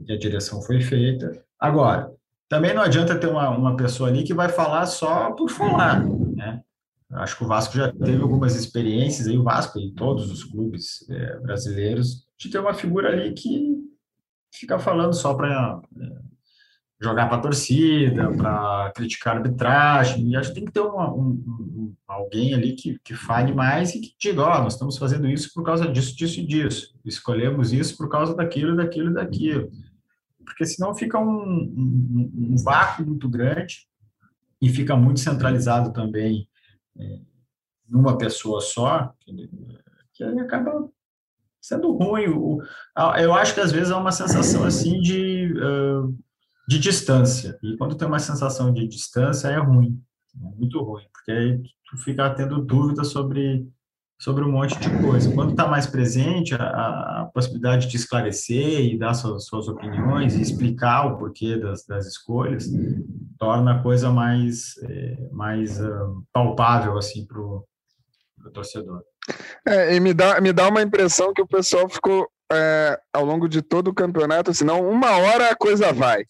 que 0.07 0.13
a 0.13 0.19
direção 0.19 0.63
foi 0.63 0.81
feita. 0.81 1.45
Agora, 1.59 2.11
também 2.49 2.75
não 2.75 2.83
adianta 2.83 3.19
ter 3.19 3.27
uma, 3.27 3.51
uma 3.51 3.77
pessoa 3.77 4.09
ali 4.09 4.25
que 4.25 4.33
vai 4.33 4.49
falar 4.49 4.87
só 4.87 5.33
por 5.33 5.51
falar, 5.51 6.03
né? 6.35 6.63
Acho 7.11 7.39
que 7.39 7.45
o 7.45 7.49
Vasco 7.49 7.75
já 7.75 7.91
teve 7.91 8.21
algumas 8.21 8.55
experiências, 8.55 9.27
aí 9.27 9.39
o 9.39 9.43
Vasco 9.43 9.79
e 9.79 9.93
todos 9.93 10.31
os 10.31 10.45
clubes 10.45 11.09
é, 11.09 11.39
brasileiros, 11.41 12.27
de 12.39 12.51
ter 12.51 12.59
uma 12.59 12.75
figura 12.75 13.09
ali 13.09 13.33
que 13.33 13.77
fica 14.53 14.79
falando 14.79 15.15
só 15.15 15.35
para 15.35 15.81
jogar 17.01 17.29
para 17.29 17.37
a 17.37 17.41
torcida, 17.41 18.33
para 18.37 18.93
criticar 18.95 19.35
a 19.35 19.39
arbitragem. 19.39 20.29
E 20.29 20.37
acho 20.37 20.49
que 20.51 20.55
tem 20.57 20.65
que 20.65 20.73
ter 20.73 20.81
uma, 20.81 21.13
um, 21.13 21.31
um, 21.31 21.95
alguém 22.07 22.55
ali 22.55 22.73
que, 22.73 22.99
que 23.05 23.15
fale 23.15 23.53
mais 23.53 23.95
e 23.95 24.01
que 24.01 24.15
diga: 24.19 24.43
Ó, 24.43 24.59
oh, 24.59 24.63
nós 24.65 24.75
estamos 24.75 24.99
fazendo 24.99 25.29
isso 25.29 25.53
por 25.55 25.63
causa 25.63 25.87
disso, 25.87 26.17
disso 26.17 26.41
e 26.41 26.47
disso. 26.47 26.95
Escolhemos 27.05 27.73
isso 27.73 27.97
por 27.97 28.09
causa 28.09 28.35
daquilo, 28.35 28.77
daquilo 28.77 29.11
e 29.11 29.15
daquilo. 29.15 29.71
Porque 30.45 30.67
senão 30.67 30.95
fica 30.95 31.19
um, 31.19 31.25
um, 31.27 32.33
um 32.35 32.57
vácuo 32.57 33.05
muito 33.05 33.29
grande 33.29 33.87
e 34.61 34.69
fica 34.69 34.97
muito 34.97 35.21
centralizado 35.21 35.93
também 35.93 36.49
é, 36.99 37.21
numa 37.89 38.19
pessoa 38.19 38.61
só, 38.61 39.13
que, 39.21 39.49
que 40.13 40.25
acaba 40.25 40.89
sendo 41.61 41.93
ruim. 41.93 42.25
eu 43.21 43.35
acho 43.35 43.55
que 43.55 43.61
às 43.61 43.71
vezes 43.71 43.91
é 43.91 43.95
uma 43.95 44.11
sensação 44.11 44.65
assim 44.65 45.01
de. 45.01 45.53
Uh, 45.53 46.19
de 46.69 46.79
distância. 46.79 47.59
E 47.63 47.79
quando 47.79 47.97
tem 47.97 48.07
uma 48.07 48.19
sensação 48.19 48.71
de 48.71 48.87
distância, 48.87 49.49
é 49.49 49.57
ruim, 49.57 49.99
é 50.37 50.57
muito 50.59 50.79
ruim, 50.83 51.05
porque 51.11 51.33
aí 51.33 51.63
tu 51.89 51.97
fica 52.05 52.29
tendo 52.35 52.61
dúvidas 52.61 53.09
sobre, 53.09 53.67
sobre 54.21 54.45
um 54.45 54.53
monte 54.53 54.79
de 54.79 54.91
coisa. 55.01 55.33
Quando 55.33 55.53
está 55.53 55.67
mais 55.67 55.87
presente, 55.87 56.55
a, 56.55 57.23
a, 57.23 57.31
possibilidade 57.33 57.89
de 57.89 57.97
esclarecer 57.97 58.81
e 58.81 58.99
dar 58.99 59.15
suas, 59.15 59.47
suas 59.47 59.67
opiniões 59.67 60.35
e 60.35 60.43
explicar 60.43 61.07
o 61.07 61.17
porquê 61.17 61.57
das, 61.57 61.87
das 61.87 62.07
escolhas 62.07 62.69
torna 63.39 63.77
a 63.77 63.83
coisa 63.83 64.11
mais, 64.11 64.75
é, 64.83 65.29
mais 65.33 65.81
uh, 65.81 66.23
palpável 66.31 66.99
assim, 66.99 67.25
para 67.25 67.41
o 67.41 67.65
torcedor. 68.53 69.03
É, 69.67 69.95
e 69.95 70.01
me 70.01 70.13
dá, 70.13 70.39
me 70.39 70.53
dá 70.53 70.69
uma 70.69 70.83
impressão 70.83 71.33
que 71.33 71.41
o 71.41 71.49
pessoal 71.49 71.89
ficou 71.89 72.29
é, 72.53 73.01
ao 73.11 73.25
longo 73.25 73.49
de 73.49 73.63
todo 73.63 73.89
o 73.89 73.95
campeonato, 73.95 74.51
assim, 74.51 74.67
não, 74.67 74.87
uma 74.87 75.17
hora 75.17 75.51
a 75.51 75.57
coisa 75.57 75.95
vai 75.95 76.27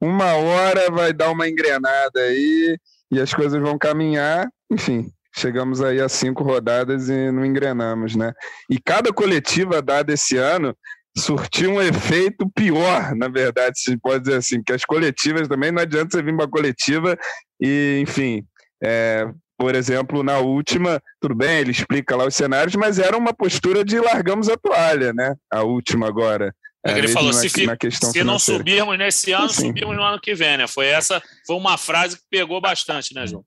uma 0.00 0.34
hora 0.34 0.90
vai 0.90 1.12
dar 1.12 1.30
uma 1.30 1.48
engrenada 1.48 2.20
aí 2.20 2.78
e 3.10 3.20
as 3.20 3.32
coisas 3.32 3.60
vão 3.60 3.78
caminhar. 3.78 4.48
Enfim, 4.70 5.10
chegamos 5.34 5.80
aí 5.80 6.00
a 6.00 6.08
cinco 6.08 6.42
rodadas 6.42 7.08
e 7.08 7.30
não 7.30 7.44
engrenamos, 7.44 8.16
né? 8.16 8.32
E 8.70 8.78
cada 8.78 9.12
coletiva 9.12 9.80
dada 9.80 10.12
esse 10.12 10.36
ano 10.36 10.76
surtiu 11.16 11.72
um 11.72 11.82
efeito 11.82 12.50
pior, 12.54 13.14
na 13.14 13.28
verdade, 13.28 13.80
se 13.80 13.96
pode 13.96 14.24
dizer 14.24 14.36
assim, 14.36 14.62
que 14.62 14.72
as 14.72 14.84
coletivas 14.84 15.48
também 15.48 15.72
não 15.72 15.80
adianta 15.80 16.16
você 16.16 16.22
vir 16.22 16.36
para 16.36 16.46
coletiva 16.46 17.16
e, 17.58 17.98
enfim, 18.02 18.44
é, 18.82 19.26
por 19.58 19.74
exemplo, 19.74 20.22
na 20.22 20.38
última, 20.38 21.00
tudo 21.18 21.34
bem, 21.34 21.60
ele 21.60 21.70
explica 21.70 22.14
lá 22.14 22.26
os 22.26 22.34
cenários, 22.34 22.74
mas 22.76 22.98
era 22.98 23.16
uma 23.16 23.32
postura 23.32 23.82
de 23.82 23.98
largamos 23.98 24.50
a 24.50 24.56
toalha, 24.56 25.12
né? 25.14 25.34
A 25.50 25.62
última 25.62 26.06
agora. 26.06 26.54
É, 26.86 26.98
ele 26.98 27.08
falou: 27.08 27.32
se, 27.32 27.48
se 27.48 28.24
não 28.24 28.38
subirmos 28.38 28.96
nesse 28.98 29.32
ano, 29.32 29.48
Sim. 29.48 29.68
subimos 29.68 29.96
no 29.96 30.02
ano 30.02 30.20
que 30.20 30.34
vem, 30.34 30.58
né? 30.58 30.66
Foi 30.66 30.86
essa, 30.86 31.22
foi 31.46 31.56
uma 31.56 31.76
frase 31.76 32.16
que 32.16 32.22
pegou 32.30 32.60
bastante, 32.60 33.14
né, 33.14 33.26
João? 33.26 33.44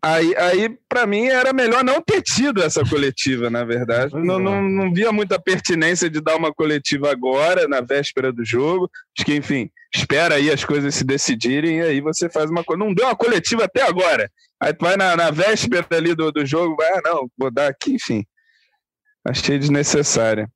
Aí, 0.00 0.32
aí 0.36 0.78
para 0.88 1.06
mim, 1.06 1.26
era 1.26 1.52
melhor 1.52 1.82
não 1.82 2.00
ter 2.00 2.22
tido 2.22 2.62
essa 2.62 2.84
coletiva, 2.84 3.50
na 3.50 3.64
verdade. 3.64 4.14
Não, 4.14 4.38
não, 4.38 4.62
não 4.62 4.92
via 4.92 5.10
muita 5.10 5.40
pertinência 5.40 6.08
de 6.08 6.20
dar 6.20 6.36
uma 6.36 6.54
coletiva 6.54 7.10
agora, 7.10 7.66
na 7.66 7.80
véspera 7.80 8.32
do 8.32 8.44
jogo. 8.44 8.88
Acho 9.16 9.26
que, 9.26 9.34
enfim, 9.34 9.68
espera 9.92 10.36
aí 10.36 10.50
as 10.50 10.64
coisas 10.64 10.94
se 10.94 11.02
decidirem 11.02 11.78
e 11.78 11.82
aí 11.82 12.00
você 12.00 12.28
faz 12.28 12.48
uma 12.48 12.62
coisa. 12.62 12.84
Não 12.84 12.94
deu 12.94 13.06
uma 13.06 13.16
coletiva 13.16 13.64
até 13.64 13.82
agora. 13.82 14.30
Aí 14.60 14.72
tu 14.72 14.84
vai 14.84 14.96
na, 14.96 15.16
na 15.16 15.30
véspera 15.32 15.84
ali 15.90 16.14
do, 16.14 16.30
do 16.30 16.46
jogo, 16.46 16.76
vai, 16.76 16.90
ah, 16.92 17.00
não, 17.04 17.28
vou 17.36 17.50
dar 17.50 17.68
aqui, 17.68 17.94
enfim. 17.94 18.24
Achei 19.24 19.58
desnecessária. 19.58 20.48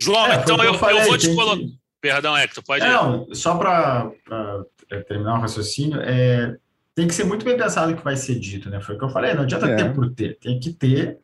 João, 0.00 0.26
é, 0.26 0.36
então 0.36 0.56
eu, 0.58 0.64
eu, 0.64 0.74
falei, 0.74 1.02
eu, 1.02 1.06
vou 1.06 1.18
te 1.18 1.34
colocar. 1.34 1.56
Que... 1.56 1.78
Perdão, 2.00 2.36
Hector, 2.36 2.62
pode 2.62 2.84
Não, 2.84 3.26
ir. 3.30 3.34
só 3.34 3.56
para 3.56 4.12
terminar 5.08 5.38
o 5.38 5.40
raciocínio, 5.40 6.00
é, 6.02 6.54
tem 6.94 7.08
que 7.08 7.14
ser 7.14 7.24
muito 7.24 7.44
bem 7.44 7.56
pensado 7.56 7.92
o 7.92 7.96
que 7.96 8.04
vai 8.04 8.16
ser 8.16 8.38
dito, 8.38 8.68
né? 8.68 8.80
Foi 8.80 8.94
o 8.94 8.98
que 8.98 9.04
eu 9.04 9.08
falei, 9.08 9.34
não 9.34 9.42
adianta 9.42 9.66
é. 9.66 9.74
ter 9.76 9.94
por 9.94 10.10
ter, 10.10 10.38
tem 10.38 10.60
que 10.60 10.72
ter 10.72 11.18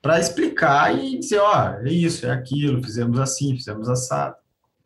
para 0.00 0.18
explicar 0.18 0.98
e 0.98 1.18
dizer, 1.18 1.38
ó, 1.38 1.74
é 1.74 1.88
isso, 1.88 2.26
é 2.26 2.30
aquilo, 2.30 2.82
fizemos 2.82 3.20
assim, 3.20 3.54
fizemos 3.54 3.88
assado. 3.88 4.34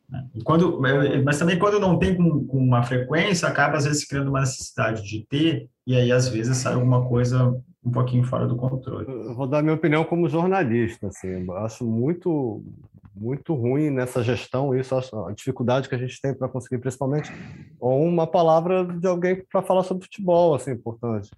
Né? 0.09 0.24
E 0.34 0.43
quando, 0.43 0.84
é, 0.87 1.22
mas 1.22 1.39
também 1.39 1.59
quando 1.59 1.80
não 1.80 1.99
tem 1.99 2.14
com, 2.14 2.47
com, 2.47 2.59
uma 2.59 2.82
frequência, 2.82 3.49
acaba 3.49 3.78
às 3.78 3.84
vezes 3.84 4.05
criando 4.05 4.28
uma 4.28 4.41
necessidade 4.41 5.03
de 5.03 5.24
ter, 5.26 5.68
e 5.87 5.97
aí 5.97 6.12
às 6.12 6.28
vezes 6.28 6.57
sai 6.59 6.74
alguma 6.74 7.09
coisa 7.09 7.57
um 7.82 7.91
pouquinho 7.91 8.24
fora 8.24 8.47
do 8.47 8.57
controle. 8.57 9.07
Eu 9.09 9.34
vou 9.34 9.47
dar 9.47 9.62
minha 9.62 9.74
opinião 9.74 10.05
como 10.05 10.28
jornalista, 10.28 11.07
assim, 11.07 11.47
eu 11.47 11.57
acho 11.57 11.84
muito 11.84 12.62
muito 13.17 13.55
ruim 13.55 13.91
nessa 13.91 14.23
gestão, 14.23 14.75
isso 14.75 14.95
a 14.95 15.33
dificuldade 15.33 15.89
que 15.89 15.95
a 15.95 15.99
gente 15.99 16.21
tem 16.21 16.35
para 16.35 16.49
conseguir, 16.49 16.79
principalmente, 16.79 17.33
ou 17.81 18.05
uma 18.05 18.27
palavra 18.27 18.85
de 18.85 19.07
alguém 19.07 19.43
para 19.51 19.62
falar 19.62 19.83
sobre 19.83 20.05
futebol, 20.05 20.55
assim, 20.55 20.73
importante. 20.73 21.31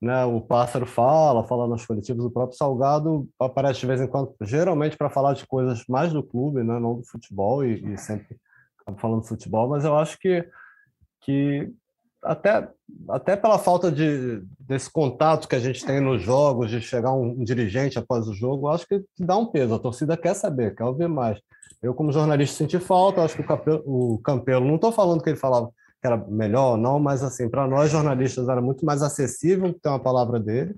Né, 0.00 0.24
o 0.24 0.40
Pássaro 0.40 0.84
fala, 0.84 1.46
fala 1.46 1.68
nos 1.68 1.86
coletivos, 1.86 2.24
o 2.24 2.30
próprio 2.30 2.58
Salgado 2.58 3.28
aparece 3.38 3.78
de 3.78 3.86
vez 3.86 4.00
em 4.00 4.08
quando, 4.08 4.34
geralmente 4.42 4.96
para 4.96 5.08
falar 5.08 5.32
de 5.34 5.46
coisas 5.46 5.84
mais 5.88 6.12
do 6.12 6.24
clube, 6.24 6.64
né, 6.64 6.80
não 6.80 6.96
do 6.96 7.04
futebol, 7.04 7.64
e, 7.64 7.92
e 7.92 7.96
sempre 7.96 8.36
falando 8.98 9.22
de 9.22 9.28
futebol, 9.28 9.68
mas 9.68 9.84
eu 9.84 9.96
acho 9.96 10.18
que, 10.18 10.44
que 11.20 11.72
até, 12.22 12.68
até 13.08 13.36
pela 13.36 13.58
falta 13.58 13.90
de, 13.90 14.42
desse 14.60 14.90
contato 14.90 15.48
que 15.48 15.56
a 15.56 15.60
gente 15.60 15.84
tem 15.84 16.00
nos 16.00 16.22
jogos, 16.22 16.70
de 16.70 16.80
chegar 16.80 17.12
um, 17.12 17.40
um 17.40 17.44
dirigente 17.44 17.98
após 17.98 18.28
o 18.28 18.34
jogo, 18.34 18.68
acho 18.68 18.86
que 18.86 19.02
dá 19.18 19.36
um 19.36 19.46
peso. 19.46 19.74
A 19.74 19.78
torcida 19.78 20.16
quer 20.16 20.34
saber, 20.34 20.74
quer 20.74 20.84
ouvir 20.84 21.08
mais. 21.08 21.40
Eu, 21.82 21.94
como 21.94 22.12
jornalista, 22.12 22.56
senti 22.56 22.78
falta. 22.78 23.22
Acho 23.22 23.34
que 23.34 23.42
o, 23.42 23.46
Capelo, 23.46 23.82
o 23.84 24.18
Campelo, 24.18 24.64
não 24.64 24.76
estou 24.76 24.92
falando 24.92 25.22
que 25.22 25.30
ele 25.30 25.36
falava 25.36 25.68
que 26.00 26.06
era 26.06 26.16
melhor 26.16 26.72
ou 26.72 26.76
não, 26.76 26.98
mas 26.98 27.22
assim, 27.22 27.48
para 27.48 27.66
nós 27.66 27.90
jornalistas 27.90 28.48
era 28.48 28.60
muito 28.60 28.84
mais 28.84 29.02
acessível 29.02 29.72
ter 29.72 29.88
uma 29.88 30.00
palavra 30.00 30.40
dele, 30.40 30.74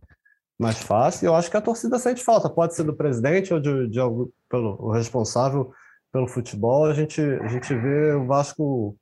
mais 0.58 0.78
fácil. 0.78 1.26
Eu 1.26 1.34
acho 1.34 1.50
que 1.50 1.56
a 1.56 1.62
torcida 1.62 1.98
sente 1.98 2.22
falta. 2.22 2.50
Pode 2.50 2.74
ser 2.74 2.84
do 2.84 2.94
presidente 2.94 3.52
ou 3.52 3.60
de, 3.60 3.88
de 3.88 3.98
algum, 3.98 4.28
pelo 4.50 4.76
o 4.78 4.90
responsável 4.90 5.72
pelo 6.12 6.28
futebol. 6.28 6.84
A 6.84 6.94
gente, 6.94 7.20
a 7.20 7.48
gente 7.48 7.74
vê 7.74 8.12
o 8.12 8.26
Vasco 8.26 8.96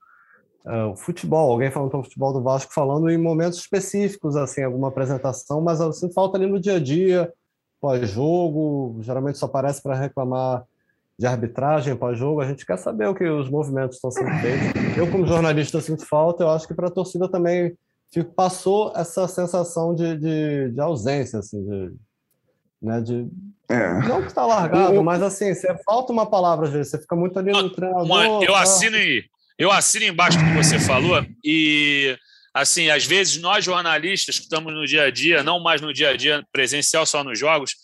uh, 0.64 0.92
o 0.92 0.96
futebol, 0.96 1.52
alguém 1.52 1.70
falando 1.70 1.90
pelo 1.90 2.04
futebol 2.04 2.32
do 2.32 2.42
Vasco, 2.42 2.72
falando 2.72 3.10
em 3.10 3.18
momentos 3.18 3.58
específicos, 3.58 4.36
assim, 4.36 4.62
alguma 4.62 4.88
apresentação, 4.88 5.60
mas 5.60 5.80
assim, 5.80 6.12
falta 6.12 6.36
ali 6.36 6.46
no 6.46 6.60
dia 6.60 6.76
a 6.76 6.80
dia, 6.80 7.32
pós-jogo, 7.80 8.98
geralmente 9.00 9.38
só 9.38 9.46
aparece 9.46 9.82
para 9.82 9.94
reclamar 9.94 10.64
de 11.18 11.26
arbitragem 11.26 11.96
pós-jogo, 11.96 12.40
a 12.40 12.46
gente 12.46 12.64
quer 12.64 12.78
saber 12.78 13.06
o 13.06 13.14
que 13.14 13.24
os 13.24 13.48
movimentos 13.48 13.96
estão 13.96 14.10
sendo 14.10 14.30
feitos. 14.40 14.96
Eu, 14.96 15.10
como 15.10 15.26
jornalista, 15.26 15.80
sinto 15.80 16.06
falta, 16.06 16.42
eu 16.42 16.50
acho 16.50 16.66
que 16.66 16.74
para 16.74 16.88
a 16.88 16.90
torcida 16.90 17.28
também 17.28 17.76
passou 18.36 18.92
essa 18.94 19.26
sensação 19.26 19.94
de, 19.94 20.16
de, 20.16 20.70
de 20.70 20.80
ausência, 20.80 21.38
assim, 21.38 21.62
de, 21.64 21.92
né, 22.80 23.00
de 23.00 23.26
é. 23.68 24.06
não 24.06 24.20
que 24.20 24.28
está 24.28 24.44
largado, 24.44 25.00
o... 25.00 25.04
mas 25.04 25.22
assim, 25.22 25.54
você 25.54 25.74
falta 25.84 26.12
uma 26.12 26.26
palavra 26.26 26.66
às 26.66 26.72
vezes, 26.72 26.90
você 26.90 26.98
fica 26.98 27.16
muito 27.16 27.38
ali 27.38 27.52
no 27.52 27.70
treinador. 27.70 28.04
Uma, 28.04 28.24
eu 28.24 28.52
tá... 28.52 28.62
assino 28.62 28.96
e 28.96 29.24
eu 29.58 29.70
assino 29.70 30.06
embaixo 30.06 30.38
do 30.38 30.44
que 30.44 30.54
você 30.54 30.78
falou 30.78 31.24
e, 31.44 32.16
assim, 32.54 32.90
às 32.90 33.04
vezes 33.04 33.40
nós 33.40 33.64
jornalistas 33.64 34.38
que 34.38 34.44
estamos 34.44 34.72
no 34.72 34.86
dia 34.86 35.04
a 35.04 35.10
dia, 35.10 35.42
não 35.42 35.60
mais 35.60 35.80
no 35.80 35.92
dia 35.92 36.10
a 36.10 36.16
dia 36.16 36.44
presencial, 36.52 37.06
só 37.06 37.22
nos 37.22 37.38
jogos, 37.38 37.74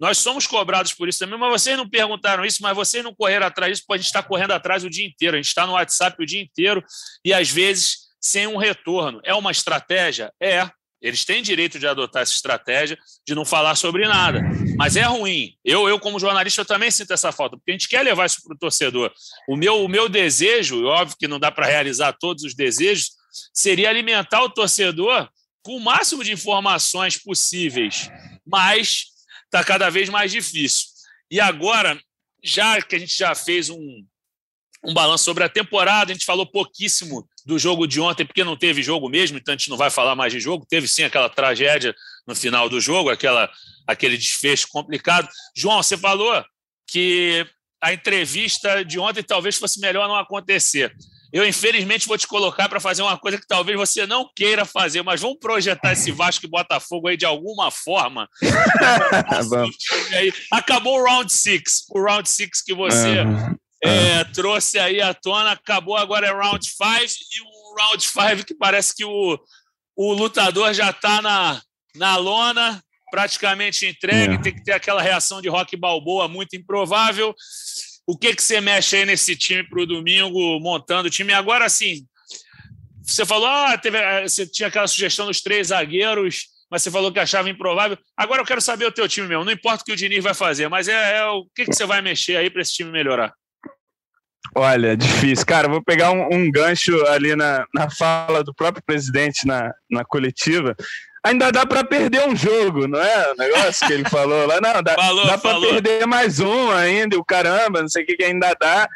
nós 0.00 0.18
somos 0.18 0.46
cobrados 0.46 0.92
por 0.92 1.08
isso 1.08 1.18
também, 1.18 1.38
mas 1.38 1.50
vocês 1.50 1.76
não 1.76 1.88
perguntaram 1.88 2.44
isso, 2.44 2.62
mas 2.62 2.74
vocês 2.76 3.02
não 3.02 3.14
correram 3.14 3.46
atrás 3.46 3.72
disso, 3.72 3.84
porque 3.86 3.98
a 3.98 4.02
gente 4.02 4.06
está 4.06 4.22
correndo 4.22 4.52
atrás 4.52 4.84
o 4.84 4.90
dia 4.90 5.04
inteiro, 5.04 5.36
a 5.36 5.38
gente 5.38 5.48
está 5.48 5.66
no 5.66 5.72
WhatsApp 5.72 6.22
o 6.22 6.26
dia 6.26 6.40
inteiro 6.40 6.84
e, 7.24 7.32
às 7.32 7.50
vezes, 7.50 8.08
sem 8.20 8.46
um 8.46 8.56
retorno. 8.56 9.20
É 9.24 9.34
uma 9.34 9.50
estratégia? 9.50 10.32
É. 10.40 10.70
Eles 11.00 11.24
têm 11.24 11.42
direito 11.42 11.78
de 11.78 11.86
adotar 11.86 12.22
essa 12.22 12.32
estratégia 12.32 12.98
de 13.26 13.34
não 13.34 13.44
falar 13.44 13.74
sobre 13.76 14.06
nada. 14.06 14.42
Mas 14.76 14.96
é 14.96 15.02
ruim. 15.02 15.54
Eu, 15.64 15.88
eu 15.88 15.98
como 16.00 16.18
jornalista, 16.18 16.60
eu 16.60 16.64
também 16.64 16.90
sinto 16.90 17.12
essa 17.12 17.30
falta, 17.30 17.56
porque 17.56 17.70
a 17.70 17.74
gente 17.74 17.88
quer 17.88 18.02
levar 18.02 18.26
isso 18.26 18.42
para 18.42 18.54
o 18.54 18.58
torcedor. 18.58 19.12
O 19.48 19.56
meu, 19.56 19.84
o 19.84 19.88
meu 19.88 20.08
desejo, 20.08 20.84
óbvio 20.84 21.16
que 21.18 21.28
não 21.28 21.38
dá 21.38 21.50
para 21.50 21.66
realizar 21.66 22.12
todos 22.12 22.42
os 22.42 22.54
desejos, 22.54 23.10
seria 23.52 23.88
alimentar 23.88 24.42
o 24.42 24.50
torcedor 24.50 25.28
com 25.62 25.76
o 25.76 25.80
máximo 25.80 26.24
de 26.24 26.32
informações 26.32 27.16
possíveis. 27.16 28.10
Mas 28.46 29.06
está 29.44 29.62
cada 29.62 29.90
vez 29.90 30.08
mais 30.08 30.32
difícil. 30.32 30.86
E 31.30 31.40
agora, 31.40 32.00
já 32.42 32.80
que 32.80 32.96
a 32.96 32.98
gente 32.98 33.16
já 33.16 33.34
fez 33.34 33.68
um, 33.70 34.04
um 34.84 34.94
balanço 34.94 35.24
sobre 35.24 35.44
a 35.44 35.48
temporada, 35.48 36.10
a 36.10 36.14
gente 36.14 36.24
falou 36.24 36.46
pouquíssimo 36.46 37.28
do 37.44 37.58
jogo 37.58 37.86
de 37.86 38.00
ontem, 38.00 38.24
porque 38.24 38.44
não 38.44 38.56
teve 38.56 38.82
jogo 38.82 39.08
mesmo, 39.08 39.38
então 39.38 39.52
a 39.52 39.56
gente 39.56 39.70
não 39.70 39.76
vai 39.76 39.90
falar 39.90 40.14
mais 40.14 40.32
de 40.32 40.40
jogo. 40.40 40.66
Teve 40.68 40.86
sim 40.86 41.02
aquela 41.02 41.28
tragédia 41.28 41.94
no 42.26 42.34
final 42.34 42.68
do 42.68 42.80
jogo, 42.80 43.10
aquela, 43.10 43.50
aquele 43.86 44.16
desfecho 44.16 44.68
complicado. 44.68 45.28
João, 45.56 45.82
você 45.82 45.96
falou 45.96 46.44
que 46.86 47.46
a 47.82 47.92
entrevista 47.92 48.84
de 48.84 48.98
ontem 48.98 49.22
talvez 49.22 49.56
fosse 49.56 49.80
melhor 49.80 50.08
não 50.08 50.16
acontecer. 50.16 50.94
Eu, 51.30 51.46
infelizmente, 51.46 52.08
vou 52.08 52.16
te 52.16 52.26
colocar 52.26 52.70
para 52.70 52.80
fazer 52.80 53.02
uma 53.02 53.18
coisa 53.18 53.38
que 53.38 53.46
talvez 53.46 53.76
você 53.76 54.06
não 54.06 54.30
queira 54.34 54.64
fazer, 54.64 55.02
mas 55.02 55.20
vamos 55.20 55.38
projetar 55.38 55.92
esse 55.92 56.10
Vasco 56.10 56.46
e 56.46 56.48
Botafogo 56.48 57.08
aí 57.08 57.18
de 57.18 57.26
alguma 57.26 57.70
forma. 57.70 58.26
Acabou 60.50 60.98
o 60.98 61.04
round 61.04 61.30
six, 61.30 61.84
o 61.90 62.02
round 62.02 62.26
six 62.28 62.62
que 62.62 62.74
você 62.74 63.20
uhum 63.20 63.54
é, 63.82 64.24
trouxe 64.24 64.78
aí 64.78 65.00
à 65.00 65.14
tona, 65.14 65.52
acabou 65.52 65.96
agora 65.96 66.26
é 66.26 66.32
round 66.32 66.66
5 66.66 66.82
e 66.90 67.40
o 67.42 67.74
round 67.76 68.02
5 68.02 68.44
que 68.46 68.54
parece 68.54 68.94
que 68.94 69.04
o, 69.04 69.38
o 69.96 70.12
lutador 70.12 70.72
já 70.74 70.90
está 70.90 71.22
na, 71.22 71.60
na 71.94 72.16
lona, 72.16 72.82
praticamente 73.10 73.86
entregue, 73.86 74.34
é. 74.34 74.38
tem 74.38 74.54
que 74.54 74.64
ter 74.64 74.72
aquela 74.72 75.02
reação 75.02 75.40
de 75.40 75.48
Rock 75.48 75.76
Balboa 75.76 76.28
muito 76.28 76.56
improvável. 76.56 77.34
O 78.06 78.16
que, 78.16 78.34
que 78.34 78.42
você 78.42 78.60
mexe 78.60 78.96
aí 78.96 79.04
nesse 79.04 79.36
time 79.36 79.62
para 79.62 79.82
o 79.82 79.86
domingo, 79.86 80.58
montando 80.60 81.08
o 81.08 81.10
time? 81.10 81.32
Agora, 81.32 81.68
sim, 81.68 82.06
você 83.02 83.24
falou, 83.24 83.46
ah, 83.46 83.76
teve, 83.78 83.98
eh, 83.98 84.22
você 84.22 84.46
tinha 84.46 84.68
aquela 84.68 84.86
sugestão 84.86 85.26
dos 85.26 85.40
três 85.40 85.68
zagueiros, 85.68 86.46
mas 86.70 86.82
você 86.82 86.90
falou 86.90 87.12
que 87.12 87.18
achava 87.18 87.48
improvável. 87.48 87.98
Agora 88.16 88.42
eu 88.42 88.46
quero 88.46 88.60
saber 88.60 88.86
o 88.86 88.92
teu 88.92 89.08
time 89.08 89.26
mesmo. 89.26 89.44
Não 89.44 89.52
importa 89.52 89.82
o 89.82 89.84
que 89.84 89.92
o 89.92 89.96
Diniz 89.96 90.22
vai 90.22 90.34
fazer, 90.34 90.68
mas 90.68 90.88
é, 90.88 91.18
é 91.18 91.24
o 91.26 91.46
que, 91.54 91.64
que 91.64 91.74
você 91.74 91.86
vai 91.86 92.02
mexer 92.02 92.36
aí 92.36 92.50
para 92.50 92.60
esse 92.60 92.72
time 92.74 92.90
melhorar? 92.90 93.32
Olha, 94.54 94.96
difícil. 94.96 95.46
Cara, 95.46 95.68
vou 95.68 95.82
pegar 95.82 96.10
um, 96.10 96.28
um 96.32 96.50
gancho 96.50 97.04
ali 97.06 97.34
na, 97.36 97.64
na 97.74 97.90
fala 97.90 98.42
do 98.42 98.54
próprio 98.54 98.82
presidente 98.84 99.46
na, 99.46 99.72
na 99.90 100.04
coletiva. 100.04 100.74
Ainda 101.24 101.50
dá 101.50 101.66
para 101.66 101.84
perder 101.84 102.26
um 102.26 102.34
jogo, 102.34 102.86
não 102.86 103.00
é? 103.00 103.32
O 103.32 103.36
negócio 103.36 103.86
que 103.86 103.92
ele 103.92 104.04
falou 104.08 104.46
lá. 104.46 104.60
Não, 104.60 104.82
dá, 104.82 104.94
dá 104.94 105.38
para 105.38 105.60
perder 105.60 106.06
mais 106.06 106.40
um 106.40 106.70
ainda, 106.70 107.18
o 107.18 107.24
caramba, 107.24 107.82
não 107.82 107.88
sei 107.88 108.02
o 108.04 108.06
que, 108.06 108.16
que 108.16 108.24
ainda 108.24 108.54
dá. 108.60 108.88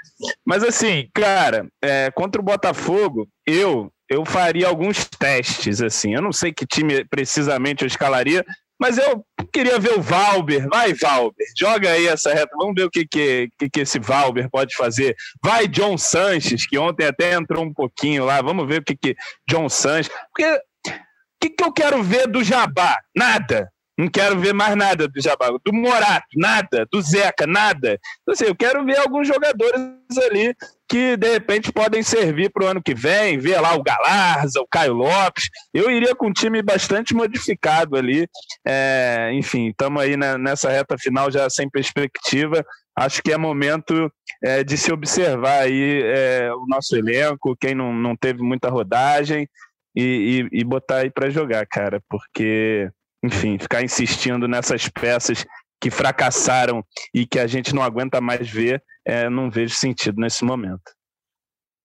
Mas 0.44 0.62
assim, 0.62 1.08
cara, 1.12 1.66
é, 1.82 2.10
contra 2.12 2.40
o 2.40 2.44
Botafogo, 2.44 3.28
eu 3.46 3.90
eu 4.12 4.26
faria 4.26 4.68
alguns 4.68 5.06
testes, 5.06 5.80
assim. 5.80 6.14
Eu 6.14 6.20
não 6.20 6.32
sei 6.32 6.52
que 6.52 6.66
time 6.66 7.02
precisamente 7.06 7.82
eu 7.82 7.86
escalaria, 7.86 8.44
mas 8.82 8.98
eu 8.98 9.24
queria 9.52 9.78
ver 9.78 9.96
o 9.96 10.02
Valber. 10.02 10.68
Vai, 10.68 10.92
Valber, 10.92 11.46
joga 11.56 11.88
aí 11.88 12.08
essa 12.08 12.34
reta. 12.34 12.50
Vamos 12.58 12.74
ver 12.74 12.82
o 12.82 12.90
que, 12.90 13.06
que, 13.06 13.48
que, 13.72 13.80
esse 13.80 14.00
Valber 14.00 14.50
pode 14.50 14.74
fazer. 14.74 15.14
Vai, 15.40 15.68
John 15.68 15.96
Sanches, 15.96 16.66
que 16.66 16.76
ontem 16.76 17.06
até 17.06 17.32
entrou 17.32 17.64
um 17.64 17.72
pouquinho 17.72 18.24
lá. 18.24 18.42
Vamos 18.42 18.66
ver 18.66 18.80
o 18.80 18.84
que, 18.84 18.96
que 18.96 19.14
John 19.48 19.68
Sanches. 19.68 20.12
Porque 20.34 20.52
o 20.52 20.92
que, 21.40 21.50
que 21.50 21.62
eu 21.62 21.72
quero 21.72 22.02
ver 22.02 22.26
do 22.26 22.42
Jabá? 22.42 22.98
Nada. 23.16 23.70
Não 23.96 24.08
quero 24.08 24.40
ver 24.40 24.52
mais 24.52 24.74
nada 24.74 25.06
do 25.06 25.22
Jabá. 25.22 25.48
Do 25.64 25.72
Morato, 25.72 26.26
nada. 26.34 26.84
Do 26.90 27.00
Zeca, 27.00 27.46
nada. 27.46 28.00
Então, 28.22 28.32
assim, 28.32 28.46
eu 28.46 28.56
quero 28.56 28.84
ver 28.84 28.98
alguns 28.98 29.28
jogadores 29.28 29.78
ali 30.26 30.56
que 30.92 31.16
de 31.16 31.26
repente 31.26 31.72
podem 31.72 32.02
servir 32.02 32.50
para 32.50 32.66
o 32.66 32.68
ano 32.68 32.82
que 32.82 32.94
vem, 32.94 33.38
ver 33.38 33.58
lá 33.58 33.74
o 33.74 33.82
Galarza, 33.82 34.60
o 34.60 34.66
Caio 34.70 34.92
Lopes. 34.92 35.48
Eu 35.72 35.90
iria 35.90 36.14
com 36.14 36.26
um 36.26 36.32
time 36.32 36.60
bastante 36.60 37.14
modificado 37.14 37.96
ali. 37.96 38.28
É, 38.62 39.30
enfim, 39.32 39.70
estamos 39.70 40.02
aí 40.02 40.18
na, 40.18 40.36
nessa 40.36 40.68
reta 40.68 40.98
final 40.98 41.30
já 41.30 41.48
sem 41.48 41.66
perspectiva. 41.70 42.62
Acho 42.94 43.22
que 43.22 43.32
é 43.32 43.38
momento 43.38 44.12
é, 44.44 44.62
de 44.62 44.76
se 44.76 44.92
observar 44.92 45.60
aí 45.60 46.02
é, 46.04 46.52
o 46.52 46.66
nosso 46.68 46.94
elenco, 46.94 47.56
quem 47.58 47.74
não, 47.74 47.94
não 47.94 48.14
teve 48.14 48.42
muita 48.42 48.68
rodagem, 48.68 49.48
e, 49.96 50.46
e, 50.52 50.60
e 50.60 50.62
botar 50.62 50.98
aí 50.98 51.10
para 51.10 51.30
jogar, 51.30 51.66
cara, 51.66 52.02
porque, 52.06 52.90
enfim, 53.24 53.58
ficar 53.58 53.82
insistindo 53.82 54.46
nessas 54.46 54.90
peças 54.90 55.46
que 55.82 55.90
fracassaram 55.90 56.84
e 57.12 57.26
que 57.26 57.40
a 57.40 57.46
gente 57.48 57.74
não 57.74 57.82
aguenta 57.82 58.20
mais 58.20 58.48
ver, 58.48 58.80
é, 59.04 59.28
não 59.28 59.50
vejo 59.50 59.74
sentido 59.74 60.20
nesse 60.20 60.44
momento. 60.44 60.94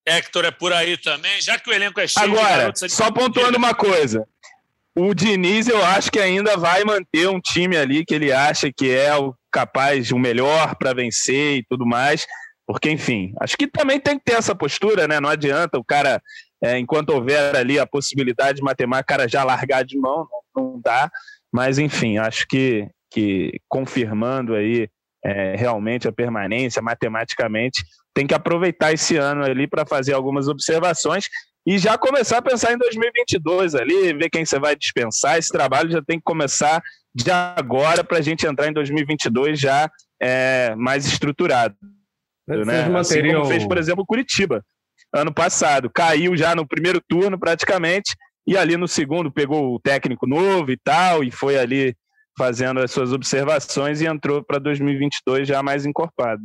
Hector 0.05 0.45
é 0.45 0.51
por 0.51 0.71
aí 0.71 0.95
também, 0.97 1.41
já 1.41 1.57
que 1.57 1.67
o 1.69 1.73
elenco 1.73 1.99
é 1.99 2.07
cheio 2.07 2.31
Agora, 2.31 2.71
só 2.75 3.11
pontuando 3.11 3.57
uma 3.57 3.73
coisa. 3.73 4.23
O 4.95 5.13
Diniz, 5.15 5.67
eu 5.67 5.83
acho 5.83 6.11
que 6.11 6.19
ainda 6.19 6.55
vai 6.55 6.83
manter 6.83 7.27
um 7.27 7.41
time 7.41 7.75
ali 7.75 8.05
que 8.05 8.13
ele 8.13 8.31
acha 8.31 8.71
que 8.71 8.89
é 8.91 9.15
o 9.15 9.35
capaz, 9.51 10.11
o 10.11 10.19
melhor 10.19 10.75
para 10.75 10.93
vencer 10.93 11.57
e 11.57 11.65
tudo 11.67 11.85
mais. 11.85 12.27
Porque, 12.67 12.91
enfim, 12.91 13.33
acho 13.41 13.57
que 13.57 13.67
também 13.67 13.99
tem 13.99 14.17
que 14.17 14.25
ter 14.25 14.33
essa 14.33 14.53
postura, 14.53 15.07
né? 15.07 15.19
Não 15.19 15.29
adianta 15.29 15.79
o 15.79 15.83
cara, 15.83 16.21
é, 16.63 16.77
enquanto 16.77 17.09
houver 17.09 17.55
ali 17.55 17.79
a 17.79 17.87
possibilidade 17.87 18.57
de 18.57 18.63
matemática, 18.63 19.13
o 19.13 19.17
cara 19.17 19.27
já 19.27 19.43
largar 19.43 19.83
de 19.83 19.97
mão, 19.97 20.27
não, 20.55 20.63
não 20.63 20.81
dá. 20.81 21.09
Mas, 21.51 21.79
enfim, 21.79 22.17
acho 22.17 22.45
que, 22.47 22.87
que 23.17 23.59
confirmando 23.67 24.53
aí 24.53 24.87
é, 25.25 25.55
realmente 25.55 26.07
a 26.07 26.11
permanência 26.11 26.83
matematicamente, 26.83 27.83
tem 28.13 28.27
que 28.27 28.33
aproveitar 28.35 28.93
esse 28.93 29.17
ano 29.17 29.43
ali 29.43 29.67
para 29.67 29.87
fazer 29.87 30.13
algumas 30.13 30.47
observações 30.47 31.25
e 31.65 31.79
já 31.79 31.97
começar 31.97 32.37
a 32.37 32.41
pensar 32.43 32.73
em 32.73 32.77
2022 32.77 33.73
ali, 33.73 34.13
ver 34.13 34.29
quem 34.29 34.45
você 34.45 34.59
vai 34.59 34.75
dispensar. 34.75 35.39
Esse 35.39 35.51
trabalho 35.51 35.89
já 35.89 36.01
tem 36.01 36.19
que 36.19 36.23
começar 36.23 36.79
de 37.13 37.31
agora 37.31 38.03
para 38.03 38.19
a 38.19 38.21
gente 38.21 38.45
entrar 38.45 38.67
em 38.67 38.73
2022 38.73 39.59
já 39.59 39.89
é, 40.21 40.75
mais 40.75 41.07
estruturado. 41.07 41.75
né? 42.47 42.95
Assim 42.99 43.33
como 43.33 43.45
fez, 43.45 43.65
por 43.65 43.79
exemplo, 43.79 44.05
Curitiba 44.05 44.63
ano 45.11 45.33
passado. 45.33 45.89
Caiu 45.89 46.37
já 46.37 46.53
no 46.53 46.67
primeiro 46.67 47.01
turno, 47.01 47.39
praticamente, 47.39 48.15
e 48.45 48.55
ali 48.55 48.77
no 48.77 48.87
segundo 48.87 49.31
pegou 49.31 49.73
o 49.73 49.79
técnico 49.79 50.27
novo 50.27 50.71
e 50.71 50.77
tal, 50.77 51.23
e 51.23 51.31
foi 51.31 51.57
ali 51.57 51.95
fazendo 52.37 52.79
as 52.79 52.91
suas 52.91 53.11
observações 53.11 54.01
e 54.01 54.05
entrou 54.05 54.43
para 54.43 54.59
2022 54.59 55.47
já 55.47 55.63
mais 55.63 55.85
encorpado. 55.85 56.43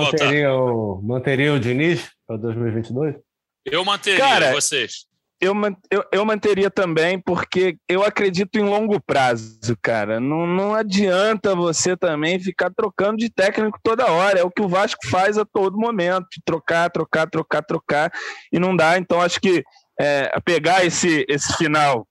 manteria, 0.00 0.54
o, 0.54 1.02
manteria 1.02 1.52
o 1.54 1.60
Diniz 1.60 2.10
para 2.26 2.36
2022? 2.36 3.16
Eu 3.64 3.84
manteria, 3.84 4.18
Cara, 4.18 4.52
vocês? 4.52 5.06
Eu, 5.40 5.54
eu, 5.88 6.04
eu 6.10 6.24
manteria 6.24 6.68
também, 6.68 7.20
porque 7.20 7.76
eu 7.88 8.02
acredito 8.02 8.56
em 8.58 8.64
longo 8.64 9.00
prazo, 9.00 9.76
cara. 9.80 10.18
Não, 10.18 10.46
não 10.46 10.74
adianta 10.74 11.54
você 11.54 11.96
também 11.96 12.40
ficar 12.40 12.72
trocando 12.74 13.18
de 13.18 13.30
técnico 13.30 13.78
toda 13.80 14.10
hora. 14.10 14.40
É 14.40 14.42
o 14.42 14.50
que 14.50 14.62
o 14.62 14.68
Vasco 14.68 15.06
faz 15.08 15.38
a 15.38 15.44
todo 15.44 15.78
momento: 15.78 16.26
trocar, 16.44 16.90
trocar, 16.90 17.30
trocar, 17.30 17.62
trocar, 17.62 18.12
e 18.52 18.58
não 18.58 18.74
dá. 18.74 18.98
Então, 18.98 19.20
acho 19.20 19.40
que 19.40 19.62
é, 20.00 20.40
pegar 20.40 20.84
esse, 20.84 21.24
esse 21.28 21.56
final 21.56 22.07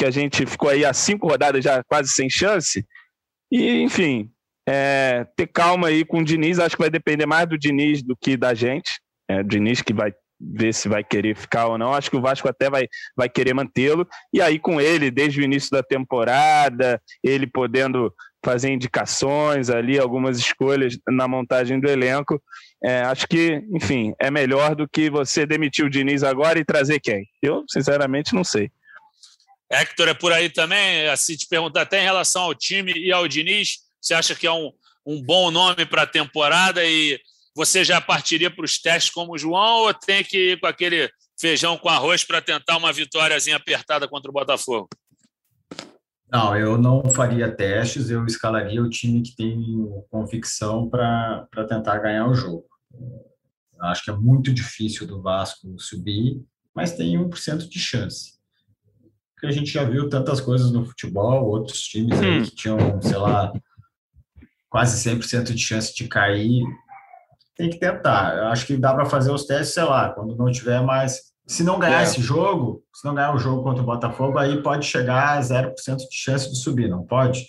que 0.00 0.06
a 0.06 0.10
gente 0.10 0.46
ficou 0.46 0.70
aí 0.70 0.82
há 0.82 0.94
cinco 0.94 1.28
rodadas 1.28 1.62
já 1.62 1.84
quase 1.84 2.08
sem 2.08 2.30
chance, 2.30 2.82
e, 3.52 3.82
enfim, 3.82 4.30
é, 4.66 5.26
ter 5.36 5.46
calma 5.46 5.88
aí 5.88 6.06
com 6.06 6.20
o 6.20 6.24
Diniz. 6.24 6.58
Acho 6.58 6.74
que 6.74 6.82
vai 6.82 6.88
depender 6.88 7.26
mais 7.26 7.46
do 7.46 7.58
Diniz 7.58 8.02
do 8.02 8.16
que 8.16 8.34
da 8.34 8.54
gente. 8.54 8.98
É 9.28 9.40
o 9.40 9.44
Diniz 9.44 9.82
que 9.82 9.92
vai 9.92 10.10
ver 10.40 10.72
se 10.72 10.88
vai 10.88 11.04
querer 11.04 11.36
ficar 11.36 11.66
ou 11.66 11.76
não. 11.76 11.92
Acho 11.92 12.10
que 12.10 12.16
o 12.16 12.20
Vasco 12.22 12.48
até 12.48 12.70
vai, 12.70 12.86
vai 13.14 13.28
querer 13.28 13.52
mantê-lo. 13.52 14.08
E 14.32 14.40
aí, 14.40 14.58
com 14.58 14.80
ele, 14.80 15.10
desde 15.10 15.38
o 15.38 15.44
início 15.44 15.70
da 15.70 15.82
temporada, 15.82 16.98
ele 17.22 17.46
podendo 17.46 18.10
fazer 18.42 18.70
indicações 18.70 19.68
ali, 19.68 19.98
algumas 19.98 20.38
escolhas 20.38 20.96
na 21.08 21.28
montagem 21.28 21.78
do 21.78 21.90
elenco. 21.90 22.40
É, 22.82 23.02
acho 23.02 23.26
que, 23.28 23.62
enfim, 23.74 24.14
é 24.18 24.30
melhor 24.30 24.74
do 24.74 24.88
que 24.88 25.10
você 25.10 25.44
demitir 25.44 25.84
o 25.84 25.90
Diniz 25.90 26.22
agora 26.22 26.58
e 26.58 26.64
trazer 26.64 27.00
quem? 27.00 27.26
Eu, 27.42 27.64
sinceramente, 27.68 28.34
não 28.34 28.44
sei. 28.44 28.70
Hector, 29.70 30.08
é 30.08 30.14
por 30.14 30.32
aí 30.32 30.50
também. 30.50 31.08
Assim, 31.08 31.36
te 31.36 31.46
perguntar 31.46 31.82
até 31.82 32.00
em 32.00 32.04
relação 32.04 32.42
ao 32.42 32.54
time 32.54 32.92
e 32.92 33.12
ao 33.12 33.28
Diniz, 33.28 33.78
você 34.00 34.14
acha 34.14 34.34
que 34.34 34.46
é 34.46 34.52
um, 34.52 34.72
um 35.06 35.22
bom 35.22 35.50
nome 35.50 35.86
para 35.86 36.02
a 36.02 36.06
temporada 36.06 36.84
e 36.84 37.20
você 37.54 37.84
já 37.84 38.00
partiria 38.00 38.50
para 38.50 38.64
os 38.64 38.78
testes 38.78 39.12
como 39.12 39.34
o 39.34 39.38
João 39.38 39.84
ou 39.84 39.94
tem 39.94 40.24
que 40.24 40.52
ir 40.52 40.60
com 40.60 40.66
aquele 40.66 41.10
feijão 41.38 41.76
com 41.78 41.88
arroz 41.88 42.24
para 42.24 42.42
tentar 42.42 42.76
uma 42.76 42.92
vitóriazinha 42.92 43.56
apertada 43.56 44.08
contra 44.08 44.30
o 44.30 44.34
Botafogo? 44.34 44.88
Não, 46.32 46.56
eu 46.56 46.78
não 46.78 47.10
faria 47.10 47.50
testes, 47.50 48.08
eu 48.08 48.24
escalaria 48.24 48.80
o 48.80 48.88
time 48.88 49.20
que 49.20 49.34
tem 49.34 49.60
convicção 50.08 50.88
para 50.88 51.48
tentar 51.68 51.98
ganhar 51.98 52.28
o 52.28 52.34
jogo. 52.34 52.64
Eu 52.92 53.84
acho 53.84 54.04
que 54.04 54.10
é 54.10 54.14
muito 54.14 54.52
difícil 54.52 55.06
do 55.06 55.20
Vasco 55.20 55.74
subir, 55.78 56.40
mas 56.74 56.96
tem 56.96 57.18
1% 57.18 57.68
de 57.68 57.78
chance. 57.80 58.39
Porque 59.40 59.46
a 59.46 59.52
gente 59.52 59.70
já 59.70 59.84
viu 59.84 60.06
tantas 60.06 60.38
coisas 60.38 60.70
no 60.70 60.84
futebol, 60.84 61.48
outros 61.48 61.80
times 61.80 62.20
aí 62.20 62.40
hum. 62.40 62.42
que 62.42 62.54
tinham, 62.54 63.00
sei 63.00 63.16
lá, 63.16 63.50
quase 64.68 65.08
100% 65.08 65.44
de 65.44 65.58
chance 65.58 65.94
de 65.94 66.06
cair, 66.06 66.62
tem 67.56 67.70
que 67.70 67.78
tentar. 67.78 68.36
Eu 68.36 68.48
acho 68.48 68.66
que 68.66 68.76
dá 68.76 68.92
para 68.92 69.06
fazer 69.06 69.32
os 69.32 69.46
testes, 69.46 69.72
sei 69.72 69.84
lá, 69.84 70.10
quando 70.10 70.36
não 70.36 70.52
tiver 70.52 70.82
mais. 70.82 71.30
Se 71.46 71.64
não 71.64 71.78
ganhar 71.78 72.00
é. 72.00 72.02
esse 72.02 72.20
jogo, 72.20 72.84
se 72.94 73.02
não 73.02 73.14
ganhar 73.14 73.34
o 73.34 73.38
jogo 73.38 73.62
contra 73.62 73.82
o 73.82 73.86
Botafogo, 73.86 74.38
aí 74.38 74.62
pode 74.62 74.84
chegar 74.84 75.38
a 75.38 75.40
0% 75.40 75.74
de 75.96 76.06
chance 76.10 76.50
de 76.50 76.56
subir, 76.58 76.90
não 76.90 77.06
pode? 77.06 77.46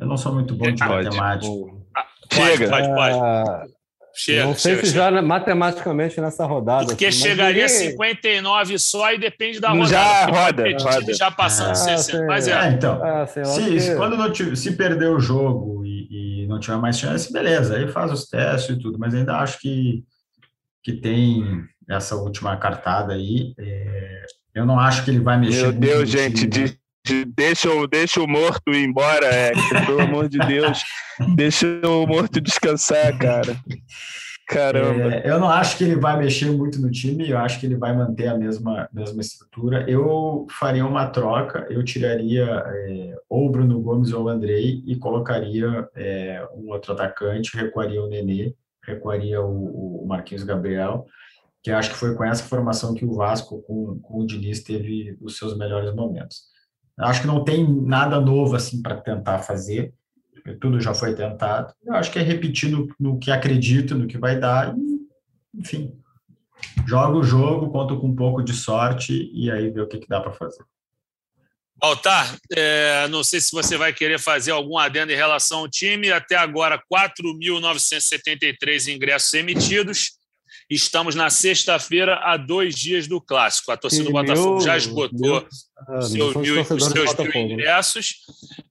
Eu 0.00 0.08
não 0.08 0.16
sou 0.16 0.34
muito 0.34 0.56
bom 0.56 0.72
de 0.72 0.80
matemática. 0.80 1.54
Ah, 1.96 2.06
chega. 2.32 2.68
Pode, 2.68 2.88
pode, 2.88 3.18
pode. 3.18 3.79
Chega, 4.14 4.44
não 4.44 4.54
sei 4.54 4.72
chega, 4.72 4.86
se 4.86 4.92
chega. 4.92 5.16
já 5.16 5.22
matematicamente 5.22 6.20
nessa 6.20 6.44
rodada. 6.44 6.86
Porque 6.86 7.06
assim, 7.06 7.22
chegaria 7.22 7.64
a 7.64 7.68
59 7.68 8.78
só 8.78 9.12
e 9.12 9.18
depende 9.18 9.60
da 9.60 9.70
rodada. 9.70 9.88
Já 9.88 10.26
roda, 10.26 10.64
roda. 10.78 11.14
Já 11.14 11.30
passando 11.30 11.70
ah, 11.70 11.74
60. 11.74 12.26
Mas 12.26 12.48
é. 12.48 12.52
é 12.52 12.72
então, 12.72 13.00
ah, 13.02 13.26
se, 13.26 13.40
que... 13.40 13.94
quando 13.96 14.16
não 14.16 14.34
se 14.34 14.72
perder 14.72 15.08
o 15.08 15.20
jogo 15.20 15.84
e, 15.84 16.42
e, 16.42 16.46
não 16.48 16.58
tiver 16.58 16.78
mais 16.78 16.98
chance, 16.98 17.32
beleza, 17.32 17.76
aí 17.76 17.88
faz 17.88 18.10
os 18.12 18.26
testes 18.26 18.76
e 18.76 18.80
tudo. 18.80 18.98
Mas 18.98 19.14
ainda 19.14 19.36
acho 19.38 19.58
que, 19.60 20.02
que 20.82 20.92
tem 20.92 21.64
essa 21.88 22.16
última 22.16 22.56
cartada 22.56 23.14
aí. 23.14 23.54
É, 23.58 24.22
eu 24.54 24.66
não 24.66 24.78
acho 24.78 25.04
que 25.04 25.10
ele 25.10 25.20
vai 25.20 25.38
mexer. 25.38 25.62
Meu 25.62 25.72
Deus, 25.72 26.08
gente, 26.08 26.46
de, 26.46 26.64
de, 26.64 26.79
deixa, 27.24 27.68
deixa 27.90 28.20
o 28.20 28.28
morto 28.28 28.72
ir 28.72 28.84
embora, 28.84 29.26
é, 29.26 29.52
pelo 29.86 30.00
amor 30.00 30.28
de 30.28 30.38
Deus. 30.38 30.82
Deixa 31.34 31.66
o 31.84 32.06
morto 32.06 32.40
descansar, 32.40 33.16
cara. 33.18 33.56
Caramba. 34.50 35.14
É, 35.14 35.30
eu 35.30 35.38
não 35.38 35.48
acho 35.48 35.78
que 35.78 35.84
ele 35.84 35.94
vai 35.94 36.18
mexer 36.18 36.50
muito 36.50 36.80
no 36.80 36.90
time, 36.90 37.30
eu 37.30 37.38
acho 37.38 37.60
que 37.60 37.66
ele 37.66 37.76
vai 37.76 37.96
manter 37.96 38.26
a 38.26 38.36
mesma, 38.36 38.88
mesma 38.92 39.20
estrutura. 39.20 39.88
Eu 39.88 40.44
faria 40.58 40.84
uma 40.84 41.06
troca, 41.06 41.68
eu 41.70 41.84
tiraria 41.84 42.44
é, 42.44 43.14
ou 43.28 43.46
o 43.46 43.50
Bruno 43.50 43.80
Gomes 43.80 44.12
ou 44.12 44.24
o 44.24 44.28
Andrei 44.28 44.82
e 44.84 44.96
colocaria 44.96 45.88
é, 45.94 46.44
um 46.56 46.70
outro 46.70 46.92
atacante, 46.92 47.56
recuaria 47.56 48.02
o 48.02 48.08
Nenê, 48.08 48.52
recuaria 48.84 49.40
o, 49.40 50.02
o 50.02 50.06
Marquinhos 50.08 50.42
Gabriel, 50.42 51.06
que 51.62 51.70
acho 51.70 51.90
que 51.90 51.96
foi 51.96 52.16
com 52.16 52.24
essa 52.24 52.42
formação 52.42 52.92
que 52.92 53.04
o 53.04 53.14
Vasco, 53.14 53.62
com, 53.62 54.00
com 54.00 54.18
o 54.18 54.26
Diniz, 54.26 54.64
teve 54.64 55.16
os 55.20 55.38
seus 55.38 55.56
melhores 55.56 55.94
momentos. 55.94 56.50
Acho 57.00 57.22
que 57.22 57.26
não 57.26 57.44
tem 57.44 57.66
nada 57.66 58.20
novo 58.20 58.56
assim 58.56 58.82
para 58.82 59.00
tentar 59.00 59.40
fazer, 59.40 59.92
tudo 60.60 60.80
já 60.80 60.94
foi 60.94 61.14
tentado. 61.14 61.72
Eu 61.84 61.94
acho 61.94 62.10
que 62.10 62.18
é 62.18 62.22
repetir 62.22 62.70
no, 62.70 62.88
no 62.98 63.18
que 63.18 63.30
acredito, 63.30 63.94
no 63.94 64.06
que 64.06 64.18
vai 64.18 64.38
dar, 64.38 64.74
e, 64.76 65.00
enfim, 65.54 65.94
joga 66.86 67.16
o 67.16 67.22
jogo, 67.22 67.70
conta 67.70 67.96
com 67.96 68.08
um 68.08 68.16
pouco 68.16 68.42
de 68.42 68.52
sorte 68.52 69.30
e 69.32 69.50
aí 69.50 69.70
vê 69.70 69.80
o 69.80 69.88
que, 69.88 69.98
que 69.98 70.08
dá 70.08 70.20
para 70.20 70.32
fazer. 70.32 70.62
Altar, 71.80 72.36
é, 72.54 73.08
não 73.08 73.24
sei 73.24 73.40
se 73.40 73.50
você 73.52 73.78
vai 73.78 73.92
querer 73.92 74.18
fazer 74.18 74.50
algum 74.50 74.76
adendo 74.76 75.12
em 75.12 75.16
relação 75.16 75.60
ao 75.60 75.68
time. 75.68 76.12
Até 76.12 76.36
agora, 76.36 76.78
4.973 76.92 78.94
ingressos 78.94 79.32
emitidos. 79.32 80.19
Estamos 80.70 81.16
na 81.16 81.28
sexta-feira, 81.30 82.20
a 82.22 82.36
dois 82.36 82.76
dias 82.76 83.08
do 83.08 83.20
clássico. 83.20 83.72
A 83.72 83.76
torcida 83.76 84.04
do 84.04 84.12
Botafogo 84.12 84.60
já 84.60 84.76
esgotou 84.76 85.44
ah, 85.76 86.00
seus 86.00 86.36
mil, 86.36 86.60
os 86.60 86.68
seus 86.68 86.92
mil 86.94 87.36
ingressos. 87.36 88.14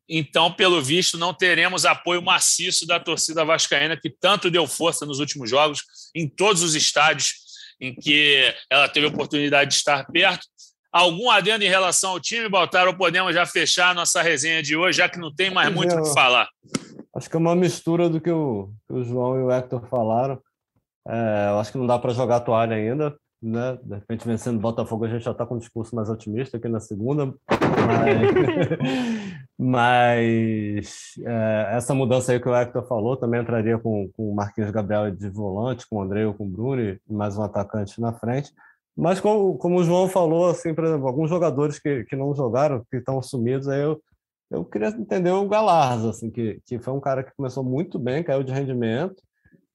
Então, 0.08 0.50
pelo 0.50 0.82
visto, 0.82 1.18
não 1.18 1.34
teremos 1.34 1.86
apoio 1.86 2.22
maciço 2.22 2.88
da 2.88 3.02
torcida 3.02 3.43
vascaína, 3.43 3.97
que 3.97 4.10
tanto 4.10 4.50
deu 4.50 4.66
força 4.66 5.06
nos 5.06 5.20
últimos 5.20 5.50
jogos, 5.50 5.84
em 6.16 6.26
todos 6.26 6.64
os 6.64 6.74
estádios 6.74 7.34
em 7.82 7.93
que 7.93 8.54
ela 8.70 8.88
teve 8.88 9.08
a 9.08 9.10
oportunidade 9.10 9.72
de 9.72 9.76
estar 9.76 10.06
perto. 10.06 10.45
Algum 10.91 11.30
adendo 11.30 11.66
em 11.66 11.70
relação 11.70 12.12
ao 12.12 12.20
time, 12.20 12.50
Baltar, 12.50 12.88
ou 12.88 12.95
podemos 12.95 13.34
já 13.34 13.45
fechar 13.45 13.89
a 13.89 13.93
nossa 13.93 14.22
resenha 14.22 14.64
de 14.64 14.76
hoje, 14.76 14.97
já 14.97 15.10
que 15.10 15.20
não 15.20 15.34
tem 15.34 15.52
mais 15.52 15.74
muito 15.74 15.93
o 15.95 16.04
que 16.04 16.14
falar? 16.14 16.47
Acho 17.14 17.30
que 17.30 17.36
é 17.36 17.39
uma 17.39 17.56
mistura 17.56 18.10
do 18.10 18.22
que 18.22 18.32
o, 18.32 18.70
que 18.88 18.93
o 18.93 19.04
João 19.04 19.38
e 19.38 19.43
o 19.43 19.52
Hector 19.52 19.86
falaram. 19.88 20.41
É, 21.08 21.50
eu 21.50 21.60
acho 21.60 21.72
que 21.72 21.78
não 21.78 21.88
dá 21.88 21.97
para 21.97 22.14
jogar 22.14 22.38
a 22.38 22.41
toalha 22.41 22.76
ainda, 22.76 23.16
né? 23.41 23.78
De 23.84 23.95
repente, 23.95 24.28
vencendo 24.28 24.58
o 24.58 24.62
Botafogo, 24.62 25.06
a 25.06 25.10
gente 25.10 25.24
já 25.24 25.32
está 25.32 25.45
com 25.45 25.56
um 25.56 25.60
discurso 25.60 25.95
mais 25.95 26.10
otimista 26.10 26.58
aqui 26.58 26.68
na 26.68 26.80
segunda. 26.80 27.34
Mas, 27.88 28.28
mas 29.58 31.14
é, 31.26 31.70
essa 31.78 31.93
mudança 31.93 32.32
aí 32.32 32.39
que 32.39 32.50
o 32.50 32.56
Hector 32.56 32.86
falou 32.88 33.16
também 33.16 33.41
entraria 33.41 33.78
com, 33.78 34.10
com 34.16 34.32
o 34.32 34.36
Marquinhos 34.36 34.72
Gabriel 34.72 35.10
de 35.12 35.30
volante, 35.30 35.88
com 35.89 35.97
o 35.97 36.02
André 36.02 36.26
ou 36.26 36.34
com 36.34 36.45
o 36.45 36.50
Bruno 36.50 36.82
e 36.82 37.00
mais 37.10 37.38
um 37.38 37.43
atacante 37.43 38.00
na 38.02 38.14
frente. 38.14 38.52
Mas 38.95 39.22
como, 39.22 39.58
como 39.58 39.80
o 39.80 39.84
João 39.84 40.10
falou, 40.10 40.50
assim, 40.50 40.74
por 40.74 40.84
exemplo, 40.84 41.08
alguns 41.08 41.30
jogadores 41.30 41.80
que, 41.80 42.04
que 42.04 42.18
não 42.18 42.36
jogaram, 42.36 42.84
que 42.91 42.97
estão 42.97 43.22
sumidos, 43.22 43.70
aí 43.70 43.82
eu, 43.82 44.02
eu 44.52 44.66
queria 44.66 44.89
entender 44.89 45.32
o 45.32 45.47
Galarza, 45.47 46.10
assim, 46.10 46.30
que, 46.30 46.60
que 46.66 46.78
foi 46.80 46.93
um 46.93 47.00
cara 47.00 47.24
que 47.24 47.34
começou 47.34 47.64
muito 47.64 47.97
bem, 47.97 48.22
caiu 48.22 48.43
de 48.43 48.52
rendimento, 48.52 49.24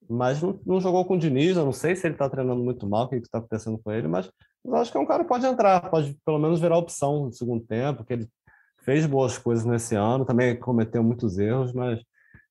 mas 0.08 0.40
não, 0.42 0.58
não 0.66 0.80
jogou 0.80 1.04
com 1.04 1.14
o 1.14 1.18
Diniz. 1.18 1.56
Eu 1.56 1.64
não 1.64 1.72
sei 1.72 1.96
se 1.96 2.06
ele 2.06 2.14
está 2.14 2.28
treinando 2.28 2.62
muito 2.62 2.88
mal, 2.88 3.04
o 3.04 3.08
que 3.08 3.16
está 3.16 3.38
acontecendo 3.38 3.78
com 3.82 3.92
ele, 3.92 4.08
mas 4.08 4.30
eu 4.64 4.74
acho 4.76 4.90
que 4.90 4.96
é 4.96 5.00
um 5.00 5.06
cara 5.06 5.22
que 5.22 5.28
pode 5.28 5.46
entrar, 5.46 5.90
pode 5.90 6.16
pelo 6.24 6.38
menos 6.38 6.60
virar 6.60 6.78
opção 6.78 7.26
no 7.26 7.32
segundo 7.32 7.64
tempo, 7.64 8.04
que 8.04 8.12
ele 8.12 8.28
fez 8.82 9.06
boas 9.06 9.38
coisas 9.38 9.64
nesse 9.64 9.94
ano, 9.94 10.24
também 10.24 10.58
cometeu 10.58 11.02
muitos 11.02 11.38
erros, 11.38 11.72
mas 11.72 12.00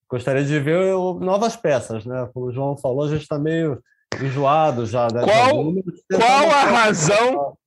gostaria 0.10 0.44
de 0.44 0.60
ver 0.60 0.94
novas 1.20 1.56
peças, 1.56 2.06
né? 2.06 2.30
Como 2.34 2.48
o 2.48 2.52
João 2.52 2.78
falou, 2.78 3.04
a 3.04 3.10
gente 3.10 3.22
está 3.22 3.40
meio 3.40 3.82
enjoado 4.22 4.86
já. 4.86 5.08
Né? 5.12 5.24
Qual, 5.24 5.74
qual 6.20 6.50
a 6.52 6.64
razão 6.66 7.58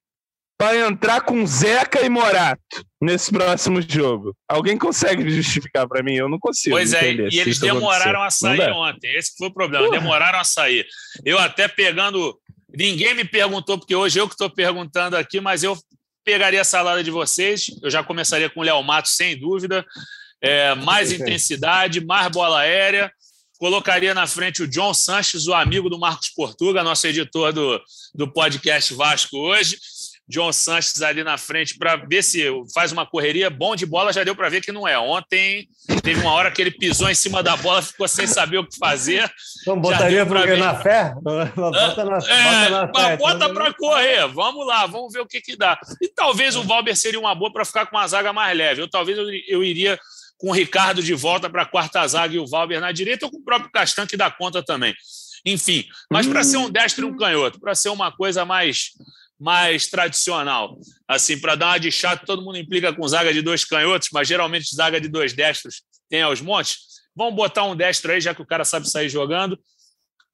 para 0.58 0.88
entrar 0.88 1.20
com 1.20 1.46
Zeca 1.46 2.00
e 2.04 2.08
Morato 2.08 2.84
nesse 3.00 3.30
próximo 3.30 3.80
jogo. 3.82 4.34
Alguém 4.48 4.78
consegue 4.78 5.28
justificar 5.28 5.86
para 5.86 6.02
mim? 6.02 6.14
Eu 6.14 6.28
não 6.28 6.38
consigo. 6.38 6.74
Pois 6.74 6.92
é, 6.92 7.12
e 7.12 7.38
eles 7.38 7.58
demoraram 7.58 8.22
a 8.22 8.30
sair 8.30 8.70
ontem. 8.70 9.14
Esse 9.14 9.36
foi 9.36 9.48
o 9.48 9.52
problema, 9.52 9.90
demoraram 9.90 10.38
a 10.38 10.44
sair. 10.44 10.86
Eu 11.24 11.38
até 11.38 11.68
pegando. 11.68 12.38
Ninguém 12.74 13.14
me 13.14 13.24
perguntou, 13.24 13.78
porque 13.78 13.94
hoje 13.94 14.18
eu 14.18 14.26
que 14.26 14.34
estou 14.34 14.50
perguntando 14.50 15.16
aqui, 15.16 15.40
mas 15.40 15.62
eu 15.62 15.78
pegaria 16.24 16.60
a 16.60 16.64
salada 16.64 17.02
de 17.02 17.10
vocês. 17.10 17.66
Eu 17.82 17.90
já 17.90 18.02
começaria 18.02 18.50
com 18.50 18.60
o 18.60 18.62
Léo 18.62 18.82
Matos, 18.82 19.12
sem 19.12 19.38
dúvida. 19.38 19.84
É, 20.42 20.74
mais 20.74 21.12
intensidade, 21.12 22.04
mais 22.04 22.28
bola 22.28 22.60
aérea. 22.60 23.10
colocaria 23.58 24.12
na 24.12 24.26
frente 24.26 24.62
o 24.62 24.68
John 24.68 24.92
Sanches, 24.92 25.46
o 25.46 25.54
amigo 25.54 25.88
do 25.88 25.98
Marcos 25.98 26.28
Portuga, 26.30 26.82
nosso 26.82 27.06
editor 27.06 27.52
do, 27.52 27.80
do 28.14 28.30
podcast 28.30 28.92
Vasco 28.94 29.36
hoje. 29.38 29.78
John 30.28 30.52
Sanches 30.52 31.00
ali 31.02 31.22
na 31.22 31.38
frente 31.38 31.78
para 31.78 31.96
ver 31.96 32.22
se 32.22 32.44
faz 32.74 32.90
uma 32.90 33.06
correria. 33.06 33.48
Bom 33.48 33.76
de 33.76 33.86
bola, 33.86 34.12
já 34.12 34.24
deu 34.24 34.34
para 34.34 34.48
ver 34.48 34.60
que 34.60 34.72
não 34.72 34.86
é. 34.86 34.98
Ontem 34.98 35.68
teve 36.02 36.20
uma 36.20 36.32
hora 36.32 36.50
que 36.50 36.60
ele 36.60 36.70
pisou 36.70 37.08
em 37.08 37.14
cima 37.14 37.42
da 37.42 37.56
bola, 37.56 37.80
ficou 37.80 38.08
sem 38.08 38.26
saber 38.26 38.58
o 38.58 38.66
que 38.66 38.76
fazer. 38.76 39.30
Então 39.62 39.80
botaria 39.80 40.26
para 40.26 40.46
ver 40.46 40.58
na 40.58 40.74
fé? 40.74 41.14
Bota 41.22 42.04
na, 42.04 42.18
é, 42.18 42.70
bota 42.70 43.00
fé. 43.00 43.16
Bota 43.16 43.54
para 43.54 43.74
correr. 43.74 44.26
Vamos 44.28 44.66
lá, 44.66 44.86
vamos 44.86 45.12
ver 45.12 45.20
o 45.20 45.26
que, 45.26 45.40
que 45.40 45.56
dá. 45.56 45.78
E 46.02 46.08
talvez 46.08 46.56
o 46.56 46.62
Valber 46.62 46.96
seria 46.96 47.20
uma 47.20 47.34
boa 47.34 47.52
para 47.52 47.64
ficar 47.64 47.86
com 47.86 47.96
uma 47.96 48.06
zaga 48.08 48.32
mais 48.32 48.56
leve. 48.56 48.82
Ou 48.82 48.88
talvez 48.88 49.16
eu, 49.16 49.28
eu 49.46 49.62
iria 49.62 49.98
com 50.38 50.50
o 50.50 50.52
Ricardo 50.52 51.02
de 51.02 51.14
volta 51.14 51.48
para 51.48 51.62
a 51.62 51.66
quarta 51.66 52.06
zaga 52.06 52.34
e 52.34 52.38
o 52.38 52.46
Valber 52.46 52.80
na 52.80 52.92
direita, 52.92 53.26
ou 53.26 53.32
com 53.32 53.38
o 53.38 53.44
próprio 53.44 53.70
Castan 53.70 54.06
que 54.06 54.16
dá 54.16 54.30
conta 54.30 54.62
também. 54.62 54.94
Enfim, 55.44 55.84
mas 56.10 56.26
para 56.26 56.42
ser 56.42 56.56
um 56.56 56.68
destro 56.68 57.06
e 57.06 57.10
um 57.10 57.16
canhoto, 57.16 57.60
para 57.60 57.74
ser 57.74 57.88
uma 57.90 58.10
coisa 58.10 58.44
mais 58.44 58.90
mais 59.38 59.86
tradicional. 59.86 60.78
Assim, 61.06 61.38
para 61.38 61.54
dar 61.54 61.66
uma 61.66 61.78
de 61.78 61.92
chato, 61.92 62.24
todo 62.24 62.42
mundo 62.42 62.58
implica 62.58 62.92
com 62.92 63.06
zaga 63.06 63.32
de 63.32 63.42
dois 63.42 63.64
canhotos, 63.64 64.08
mas 64.12 64.26
geralmente 64.26 64.74
zaga 64.74 65.00
de 65.00 65.08
dois 65.08 65.32
destros 65.32 65.82
tem 66.08 66.22
aos 66.22 66.40
montes. 66.40 66.78
Vamos 67.14 67.34
botar 67.34 67.64
um 67.64 67.76
destro 67.76 68.12
aí, 68.12 68.20
já 68.20 68.34
que 68.34 68.42
o 68.42 68.46
cara 68.46 68.64
sabe 68.64 68.88
sair 68.88 69.08
jogando. 69.08 69.58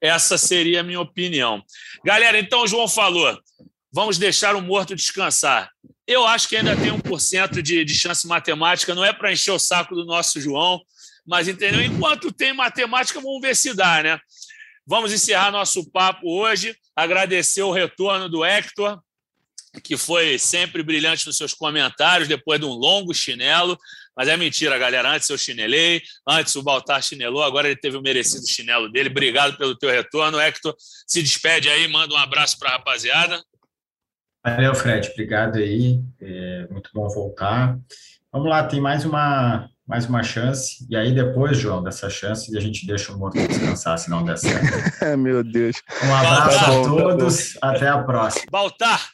Essa 0.01 0.37
seria 0.37 0.81
a 0.81 0.83
minha 0.83 1.01
opinião. 1.01 1.63
Galera, 2.05 2.39
então 2.39 2.63
o 2.63 2.67
João 2.67 2.89
falou: 2.89 3.39
vamos 3.93 4.19
deixar 4.19 4.57
o 4.57 4.61
morto 4.61 4.95
descansar. 4.95 5.71
Eu 6.07 6.27
acho 6.27 6.49
que 6.49 6.57
ainda 6.57 6.77
tem 6.77 6.91
1% 6.91 7.63
de, 7.63 7.85
de 7.85 7.95
chance 7.95 8.27
matemática, 8.27 8.95
não 8.95 9.05
é 9.05 9.13
para 9.13 9.33
encher 9.33 9.53
o 9.53 9.59
saco 9.59 9.95
do 9.95 10.05
nosso 10.05 10.41
João, 10.41 10.81
mas 11.25 11.47
entendeu? 11.47 11.81
Enquanto 11.81 12.33
tem 12.33 12.53
matemática, 12.53 13.21
vamos 13.21 13.41
ver 13.41 13.55
se 13.55 13.73
dá, 13.73 14.03
né? 14.03 14.19
Vamos 14.87 15.13
encerrar 15.13 15.51
nosso 15.51 15.91
papo 15.91 16.29
hoje. 16.29 16.77
Agradecer 16.95 17.63
o 17.63 17.73
retorno 17.73 18.29
do 18.29 18.45
Hector, 18.45 19.01
que 19.83 19.97
foi 19.97 20.39
sempre 20.39 20.83
brilhante 20.83 21.27
nos 21.27 21.37
seus 21.37 21.55
comentários, 21.55 22.29
depois 22.29 22.61
de 22.61 22.67
um 22.67 22.73
longo 22.73 23.15
chinelo. 23.15 23.79
Mas 24.17 24.29
é 24.29 24.37
mentira, 24.37 24.77
galera. 24.79 25.11
Antes 25.11 25.29
eu 25.31 25.39
chinelei, 25.39 26.03
antes 26.27 26.55
o 26.57 26.63
Baltar 26.63 27.03
chinelou, 27.03 27.43
agora 27.43 27.69
ele 27.69 27.81
teve 27.81 27.97
o 27.97 28.03
merecido 28.03 28.47
chinelo 28.47 28.91
dele. 28.91 29.09
Obrigado 29.09 29.57
pelo 29.57 29.77
teu 29.77 29.91
retorno, 29.91 30.39
Hector. 30.39 30.75
Se 31.07 31.23
despede 31.23 31.69
aí, 31.69 31.89
manda 31.89 32.13
um 32.13 32.19
abraço 32.19 32.59
para 32.59 32.71
a 32.71 32.73
rapaziada. 32.73 33.43
Valeu, 34.45 34.75
Fred. 34.75 35.09
Obrigado 35.09 35.59
aí. 35.59 36.01
É 36.21 36.67
muito 36.69 36.91
bom 36.93 37.09
voltar. 37.09 37.79
Vamos 38.33 38.49
lá, 38.49 38.67
tem 38.67 38.81
mais 38.81 39.05
uma, 39.05 39.69
mais 39.87 40.07
uma 40.07 40.23
chance. 40.23 40.87
E 40.89 40.97
aí, 40.97 41.15
depois, 41.15 41.59
João, 41.59 41.83
dessa 41.83 42.09
chance, 42.09 42.57
a 42.57 42.61
gente 42.61 42.87
deixa 42.87 43.13
o 43.13 43.19
morto 43.19 43.39
descansar, 43.47 43.99
se 43.99 44.09
não 44.09 44.25
der 44.25 44.39
certo. 44.39 44.67
Meu 45.19 45.43
Deus. 45.43 45.83
Um 46.05 46.15
abraço 46.15 46.59
tá 46.59 46.67
bom, 46.67 46.81
a 46.81 46.85
todos. 46.85 47.55
Tá 47.55 47.71
até 47.71 47.89
a 47.89 48.03
próxima. 48.03 48.47
Baltar, 48.51 49.11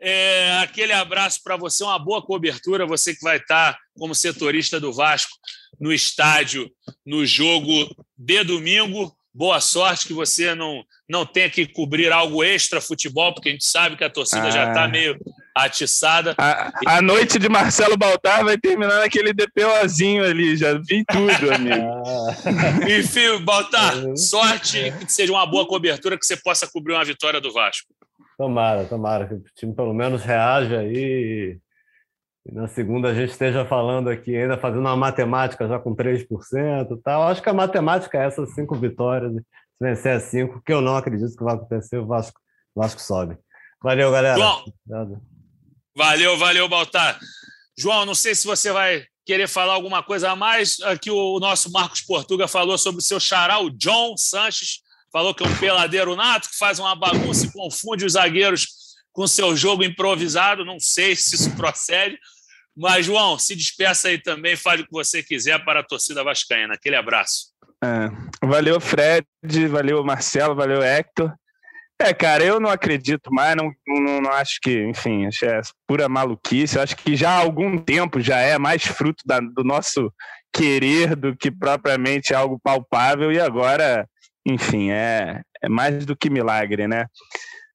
é, 0.00 0.58
aquele 0.58 0.92
abraço 0.92 1.40
para 1.42 1.56
você, 1.56 1.84
uma 1.84 1.98
boa 1.98 2.22
cobertura. 2.22 2.86
Você 2.86 3.14
que 3.14 3.22
vai 3.22 3.36
estar 3.36 3.76
como 3.94 4.14
setorista 4.14 4.78
do 4.78 4.92
Vasco 4.92 5.32
no 5.78 5.92
estádio, 5.92 6.70
no 7.04 7.24
jogo 7.24 7.94
de 8.16 8.44
domingo. 8.44 9.14
Boa 9.32 9.60
sorte 9.60 10.06
que 10.06 10.12
você 10.12 10.54
não, 10.54 10.82
não 11.08 11.24
tenha 11.24 11.48
que 11.48 11.64
cobrir 11.64 12.10
algo 12.10 12.42
extra 12.42 12.80
futebol, 12.80 13.32
porque 13.32 13.48
a 13.48 13.52
gente 13.52 13.64
sabe 13.64 13.96
que 13.96 14.02
a 14.02 14.10
torcida 14.10 14.48
ah. 14.48 14.50
já 14.50 14.68
está 14.68 14.88
meio 14.88 15.16
atiçada. 15.54 16.34
A, 16.36 16.72
a, 16.86 17.02
noite 17.02 17.38
de 17.38 17.48
Marcelo 17.48 17.96
Baltar 17.96 18.44
vai 18.44 18.58
terminar 18.58 18.98
naquele 18.98 19.32
DPOzinho 19.32 20.24
ali, 20.24 20.56
já 20.56 20.74
vi 20.74 21.04
tudo, 21.04 21.50
amigo. 21.54 22.90
Enfim, 22.90 23.44
Baltar, 23.44 23.94
sorte, 24.16 24.92
que 25.04 25.12
seja 25.12 25.32
uma 25.32 25.46
boa 25.46 25.66
cobertura, 25.66 26.18
que 26.18 26.26
você 26.26 26.36
possa 26.36 26.66
cobrir 26.66 26.94
uma 26.94 27.04
vitória 27.04 27.40
do 27.40 27.52
Vasco. 27.52 27.88
Tomara, 28.36 28.84
tomara, 28.84 29.28
que 29.28 29.34
o 29.34 29.44
time 29.54 29.74
pelo 29.74 29.94
menos 29.94 30.22
reaja 30.22 30.80
aí 30.80 31.58
e 32.50 32.54
na 32.54 32.66
segunda 32.66 33.08
a 33.08 33.14
gente 33.14 33.30
esteja 33.30 33.64
falando 33.64 34.10
aqui, 34.10 34.36
ainda 34.36 34.58
fazendo 34.58 34.80
uma 34.80 34.96
matemática 34.96 35.68
já 35.68 35.78
com 35.78 35.94
3% 35.94 36.26
e 36.90 37.02
tal. 37.02 37.22
Acho 37.22 37.40
que 37.40 37.48
a 37.48 37.54
matemática 37.54 38.18
é 38.18 38.26
essas 38.26 38.52
cinco 38.54 38.74
vitórias, 38.74 39.32
se 39.32 39.40
vencer 39.80 40.20
cinco, 40.20 40.60
que 40.64 40.72
eu 40.72 40.80
não 40.80 40.96
acredito 40.96 41.36
que 41.36 41.44
vai 41.44 41.54
acontecer, 41.54 41.98
o 41.98 42.06
Vasco, 42.06 42.40
o 42.74 42.80
Vasco 42.80 43.00
sobe. 43.00 43.38
Valeu, 43.82 44.10
galera. 44.10 44.36
João, 44.36 44.64
valeu, 45.96 46.36
valeu, 46.36 46.68
Baltar. 46.68 47.18
João, 47.78 48.04
não 48.04 48.14
sei 48.14 48.34
se 48.34 48.46
você 48.46 48.72
vai 48.72 49.04
querer 49.24 49.48
falar 49.48 49.74
alguma 49.74 50.02
coisa 50.02 50.30
a 50.30 50.36
mais. 50.36 50.80
Aqui 50.80 51.10
o 51.10 51.38
nosso 51.38 51.70
Marcos 51.70 52.00
Portuga 52.00 52.48
falou 52.48 52.76
sobre 52.76 52.98
o 52.98 53.04
seu 53.04 53.20
xará, 53.20 53.60
o 53.60 53.70
John 53.70 54.16
Sanches, 54.16 54.80
falou 55.12 55.32
que 55.32 55.44
é 55.44 55.46
um 55.46 55.56
peladeiro 55.56 56.16
nato, 56.16 56.50
que 56.50 56.58
faz 56.58 56.80
uma 56.80 56.96
bagunça 56.96 57.46
e 57.46 57.52
confunde 57.52 58.04
os 58.04 58.14
zagueiros 58.14 58.66
com 59.12 59.26
seu 59.26 59.56
jogo 59.56 59.84
improvisado. 59.84 60.64
Não 60.64 60.80
sei 60.80 61.14
se 61.14 61.36
isso 61.36 61.54
procede. 61.56 62.18
Mas, 62.80 63.04
João, 63.04 63.38
se 63.38 63.54
despeça 63.54 64.08
aí 64.08 64.16
também, 64.16 64.56
fale 64.56 64.80
o 64.80 64.86
que 64.86 64.92
você 64.92 65.22
quiser 65.22 65.62
para 65.66 65.80
a 65.80 65.84
torcida 65.84 66.24
vascaína. 66.24 66.72
Aquele 66.72 66.96
abraço. 66.96 67.52
É, 67.84 68.08
valeu, 68.42 68.80
Fred, 68.80 69.26
valeu, 69.68 70.02
Marcelo, 70.02 70.54
valeu, 70.54 70.82
Hector. 70.82 71.30
É, 72.00 72.14
cara, 72.14 72.42
eu 72.42 72.58
não 72.58 72.70
acredito 72.70 73.30
mais, 73.30 73.54
não, 73.54 73.70
não, 73.86 74.22
não 74.22 74.32
acho 74.32 74.58
que, 74.62 74.82
enfim, 74.84 75.26
acho 75.26 75.44
é 75.44 75.60
pura 75.86 76.08
maluquice. 76.08 76.76
Eu 76.76 76.82
acho 76.82 76.96
que 76.96 77.14
já 77.14 77.32
há 77.32 77.40
algum 77.40 77.76
tempo 77.76 78.18
já 78.18 78.38
é 78.38 78.56
mais 78.56 78.82
fruto 78.82 79.22
da, 79.26 79.40
do 79.40 79.62
nosso 79.62 80.10
querer 80.50 81.14
do 81.14 81.36
que 81.36 81.50
propriamente 81.50 82.32
algo 82.32 82.58
palpável, 82.64 83.30
e 83.30 83.38
agora, 83.38 84.08
enfim, 84.46 84.90
é, 84.90 85.42
é 85.62 85.68
mais 85.68 86.06
do 86.06 86.16
que 86.16 86.30
milagre, 86.30 86.88
né? 86.88 87.04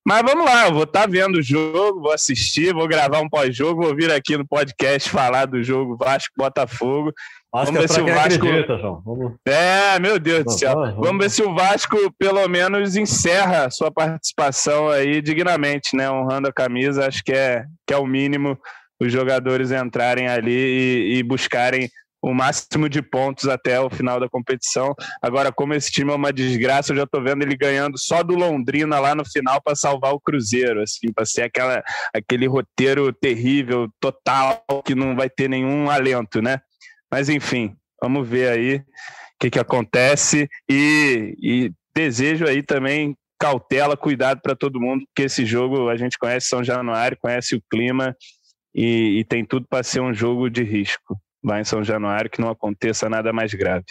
Mas 0.08 0.22
vamos 0.22 0.46
lá, 0.46 0.68
eu 0.68 0.74
vou 0.74 0.84
estar 0.84 1.02
tá 1.02 1.08
vendo 1.08 1.40
o 1.40 1.42
jogo, 1.42 2.02
vou 2.02 2.12
assistir, 2.12 2.72
vou 2.72 2.88
gravar 2.88 3.22
um 3.22 3.30
pós-jogo, 3.30 3.82
vou 3.82 3.96
vir 3.96 4.12
aqui 4.12 4.38
no 4.38 4.46
podcast 4.46 5.10
falar 5.10 5.46
do 5.46 5.64
jogo 5.64 5.98
Vasco-Botafogo. 5.98 7.12
Vamos 7.52 7.72
ver 7.72 7.86
é 7.86 7.88
se 7.88 8.02
o 8.02 8.06
Vasco. 8.06 8.46
Acredita, 8.46 8.78
João. 8.78 9.02
Vamos... 9.04 9.34
É, 9.48 9.98
meu 10.00 10.20
Deus 10.20 10.44
do 10.44 10.52
céu. 10.52 10.76
Vamos, 10.76 10.96
vamos 10.96 11.24
ver 11.24 11.30
se 11.32 11.42
o 11.42 11.56
Vasco, 11.56 11.98
pelo 12.20 12.48
menos, 12.48 12.96
encerra 12.96 13.72
sua 13.72 13.90
participação 13.90 14.90
aí 14.90 15.22
dignamente, 15.22 15.96
né? 15.96 16.12
Honrando 16.12 16.50
a 16.50 16.54
camisa. 16.54 17.08
Acho 17.08 17.24
que 17.24 17.32
é, 17.32 17.66
que 17.88 17.94
é 17.94 17.98
o 17.98 18.06
mínimo 18.06 18.60
os 19.00 19.12
jogadores 19.12 19.72
entrarem 19.72 20.28
ali 20.28 20.52
e, 20.52 21.18
e 21.18 21.24
buscarem 21.24 21.90
o 22.26 22.34
máximo 22.34 22.90
de 22.90 23.04
pontos 23.04 23.48
até 23.48 23.80
o 23.80 23.88
final 23.88 24.20
da 24.20 24.28
competição. 24.28 24.96
Agora, 25.22 25.52
como 25.52 25.76
esse 25.76 25.92
time 25.92 26.12
é 26.12 26.16
uma 26.16 26.34
desgraça, 26.34 26.92
eu 26.92 26.98
já 26.98 27.04
estou 27.04 27.24
vendo 27.24 27.44
ele 27.44 27.56
ganhando 27.56 28.00
só 28.00 28.24
do 28.24 28.34
Londrina 28.34 29.00
lá 29.00 29.14
no 29.14 29.24
final 29.24 29.62
para 29.62 29.76
salvar 29.76 30.12
o 30.12 30.20
Cruzeiro, 30.20 30.82
assim, 30.82 31.14
para 31.14 31.24
ser 31.24 31.44
aquela, 31.44 31.84
aquele 32.12 32.48
roteiro 32.48 33.14
terrível, 33.14 33.88
total, 34.00 34.66
que 34.84 34.96
não 34.96 35.16
vai 35.16 35.30
ter 35.30 35.48
nenhum 35.48 35.88
alento, 35.88 36.42
né? 36.42 36.60
Mas 37.12 37.30
enfim, 37.30 37.76
vamos 38.02 38.28
ver 38.28 38.50
aí 38.50 38.78
o 38.78 38.84
que, 39.40 39.52
que 39.52 39.60
acontece 39.60 40.50
e, 40.68 41.36
e 41.40 41.72
desejo 41.96 42.48
aí 42.48 42.64
também 42.64 43.16
cautela, 43.40 43.96
cuidado 43.96 44.42
para 44.42 44.56
todo 44.56 44.82
mundo, 44.82 45.06
porque 45.06 45.28
esse 45.28 45.46
jogo 45.46 45.90
a 45.90 45.96
gente 45.96 46.18
conhece 46.18 46.48
São 46.48 46.64
Januário, 46.64 47.20
conhece 47.22 47.56
o 47.56 47.62
clima 47.70 48.18
e, 48.74 49.20
e 49.20 49.24
tem 49.26 49.46
tudo 49.46 49.68
para 49.70 49.84
ser 49.84 50.00
um 50.00 50.12
jogo 50.12 50.50
de 50.50 50.64
risco 50.64 51.16
lá 51.46 51.62
em 51.62 51.64
São 51.64 51.84
Januário, 51.84 52.30
que 52.30 52.42
não 52.42 52.50
aconteça 52.50 53.08
nada 53.08 53.32
mais 53.32 53.54
grave. 53.54 53.86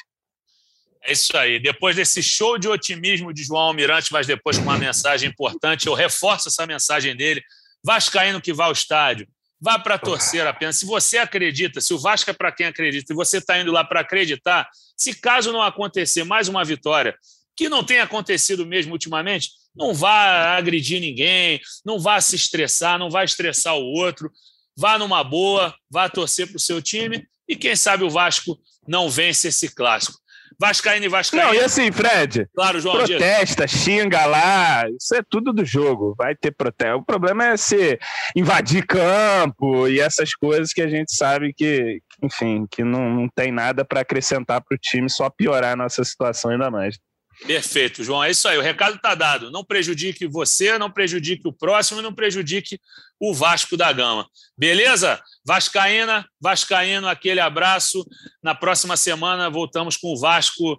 É 1.03 1.13
isso 1.13 1.37
aí. 1.37 1.61
Depois 1.61 1.95
desse 1.95 2.23
show 2.23 2.59
de 2.59 2.67
otimismo 2.67 3.33
de 3.33 3.45
João 3.45 3.63
Almirante, 3.63 4.13
mas 4.13 4.27
depois 4.27 4.57
com 4.59 4.65
uma 4.65 4.77
mensagem 4.77 5.31
importante, 5.31 5.87
eu 5.87 5.95
reforço 5.95 6.49
essa 6.49 6.67
mensagem 6.67 7.15
dele. 7.15 7.43
Vascaíno 7.85 8.41
que 8.41 8.53
vá 8.53 8.65
ao 8.65 8.73
estádio, 8.73 9.29
vá 9.61 9.79
para 9.79 9.99
torcer 9.99 10.47
apenas. 10.47 10.77
Se 10.77 10.87
você 10.87 11.19
acredita, 11.19 11.81
se 11.81 11.95
o 11.95 11.99
Vasco 11.99 12.31
é 12.31 12.33
para 12.33 12.51
quem 12.51 12.67
acredita 12.67 13.13
e 13.13 13.17
você 13.17 13.39
está 13.39 13.59
indo 13.59 13.71
lá 13.71 13.85
para 13.85 14.01
acreditar, 14.01 14.69
se 14.97 15.15
caso 15.15 15.53
não 15.53 15.63
acontecer 15.63 16.25
mais 16.25 16.49
uma 16.49 16.65
vitória, 16.65 17.15
que 17.55 17.69
não 17.69 17.85
tem 17.85 18.01
acontecido 18.01 18.67
mesmo 18.67 18.93
ultimamente, 18.93 19.51
não 19.77 19.93
vá 19.93 20.57
agredir 20.57 21.01
ninguém, 21.01 21.61
não 21.85 22.01
vá 22.01 22.21
se 22.21 22.35
estressar, 22.35 22.99
não 22.99 23.11
vá 23.11 23.23
estressar 23.23 23.77
o 23.77 23.85
outro, 23.85 24.33
vá 24.77 24.99
numa 24.99 25.23
boa, 25.23 25.75
vá 25.91 26.09
torcer 26.09 26.49
para 26.49 26.57
o 26.57 26.61
seu 26.61 26.81
time 26.83 27.25
e 27.49 27.57
quem 27.57 27.77
sabe 27.77 28.05
o 28.05 28.11
Vasco 28.11 28.59
não 28.87 29.09
vence 29.09 29.49
esse 29.49 29.75
clássico. 29.75 30.19
Vascaíno 30.59 31.07
e 31.07 31.09
Vascaíno. 31.09 31.47
Não, 31.47 31.55
e 31.55 31.59
assim, 31.59 31.91
Fred. 31.91 32.49
Claro, 32.55 32.81
João. 32.81 32.97
Protesta, 32.97 33.67
diz. 33.67 33.77
xinga 33.77 34.25
lá. 34.25 34.85
Isso 34.89 35.15
é 35.15 35.23
tudo 35.29 35.53
do 35.53 35.65
jogo. 35.65 36.15
Vai 36.17 36.35
ter 36.35 36.53
protesto. 36.53 36.99
O 36.99 37.05
problema 37.05 37.47
é 37.47 37.57
se 37.57 37.99
invadir 38.37 38.87
campo 38.87 39.89
e 39.89 40.01
essas 40.01 40.35
coisas 40.35 40.73
que 40.73 40.83
a 40.83 40.89
gente 40.89 41.15
sabe 41.15 41.53
que, 41.53 42.01
enfim, 42.23 42.67
que 42.71 42.85
não, 42.85 43.11
não 43.11 43.29
tem 43.29 43.51
nada 43.51 43.85
para 43.85 44.01
acrescentar 44.01 44.63
para 44.63 44.75
o 44.75 44.79
time, 44.79 45.11
só 45.11 45.29
piorar 45.29 45.73
a 45.73 45.77
nossa 45.77 46.05
situação 46.05 46.51
ainda 46.51 46.71
mais. 46.71 46.99
Perfeito, 47.47 48.03
João. 48.03 48.23
É 48.23 48.31
isso 48.31 48.47
aí. 48.49 48.57
O 48.57 48.63
recado 48.63 48.97
está 48.97 49.15
dado. 49.15 49.51
Não 49.51 49.65
prejudique 49.65 50.27
você, 50.27 50.79
não 50.79 50.91
prejudique 50.91 51.47
o 51.47 51.53
próximo, 51.53 52.01
não 52.01 52.15
prejudique 52.15 52.81
o 53.21 53.35
Vasco 53.35 53.77
da 53.77 53.93
Gama. 53.93 54.29
Beleza? 54.57 55.21
Vascaína, 55.45 56.27
Vascaíno, 56.41 57.09
aquele 57.09 57.41
abraço. 57.41 58.07
Na 58.43 58.55
próxima 58.55 58.97
semana 58.97 59.51
voltamos 59.51 59.97
com 59.97 60.13
o 60.13 60.19
Vasco, 60.19 60.79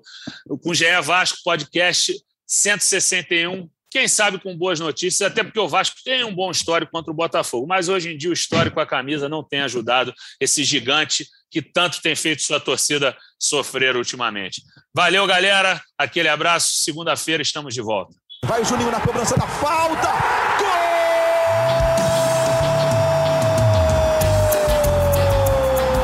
com 0.62 0.70
o 0.70 0.74
GE 0.74 0.86
Vasco 1.04 1.40
Podcast 1.44 2.14
161. 2.48 3.70
Quem 3.90 4.08
sabe 4.08 4.40
com 4.40 4.58
boas 4.58 4.80
notícias, 4.80 5.22
até 5.22 5.42
porque 5.42 5.60
o 5.60 5.70
Vasco 5.70 5.96
tem 6.04 6.24
um 6.26 6.36
bom 6.36 6.52
histórico 6.52 6.92
contra 6.92 7.12
o 7.14 7.16
Botafogo, 7.16 7.66
mas 7.66 7.88
hoje 7.88 8.12
em 8.12 8.18
dia 8.18 8.30
o 8.30 8.34
histórico, 8.34 8.78
a 8.80 8.86
camisa, 8.86 9.30
não 9.30 9.42
tem 9.42 9.62
ajudado 9.62 10.14
esse 10.38 10.66
gigante 10.66 11.26
que 11.56 11.62
tanto 11.62 12.02
tem 12.02 12.14
feito 12.18 12.42
sua 12.42 12.60
torcida 12.60 13.16
sofrer 13.40 13.96
ultimamente. 13.96 14.62
Valeu, 14.94 15.26
galera. 15.26 15.82
Aquele 15.98 16.28
abraço. 16.28 16.84
Segunda-feira 16.84 17.42
estamos 17.42 17.74
de 17.74 17.82
volta. 17.82 18.14
Vai 18.44 18.62
o 18.62 18.66
Juninho 18.66 18.92
na 18.92 19.00
cobrança 19.00 19.38
da 19.38 19.48
falta. 19.48 20.10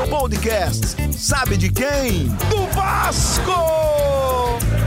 Gol! 0.08 0.20
Podcast. 0.20 0.96
Sabe 1.12 1.58
de 1.58 1.70
quem? 1.70 2.30
Do 2.50 2.68
Vasco! 2.68 3.52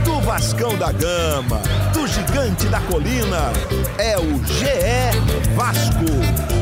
Do 0.03 0.19
Vascão 0.21 0.75
da 0.79 0.91
Gama. 0.91 1.61
Do 1.93 2.07
Gigante 2.07 2.65
da 2.69 2.81
Colina. 2.81 3.53
É 3.99 4.17
o 4.17 4.43
GE 4.43 5.11
Vasco. 5.55 6.54